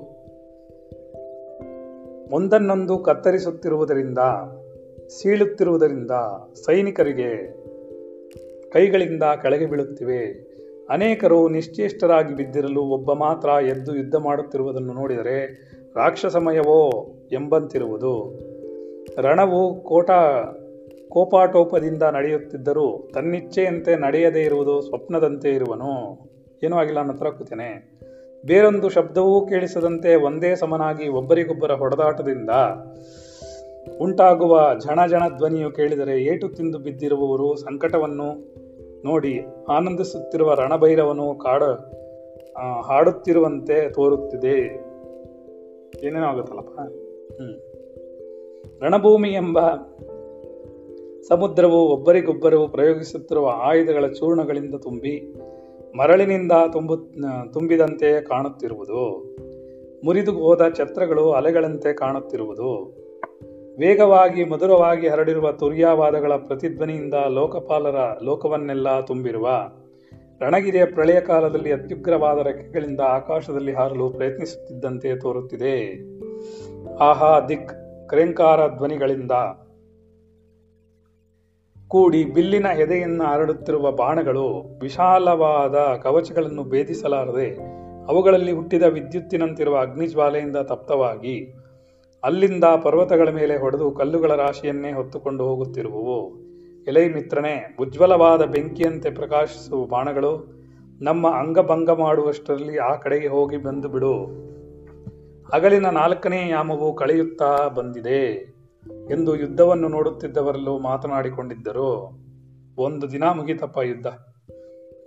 ಒಂದನ್ನೊಂದು 2.33 2.99
ಕತ್ತರಿಸುತ್ತಿರುವುದರಿಂದ, 2.99 4.19
ಸೀಳುತ್ತಿರುವುದರಿಂದ 5.09 6.11
ಸೈನಿಕರಿಗೆ 6.67 7.31
ಕೈಗಳಿಂದ 8.71 9.23
ಕೆಳಗೆ 9.43 9.67
ಬೀಳುತ್ತಿವೆ. 9.67 10.21
ಅನೇಕರು 10.91 11.49
ನಿಶ್ಚೇಷ್ಟರಾಗಿ 11.49 12.37
ಬಿದ್ದಿರಲು 12.37 12.83
ಒಬ್ಬ 12.83 13.13
ಮಾತ್ರ 13.13 13.49
ಎದ್ದು 13.49 13.97
ಯುದ್ಧ 13.97 14.15
ಮಾಡುತ್ತಿರುವುದನ್ನು 14.15 14.93
ನೋಡಿದರೆ, 14.93 15.39
ರಾಕ್ಷಸಮಯವೋ 15.97 17.15
ಎಂಬಂತಿರುವುದು. 17.33 18.15
ರಣವು 19.19 19.81
ಕೋಟ 19.81 20.11
ಕೋಪಾಟೋಪದಿಂದ 21.09 22.03
ನಡೆಯುತ್ತಿದ್ದರೂ 22.03 23.11
ತನ್ನಿಚ್ಛೆಯಂತೆ 23.15 23.97
ನಡೆಯದೇ 23.97 24.41
ಇರುವುದು 24.41 24.81
ಸ್ವಪ್ನದಂತೆ 24.81 25.51
ಇರುವನು. 25.51 26.19
ಏನೂ 26.65 26.77
ಆಗಿಲ್ಲ 26.77 27.01
ಹತ್ರ 27.01 27.31
ಕೂತೇನೆ. 27.31 27.97
ಬೇರೊಂದು 28.47 28.89
ಶಬ್ದವೂ 28.89 29.47
ಕೇಳಿಸದಂತೆ 29.47 30.15
ಒಂದೇ 30.15 30.55
ಸಮನಾಗಿ 30.55 31.09
ಒಬ್ಬರಿಗೊಬ್ಬರ 31.09 31.73
ಹೊಡೆದಾಟದಿಂದ 31.73 32.51
ಉಂಟಾಗುವ 34.01 34.75
ಜಣ 34.79 35.07
ಜಣ 35.07 35.29
ಧ್ವನಿಯು 35.29 35.71
ಕೇಳಿದರೆ 35.71 36.23
ಏಟು 36.23 36.49
ತಿಂದು 36.49 36.79
ಬಿದ್ದಿರುವವರು 36.79 37.57
ಸಂಕಟವನ್ನು 37.57 38.57
ನೋಡಿ 39.05 39.41
ಆನಂದಿಸುತ್ತಿರುವ 39.69 40.55
ರಣಭೈರವನು 40.55 41.35
ಕಾಡ 41.35 41.63
ಹಾಡುತ್ತಿರುವಂತೆ 42.85 43.91
ತೋರುತ್ತಿದೆ. 43.91 44.59
ಏನೇನೋ 46.07 46.27
ಆಗುತ್ತಲ್ಲಪ್ಪ? 46.27 46.81
ಹ್ಮ್. 47.41 48.83
ರಣಭೂಮಿ 48.83 49.31
ಎಂಬ 49.33 49.59
ಸಮುದ್ರವು 51.29 51.89
ಒಬ್ಬರಿಗೊಬ್ಬರು 51.89 52.69
ಪ್ರಯೋಗಿಸುತ್ತಿರುವ 52.69 53.53
ಆಯುಧಗಳ 53.55 54.07
ಚೂರ್ಣಗಳಿಂದ 54.07 54.75
ತುಂಬಿ 54.75 55.35
ಮರಳಿನಿಂದ 55.97 56.53
ತುಂಬು 56.73 56.97
ತುಂಬಿದಂತೆ 57.53 58.21
ಕಾಣುತ್ತಿರುವುದು. 58.21 59.37
ಮುರಿದು 60.05 60.33
ಹೋದ 60.33 60.61
ಛತ್ರಗಳು 60.77 61.33
ಅಲೆಗಳಂತೆ 61.33 61.93
ಕಾಣುತ್ತಿರುವುದು. 61.93 62.97
ವೇಗವಾಗಿ, 63.79 64.45
ಮಧುರವಾಗಿ 64.45 65.09
ಹರಡಿರುವ 65.09 65.53
ತುರ್ಯಾವಾದಗಳ 65.53 66.33
ಪ್ರತಿಧ್ವನಿಯಿಂದ 66.37 67.15
ಲೋಕಪಾಲರ 67.15 67.97
ಲೋಕವನ್ನೆಲ್ಲ 68.23 69.01
ತುಂಬಿರುವ 69.01 69.49
ರಣಗಿರಿಯ 70.43 70.85
ಪ್ರಳಯ 70.85 71.21
ಕಾಲದಲ್ಲಿ 71.21 71.73
ಅತ್ಯುಗ್ರವಾದ 71.73 72.39
ರೆಕ್ಕೆಗಳಿಂದ 72.39 73.01
ಆಕಾಶದಲ್ಲಿ 73.01 73.73
ಹಾರಲು 73.73 74.09
ಪ್ರಯತ್ನಿಸುತ್ತಿದ್ದಂತೆ 74.09 75.19
ತೋರುತ್ತಿದೆ. 75.19 76.01
ಆಹಾ, 76.97 77.41
ದಿಕ್, 77.41 77.71
ಕ್ರೆಂಕಾರ 78.09 78.69
ಧ್ವನಿಗಳಿಂದ 78.69 79.33
ಕೂಡಿ 81.89 82.25
ಬಿಲ್ಲಿನ 82.25 82.67
ಎದೆಯನ್ನು 82.67 83.25
ಹರಡುತ್ತಿರುವ 83.25 83.93
ಬಾಣಗಳು 83.93 84.79
ವಿಶಾಲವಾದ 84.81 85.75
ಕವಚಗಳನ್ನು 86.03 86.65
ಭೇದಿಸಲಾರದೆ 86.65 87.55
ಅವುಗಳಲ್ಲಿ 88.07 88.53
ಹುಟ್ಟಿದ 88.53 88.83
ವಿದ್ಯುತ್ತಿನಂತಿರುವ 88.83 89.79
ಅಗ್ನಿಜ್ವಾಲೆಯಿಂದ 89.79 90.57
ತಪ್ತವಾಗಿ 90.57 91.55
ಅಲ್ಲಿಂದ 92.25 92.65
ಪರ್ವತಗಳ 92.65 93.29
ಮೇಲೆ 93.29 93.57
ಹೊಡೆದು 93.57 93.91
ಕಲ್ಲುಗಳ 93.91 94.33
ರಾಶಿಯನ್ನೇ 94.33 94.93
ಹೊತ್ತುಕೊಂಡು 94.93 95.45
ಹೋಗುತ್ತಿರುವವು. 95.45 96.37
ಎಲೈ 96.87 97.09
ಮಿತ್ರನೇ, 97.09 97.77
ಉಜ್ವಲವಾದ 97.81 98.43
ಬೆಂಕಿಯಂತೆ 98.43 99.11
ಪ್ರಕಾಶಿಸುವ 99.11 99.85
ಬಾಣಗಳು 99.85 100.63
ನಮ್ಮ 101.01 101.31
ಅಂಗಭಂಗ 101.31 101.91
ಮಾಡುವಷ್ಟರಲ್ಲಿ 101.91 102.79
ಆ 102.79 102.95
ಕಡೆಗೆ 102.95 103.29
ಹೋಗಿ 103.29 103.57
ಬಂದು 103.57 103.89
ಬಿಡು. 103.89 104.25
ಹಗಲಿನ 105.55 105.87
ನಾಲ್ಕನೇ 105.87 106.49
ಯಾಮವು 106.49 106.95
ಕಳೆಯುತ್ತಾ 106.95 107.69
ಬಂದಿದೆ. 107.69 108.56
ಎಂದು 109.11 109.37
ಯುದ್ಧವನ್ನು 109.37 109.89
ನೋಡುತ್ತಿದ್ದವರಲ್ಲೂ 109.89 110.79
ಮಾತನಾಡಿಕೊಂಡಿದ್ದರು. 110.79 112.11
ಒಂದು 112.79 113.13
ದಿನ 113.13 113.25
ಮುಗೀತಪ್ಪ 113.25 113.79
ಯುದ್ಧ. 113.79 114.07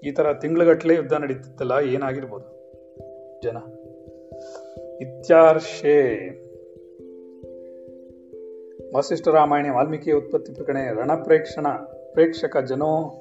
ಈ 0.05 0.11
ತರ 0.11 0.33
ತಿಂಗಳುಗಟ್ಟಲೆ 0.33 0.95
ಯುದ್ಧ 0.95 1.13
ನಡೀತಿತ್ತಲ್ಲ, 1.13 1.71
ಏನಾಗಿರ್ಬೋದು? 1.85 2.59
ಜನ. 3.43 3.57
ಇತ್ಯಾರ್ಷೆ. 5.01 6.29
ವಾಸಿಷ್ಠ 8.95 9.27
ರಾಮಾಯಣ 9.27 9.65
ವಾಲ್ಮೀಕಿ 9.73 10.11
ಉತ್ಪತ್ತಿ 10.11 10.53
ಪ್ರಕರಣ 10.53 10.77
ರಣಪ್ರೇಕ್ಷಣ, 10.99 11.67
ಪ್ರೇಕ್ಷಕ 12.11 12.57
ಜನೋ, 12.57 13.11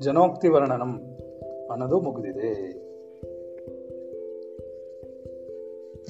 ಜನೋಕ್ತಿ 0.00 0.48
ವರ್ಣನಂ 0.48 1.18
ಅನ್ನೋದು 1.70 2.00
ಮುಗಿದಿದೆ. 2.00 2.78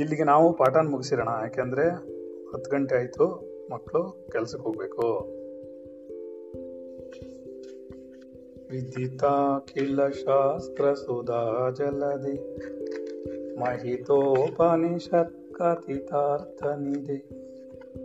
ಇಲ್ಲಿಗೆ 0.01 0.25
ನಾವು 0.25 0.53
ಪಾಠನ 0.53 0.89
ಮುಗಿಸಿರೋಣ. 0.91 1.29
ಯಾಕೆಂದ್ರೆ 1.43 1.89
ಹತ್ತು 2.55 2.71
ಗಂಟೆ 2.71 2.95
ಆಯ್ತು. 2.95 3.48
ಮಕ್ಕಳು 3.71 4.29
ಕೆಲ್ಸಕ್ಕೆ 4.33 4.65
ಹೋಗ್ಬೇಕು. 4.65 5.29
ವಿದಿತಾಖಿಲ 8.71 10.09
ಶಾಸ್ತ್ರ 10.09 10.95
ಸುಧಾ, 10.95 11.71
ಜಲದಿ. 11.71 12.57
ಮಹಿತೋಪನಿಷತ್ 13.61 15.55
ಕಥಿತಾರ್ಥ 15.55 16.67
ನಿಧಿ 16.67 17.29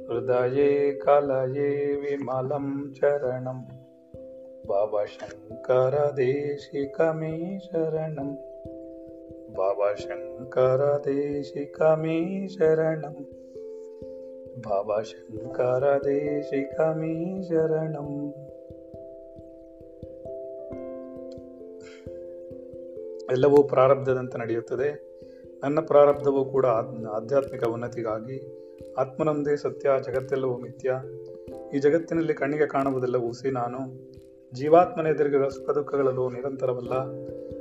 ಹೃದಯೇ, 0.08 0.92
ಕಲಯೇ, 0.92 1.96
ವಿಮಲಂ 1.96 2.96
ಚರಣಂ. 3.00 3.68
ಭವಶಂಕರ 4.68 6.14
ದೇಶಿಕಮೇ 6.18 7.60
ಶರಣಂ. 7.60 8.38
ಭವಶಂಕರ 14.62 15.44
ಶಂಕರ 15.44 15.84
ದೇಶಿಕಮೇ 16.06 17.44
ಶರಣಂ 17.44 18.34
ಎಲ್ಲವೂ 23.32 23.64
ಪ್ರಾರಬ್ಧದಂತೆ 23.64 24.38
ನಡೆಯುತ್ತದೆ. 24.38 25.14
ನನ್ನ 25.64 25.80
ಪ್ರಾರಬ್ಧವೂ 25.80 26.46
ಕೂಡ 26.46 26.66
ಆಧ್ಯಾತ್ಮಿಕ 26.66 27.68
ಉನ್ನತಿಗಾಗಿ, 27.68 28.68
ಆತ್ಮನೊಂದೇ 28.98 29.56
ಸತ್ಯ, 29.56 29.90
ಜಗತ್ತೆಲ್ಲವೂ 30.06 30.58
ಮಿಥ್ಯ. 30.58 30.96
ಈ 31.76 31.80
ಜಗತ್ತಿನಲ್ಲಿ 31.80 32.34
ಕಣ್ಣಿಗೆ 32.34 32.66
ಕಾಣುವುದೆಲ್ಲವೂ 32.66 33.32
ಸಿ 33.32 33.52
ನಾನು. 33.52 33.80
ಜೀವಾತ್ಮನೆದುರಿಗಿರುವ 34.54 35.50
ಸುಖ 35.50 35.70
ದುಃಖಗಳಲ್ಲೂ 35.70 36.30
ನಿರಂತರವಲ್ಲ. 36.30 36.92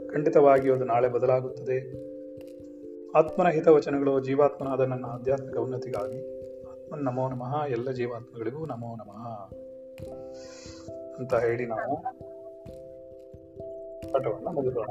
ಖಂಡಿತವಾಗಿ 0.08 0.70
ಅದು 0.70 0.84
ನಾಳೆ 0.84 1.08
ಬದಲಾಗುತ್ತದೆ. 1.08 2.12
ಆತ್ಮನ 3.18 3.48
ಹಿತವಚನಗಳು 3.48 4.20
ಜೀವಾತ್ಮನಾದ 4.20 4.80
ನನ್ನ 4.80 5.04
ಆಧ್ಯಾತ್ಮಿಕ 5.04 5.56
ಉನ್ನತಿಗಾಗಿ. 5.56 6.41
ನಮೋ 6.96 7.28
ನಮಃ 7.28 7.64
ಎಲ್ಲ 7.64 7.90
ಜೀವಾತ್ಮಗಳಿಗೂ 7.90 8.66
ನಮೋ 8.66 8.96
ನಮಃ 8.96 9.26
ಅಂತ 11.18 11.34
ಹೇಳಿ 11.34 11.66
ನಾವು 11.66 12.02
ಪಾಠವನ್ನು 14.12 14.52
ಮುಗಿಸೋಣ. 14.52 14.88